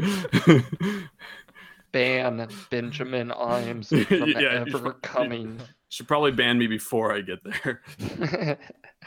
Ban 1.93 2.49
Benjamin 2.71 3.31
Imes 3.31 3.89
from 4.07 4.29
Yeah, 4.29 4.41
you- 4.41 4.49
ever 4.75 4.93
coming. 4.95 5.61
Should 5.91 6.07
probably 6.07 6.33
ban 6.33 6.59
me 6.59 6.67
before 6.67 7.15
I 7.15 7.23
get 7.23 7.39
there. 7.45 7.81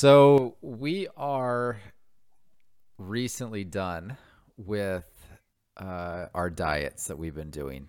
So 0.00 0.54
we 0.60 1.08
are 1.16 1.80
recently 2.98 3.64
done 3.64 4.16
with 4.56 5.10
uh, 5.76 6.26
our 6.32 6.50
diets 6.50 7.08
that 7.08 7.18
we've 7.18 7.34
been 7.34 7.50
doing. 7.50 7.88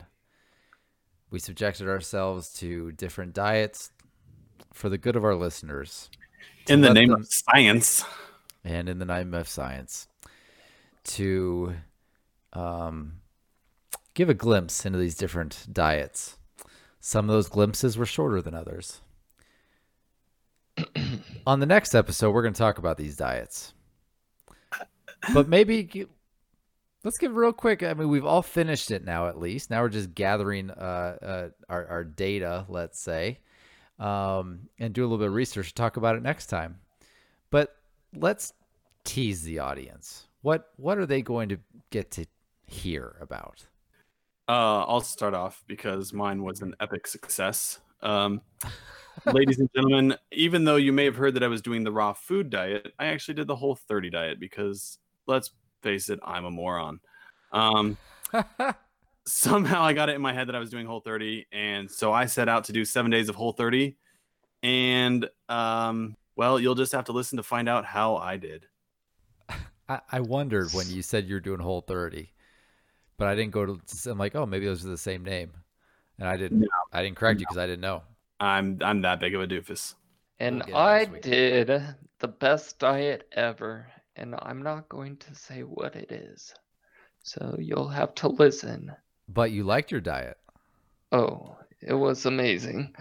We 1.30 1.38
subjected 1.38 1.88
ourselves 1.88 2.52
to 2.54 2.94
different 2.94 3.36
diets 3.36 3.92
for 4.74 4.90
the 4.90 4.98
good 4.98 5.16
of 5.16 5.24
our 5.24 5.36
listeners. 5.36 6.10
In 6.68 6.82
the 6.82 6.92
name 6.92 7.10
them- 7.10 7.20
of 7.20 7.28
science. 7.30 8.04
and 8.64 8.90
in 8.90 8.98
the 8.98 9.06
name 9.06 9.36
of 9.36 9.48
science 9.48 10.08
to 11.04 11.76
um, 12.54 13.22
give 14.16 14.32
a 14.32 14.34
glimpse 14.34 14.84
into 14.84 14.98
these 14.98 15.14
different 15.14 15.68
diets. 15.72 16.40
Some 17.00 17.30
of 17.30 17.36
those 17.36 17.50
glimpses 17.50 18.00
were 18.00 18.08
shorter 18.08 18.42
than 18.42 18.56
others. 18.56 19.00
On 21.46 21.60
the 21.60 21.66
next 21.66 21.96
episode, 21.96 22.32
we're 22.32 22.42
going 22.42 22.54
to 22.54 22.58
talk 22.58 22.78
about 22.78 22.98
these 22.98 23.16
diets. 23.16 23.74
But 25.34 25.48
maybe 25.48 26.08
let's 27.04 27.18
give 27.18 27.36
real 27.36 27.54
quick. 27.54 27.84
I 27.84 27.94
mean, 27.94 28.10
we've 28.10 28.26
all 28.26 28.42
finished 28.42 28.92
it 28.92 29.04
now, 29.04 29.28
at 29.28 29.40
least. 29.40 29.70
Now 29.70 29.82
we're 29.82 29.90
just 29.90 30.14
gathering 30.14 30.70
uh, 30.72 31.18
uh, 31.22 31.50
our, 31.68 31.88
our 31.88 32.04
data, 32.04 32.66
let's 32.70 33.00
say, 33.00 33.40
um, 34.00 34.70
and 34.80 34.94
do 34.94 35.02
a 35.02 35.06
little 35.06 35.18
bit 35.18 35.28
of 35.28 35.34
research 35.34 35.70
to 35.70 35.74
talk 35.74 35.98
about 35.98 36.16
it 36.16 36.24
next 36.24 36.48
time. 36.48 36.80
But 37.52 37.76
let's 38.16 38.54
tease 39.04 39.44
the 39.44 39.60
audience. 39.60 40.28
What 40.42 40.70
what 40.78 40.98
are 40.98 41.06
they 41.06 41.22
going 41.22 41.50
to 41.50 41.60
get 41.90 42.12
to 42.12 42.26
hear 42.66 43.18
about? 43.20 43.66
Uh, 44.48 44.86
I'll 44.86 45.02
start 45.02 45.34
off 45.34 45.64
because 45.68 46.14
mine 46.14 46.44
was 46.44 46.62
an 46.62 46.76
epic 46.80 47.08
success. 47.08 47.80
Um, 48.02 48.42
ladies 49.26 49.60
and 49.60 49.70
gentlemen, 49.76 50.16
even 50.32 50.66
though 50.66 50.76
you 50.76 50.92
may 50.92 51.06
have 51.06 51.16
heard 51.16 51.36
that 51.36 51.44
I 51.44 51.48
was 51.48 51.62
doing 51.62 51.84
the 51.84 51.92
raw 51.92 52.14
food 52.14 52.50
diet, 52.50 52.94
I 53.00 53.08
actually 53.08 53.36
did 53.36 53.48
the 53.48 53.56
whole 53.56 53.76
30 53.76 54.10
diet 54.10 54.40
because 54.40 55.00
let's 55.28 55.52
face 55.82 56.10
it, 56.10 56.20
I'm 56.24 56.46
a 56.46 56.52
moron. 56.52 57.00
Um, 57.52 57.98
somehow 59.26 59.84
I 59.84 59.94
got 59.94 60.10
it 60.10 60.16
in 60.16 60.22
my 60.22 60.34
head 60.34 60.48
that 60.48 60.56
I 60.56 60.60
was 60.60 60.70
doing 60.70 60.86
whole 60.86 61.02
30. 61.02 61.48
And 61.52 61.90
so 61.90 62.12
I 62.12 62.26
set 62.26 62.50
out 62.50 62.66
to 62.66 62.74
do 62.74 62.86
seven 62.86 63.12
days 63.12 63.30
of 63.30 63.36
whole 63.36 63.54
30. 63.54 63.98
And 64.64 65.30
um, 65.48 66.16
well, 66.36 66.60
you'll 66.60 66.76
just 66.76 66.92
have 66.92 67.06
to 67.06 67.12
listen 67.12 67.38
to 67.38 67.44
find 67.44 67.68
out 67.68 67.86
how 67.86 68.18
I 68.18 68.38
did. 68.38 68.66
I, 69.90 70.02
I 70.12 70.20
wondered 70.20 70.72
when 70.74 70.88
you 70.88 71.02
said 71.02 71.28
you're 71.28 71.40
doing 71.40 71.60
whole 71.60 71.82
30, 71.82 72.32
but 73.18 73.28
I 73.28 73.36
didn't 73.36 73.52
go 73.52 73.66
to. 73.66 73.82
I'm 74.10 74.18
like, 74.18 74.36
oh, 74.36 74.46
maybe 74.46 74.66
those 74.66 74.86
are 74.86 74.90
the 74.90 74.98
same 74.98 75.24
name, 75.24 75.52
and 76.20 76.30
I 76.30 76.38
didn't. 76.38 76.66
I 76.94 77.02
didn't 77.02 77.18
correct 77.18 77.40
you 77.40 77.46
because 77.48 77.58
I 77.58 77.66
didn't 77.66 77.82
know. 77.82 78.04
I'm 78.40 78.80
I'm 78.82 79.02
that 79.02 79.20
big 79.20 79.36
of 79.36 79.42
a 79.42 79.48
doofus. 79.48 79.96
And 80.40 80.60
get 80.62 80.70
it 80.70 80.76
I 80.76 81.06
did 81.06 81.96
the 82.20 82.28
best 82.28 82.80
diet 82.80 83.28
ever, 83.32 83.88
and 84.16 84.36
I'm 84.40 84.62
not 84.62 84.90
going 84.90 85.18
to 85.18 85.36
say 85.36 85.62
what 85.62 85.96
it 85.96 86.12
is. 86.12 86.54
So 87.24 87.58
you'll 87.60 87.90
have 87.90 88.16
to 88.16 88.30
listen. 88.30 88.92
But 89.28 89.52
you 89.52 89.64
liked 89.64 89.92
your 89.92 90.02
diet. 90.02 90.38
Oh, 91.12 91.58
it 91.82 91.94
was 91.94 92.26
amazing. 92.26 92.96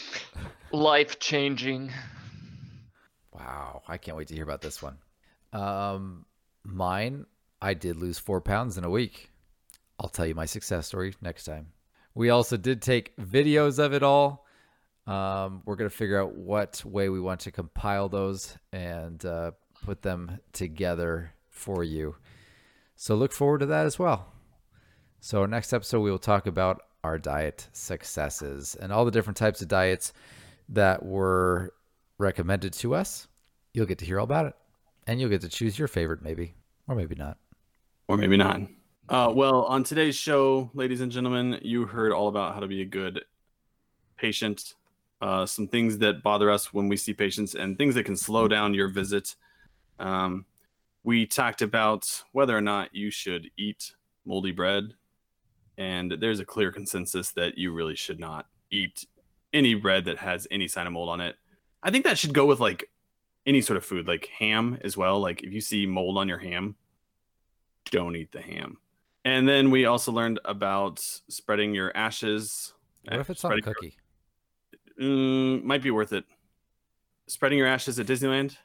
Life 0.72 1.18
changing. 1.18 1.92
Wow, 3.32 3.82
I 3.88 3.96
can't 3.96 4.16
wait 4.16 4.28
to 4.28 4.34
hear 4.34 4.44
about 4.44 4.60
this 4.60 4.82
one. 4.82 4.98
Um, 5.52 6.26
mine, 6.64 7.26
I 7.60 7.74
did 7.74 7.96
lose 7.96 8.18
four 8.18 8.40
pounds 8.40 8.76
in 8.76 8.84
a 8.84 8.90
week. 8.90 9.30
I'll 9.98 10.08
tell 10.08 10.26
you 10.26 10.34
my 10.34 10.46
success 10.46 10.86
story 10.86 11.14
next 11.20 11.44
time. 11.44 11.68
We 12.14 12.30
also 12.30 12.56
did 12.56 12.82
take 12.82 13.16
videos 13.16 13.78
of 13.78 13.92
it 13.92 14.02
all. 14.02 14.46
Um, 15.08 15.62
we're 15.64 15.76
gonna 15.76 15.90
figure 15.90 16.20
out 16.20 16.34
what 16.34 16.84
way 16.84 17.08
we 17.08 17.20
want 17.20 17.40
to 17.40 17.50
compile 17.50 18.08
those 18.08 18.56
and 18.72 19.24
uh, 19.24 19.52
put 19.84 20.02
them 20.02 20.38
together 20.52 21.32
for 21.48 21.82
you. 21.82 22.16
So 22.94 23.14
look 23.14 23.32
forward 23.32 23.60
to 23.60 23.66
that 23.66 23.86
as 23.86 23.98
well. 23.98 24.32
So 25.20 25.46
next 25.46 25.72
episode 25.72 26.00
we 26.00 26.10
will 26.10 26.18
talk 26.18 26.46
about 26.46 26.82
our 27.02 27.18
diet 27.18 27.68
successes 27.72 28.76
and 28.78 28.92
all 28.92 29.04
the 29.04 29.10
different 29.10 29.36
types 29.36 29.62
of 29.62 29.68
diets 29.68 30.12
that 30.68 31.04
were 31.04 31.72
recommended 32.18 32.72
to 32.74 32.94
us. 32.94 33.28
You'll 33.72 33.86
get 33.86 33.98
to 33.98 34.04
hear 34.04 34.18
all 34.18 34.24
about 34.24 34.46
it. 34.46 34.54
And 35.06 35.18
you'll 35.20 35.30
get 35.30 35.40
to 35.40 35.48
choose 35.48 35.78
your 35.78 35.88
favorite, 35.88 36.20
maybe, 36.22 36.54
or 36.86 36.94
maybe 36.94 37.14
not. 37.14 37.38
or 38.08 38.18
maybe 38.18 38.36
not. 38.36 38.60
Uh, 39.08 39.32
well, 39.34 39.62
on 39.64 39.84
today's 39.84 40.16
show, 40.16 40.70
ladies 40.74 41.00
and 41.00 41.10
gentlemen, 41.10 41.58
you 41.62 41.86
heard 41.86 42.12
all 42.12 42.28
about 42.28 42.52
how 42.52 42.60
to 42.60 42.66
be 42.66 42.82
a 42.82 42.84
good 42.84 43.24
patient, 44.18 44.74
uh, 45.20 45.44
some 45.46 45.66
things 45.68 45.98
that 45.98 46.22
bother 46.22 46.50
us 46.50 46.72
when 46.72 46.88
we 46.88 46.96
see 46.96 47.12
patients, 47.12 47.54
and 47.54 47.76
things 47.76 47.94
that 47.94 48.04
can 48.04 48.16
slow 48.16 48.48
down 48.48 48.74
your 48.74 48.88
visit. 48.88 49.34
Um, 49.98 50.44
we 51.04 51.26
talked 51.26 51.62
about 51.62 52.04
whether 52.32 52.56
or 52.56 52.60
not 52.60 52.94
you 52.94 53.10
should 53.10 53.50
eat 53.56 53.92
moldy 54.24 54.52
bread, 54.52 54.94
and 55.76 56.12
there's 56.20 56.40
a 56.40 56.44
clear 56.44 56.70
consensus 56.72 57.30
that 57.32 57.56
you 57.58 57.72
really 57.72 57.96
should 57.96 58.20
not 58.20 58.46
eat 58.70 59.06
any 59.52 59.74
bread 59.74 60.04
that 60.04 60.18
has 60.18 60.46
any 60.50 60.68
sign 60.68 60.86
of 60.86 60.92
mold 60.92 61.08
on 61.08 61.20
it. 61.20 61.36
I 61.82 61.90
think 61.90 62.04
that 62.04 62.18
should 62.18 62.34
go 62.34 62.44
with 62.46 62.60
like 62.60 62.90
any 63.46 63.60
sort 63.62 63.76
of 63.78 63.84
food, 63.84 64.06
like 64.06 64.28
ham 64.38 64.78
as 64.82 64.96
well. 64.96 65.20
Like 65.20 65.42
if 65.42 65.52
you 65.52 65.60
see 65.60 65.86
mold 65.86 66.18
on 66.18 66.28
your 66.28 66.38
ham, 66.38 66.76
don't 67.90 68.14
eat 68.16 68.32
the 68.32 68.42
ham. 68.42 68.76
And 69.24 69.48
then 69.48 69.70
we 69.70 69.86
also 69.86 70.12
learned 70.12 70.38
about 70.44 71.00
spreading 71.28 71.74
your 71.74 71.96
ashes. 71.96 72.74
What 73.04 73.20
if 73.20 73.30
it's 73.30 73.44
on 73.44 73.52
a 73.52 73.56
Spreading 73.56 73.64
your- 73.64 73.74
cookie? 73.74 73.96
Mm, 75.00 75.64
might 75.64 75.82
be 75.82 75.90
worth 75.90 76.12
it. 76.12 76.24
Spreading 77.26 77.58
your 77.58 77.66
ashes 77.66 77.98
at 77.98 78.06
Disneyland. 78.06 78.56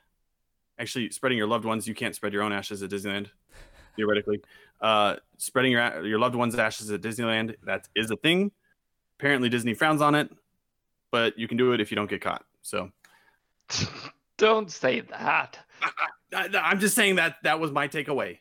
Actually, 0.80 1.12
spreading 1.12 1.38
your 1.38 1.48
loved 1.48 1.66
ones. 1.66 1.88
You 1.88 1.94
can't 1.94 2.16
spread 2.16 2.34
your 2.34 2.42
own 2.42 2.52
ashes 2.52 2.82
at 2.82 2.90
Disneyland, 2.90 3.28
theoretically. 3.96 4.42
Uh, 4.82 5.18
spreading 5.38 5.72
your 5.72 6.06
your 6.06 6.20
loved 6.20 6.36
ones' 6.36 6.56
ashes 6.56 6.90
at 6.90 7.02
Disneyland. 7.02 7.56
That 7.64 7.88
is 7.96 8.10
a 8.10 8.16
thing. 8.16 8.52
Apparently, 9.20 9.50
Disney 9.50 9.74
frowns 9.74 10.02
on 10.02 10.16
it, 10.16 10.32
but 11.12 11.38
you 11.38 11.48
can 11.48 11.58
do 11.58 11.74
it 11.74 11.82
if 11.82 11.92
you 11.92 11.96
don't 11.96 12.10
get 12.10 12.22
caught. 12.22 12.44
So 12.64 12.92
Don't 14.38 14.72
say 14.72 15.02
that. 15.02 15.60
I, 16.34 16.50
I'm 16.56 16.80
just 16.80 16.96
saying 16.96 17.16
that 17.16 17.38
that 17.44 17.60
was 17.60 17.72
my 17.72 17.88
takeaway. 17.88 18.40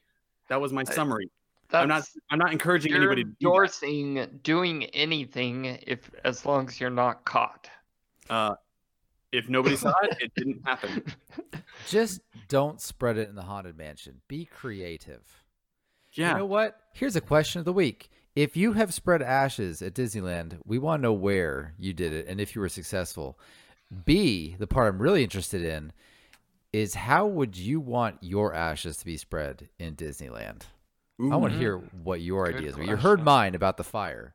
That 0.49 0.61
was 0.61 0.73
my 0.73 0.85
summary. 0.85 1.31
I'm 1.73 1.89
not. 1.89 2.05
I'm 2.31 2.39
not 2.39 2.53
encouraging 2.53 2.93
anybody 2.93 3.25
to 3.25 3.31
do 3.31 3.49
endorsing 3.49 4.41
doing 4.43 4.85
anything 4.87 5.79
if 5.87 6.11
as 6.25 6.45
long 6.45 6.69
as 6.69 6.81
you're 6.81 6.91
not 6.91 7.25
caught. 7.25 7.69
Uh, 8.33 8.55
if 9.31 9.49
nobody 9.49 9.77
saw 9.77 9.93
it, 10.03 10.17
it 10.23 10.33
didn't 10.35 10.63
happen. 10.65 11.05
Just 11.89 12.21
don't 12.49 12.81
spread 12.81 13.19
it 13.19 13.29
in 13.29 13.35
the 13.35 13.43
haunted 13.43 13.77
mansion. 13.77 14.23
Be 14.27 14.47
creative. 14.47 15.45
Yeah. 16.13 16.33
You 16.33 16.39
know 16.39 16.47
what? 16.47 16.81
Here's 16.95 17.17
a 17.17 17.21
question 17.21 17.59
of 17.59 17.67
the 17.67 17.73
week. 17.75 18.11
If 18.35 18.57
you 18.57 18.73
have 18.73 18.95
spread 18.95 19.21
ashes 19.21 19.83
at 19.83 19.95
Disneyland, 19.95 20.59
we 20.65 20.79
want 20.79 21.01
to 21.01 21.03
know 21.03 21.13
where 21.13 21.75
you 21.79 21.93
did 21.93 22.15
it 22.15 22.27
and 22.27 22.41
if 22.41 22.55
you 22.55 22.63
were 22.63 22.71
successful. 22.71 23.39
B, 24.07 24.57
the 24.59 24.67
part 24.67 24.89
I'm 24.89 25.01
really 25.01 25.23
interested 25.23 25.63
in, 25.63 25.93
is 26.73 26.95
how 26.95 27.27
would 27.27 27.55
you 27.59 27.81
want 27.81 28.17
your 28.23 28.55
ashes 28.55 28.97
to 28.99 29.05
be 29.05 29.19
spread 29.19 29.69
in 29.79 29.95
Disneyland? 29.95 30.63
I 31.21 31.37
want 31.37 31.53
to 31.53 31.59
hear 31.59 31.77
what 31.77 32.23
your 32.23 32.47
Good 32.47 32.57
ideas 32.57 32.77
were. 32.79 32.85
You 32.85 32.97
heard 32.97 33.23
mine 33.23 33.55
about 33.55 33.77
the 33.77 33.85
fire 33.85 34.35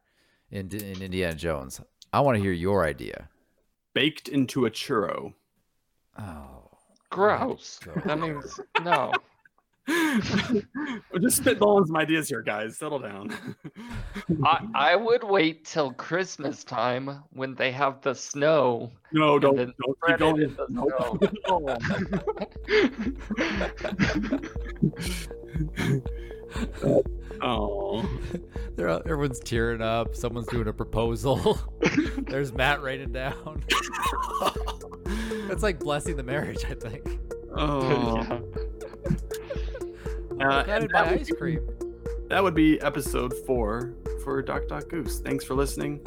in, 0.51 0.69
in 0.71 1.01
Indiana 1.01 1.33
Jones. 1.33 1.81
I 2.13 2.19
want 2.19 2.37
to 2.37 2.41
hear 2.41 2.51
your 2.51 2.85
idea. 2.85 3.29
Baked 3.97 4.27
into 4.29 4.67
a 4.67 4.69
churro. 4.69 5.33
Oh, 6.19 6.69
Gross. 7.09 7.79
Oh 7.87 7.99
that 8.05 8.19
means 8.19 8.59
no. 8.83 9.11
We're 9.87 11.19
just 11.19 11.41
spitballing 11.41 11.87
some 11.87 11.95
ideas 11.95 12.29
here, 12.29 12.43
guys. 12.43 12.77
Settle 12.77 12.99
down. 12.99 13.33
I 14.45 14.67
I 14.75 14.95
would 14.95 15.23
wait 15.23 15.65
till 15.65 15.93
Christmas 15.93 16.63
time 16.63 17.23
when 17.31 17.55
they 17.55 17.71
have 17.71 18.01
the 18.01 18.13
snow. 18.13 18.91
no, 19.13 19.39
don't 19.39 19.55
don't 19.55 19.97
spread 19.97 20.19
keep 20.19 20.19
going. 20.19 20.41
in 20.43 20.55
the 20.55 20.67
snow. 25.87 26.27
Oh, 27.41 28.07
They're, 28.75 28.89
everyone's 28.89 29.39
tearing 29.39 29.81
up. 29.81 30.15
Someone's 30.15 30.47
doing 30.47 30.67
a 30.67 30.73
proposal. 30.73 31.59
There's 32.17 32.53
Matt 32.53 32.81
writing 32.81 33.11
down. 33.11 33.63
That's 35.47 35.63
like 35.63 35.79
blessing 35.79 36.15
the 36.15 36.23
marriage, 36.23 36.65
I 36.65 36.73
think. 36.73 37.19
oh. 37.55 38.17
Yeah. 38.23 38.39
Uh, 40.39 40.63
Got 40.63 40.69
and 40.69 40.83
it 40.85 40.91
by 40.91 41.01
that, 41.03 41.11
would 41.11 41.19
ice 41.21 41.29
be, 41.29 41.35
cream. 41.35 41.67
that 42.29 42.43
would 42.43 42.53
be 42.53 42.79
episode 42.81 43.33
four 43.45 43.95
for 44.23 44.41
Doc 44.43 44.67
Doc 44.67 44.87
Goose. 44.89 45.19
Thanks 45.19 45.43
for 45.43 45.55
listening. 45.55 45.99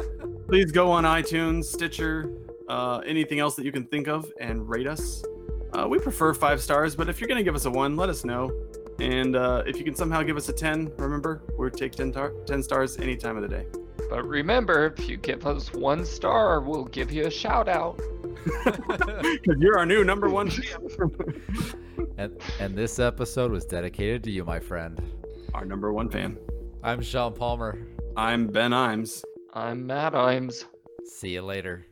Please 0.48 0.70
go 0.70 0.90
on 0.90 1.02
iTunes, 1.04 1.64
Stitcher, 1.64 2.32
uh, 2.68 2.98
anything 3.04 3.40
else 3.40 3.56
that 3.56 3.64
you 3.64 3.72
can 3.72 3.84
think 3.86 4.06
of, 4.06 4.30
and 4.40 4.68
rate 4.68 4.86
us. 4.86 5.24
Uh, 5.72 5.86
we 5.88 5.98
prefer 5.98 6.32
five 6.32 6.60
stars, 6.60 6.94
but 6.94 7.08
if 7.08 7.20
you're 7.20 7.26
gonna 7.28 7.42
give 7.42 7.56
us 7.56 7.64
a 7.64 7.70
one, 7.70 7.96
let 7.96 8.08
us 8.08 8.24
know. 8.24 8.52
And 9.00 9.34
uh, 9.36 9.62
if 9.66 9.76
you 9.78 9.84
can 9.84 9.94
somehow 9.94 10.22
give 10.22 10.36
us 10.36 10.48
a 10.48 10.52
ten, 10.52 10.92
remember 10.98 11.42
we'll 11.56 11.70
take 11.70 11.92
10, 11.92 12.12
tar- 12.12 12.32
10 12.46 12.62
stars 12.62 12.98
any 12.98 13.16
time 13.16 13.36
of 13.36 13.42
the 13.42 13.48
day. 13.48 13.66
But 14.10 14.24
remember, 14.26 14.86
if 14.98 15.08
you 15.08 15.16
give 15.16 15.46
us 15.46 15.72
one 15.72 16.04
star, 16.04 16.60
we'll 16.60 16.84
give 16.84 17.10
you 17.12 17.26
a 17.26 17.30
shout 17.30 17.68
out. 17.68 18.00
Because 18.64 19.58
you're 19.58 19.78
our 19.78 19.84
new 19.86 20.02
number 20.04 20.28
one 20.28 20.48
champ. 20.50 20.82
And, 22.16 22.36
and 22.58 22.74
this 22.76 22.98
episode 22.98 23.50
was 23.52 23.64
dedicated 23.66 24.22
to 24.24 24.30
you, 24.30 24.44
my 24.44 24.58
friend. 24.60 25.00
our 25.54 25.64
number 25.64 25.92
one 25.92 26.08
fan. 26.08 26.38
I'm 26.82 27.02
Sean 27.02 27.34
Palmer. 27.34 27.78
I'm 28.16 28.46
Ben 28.46 28.70
Imes. 28.72 29.22
I'm 29.54 29.86
Matt 29.86 30.14
Imes. 30.14 30.64
See 31.04 31.30
you 31.34 31.42
later. 31.42 31.86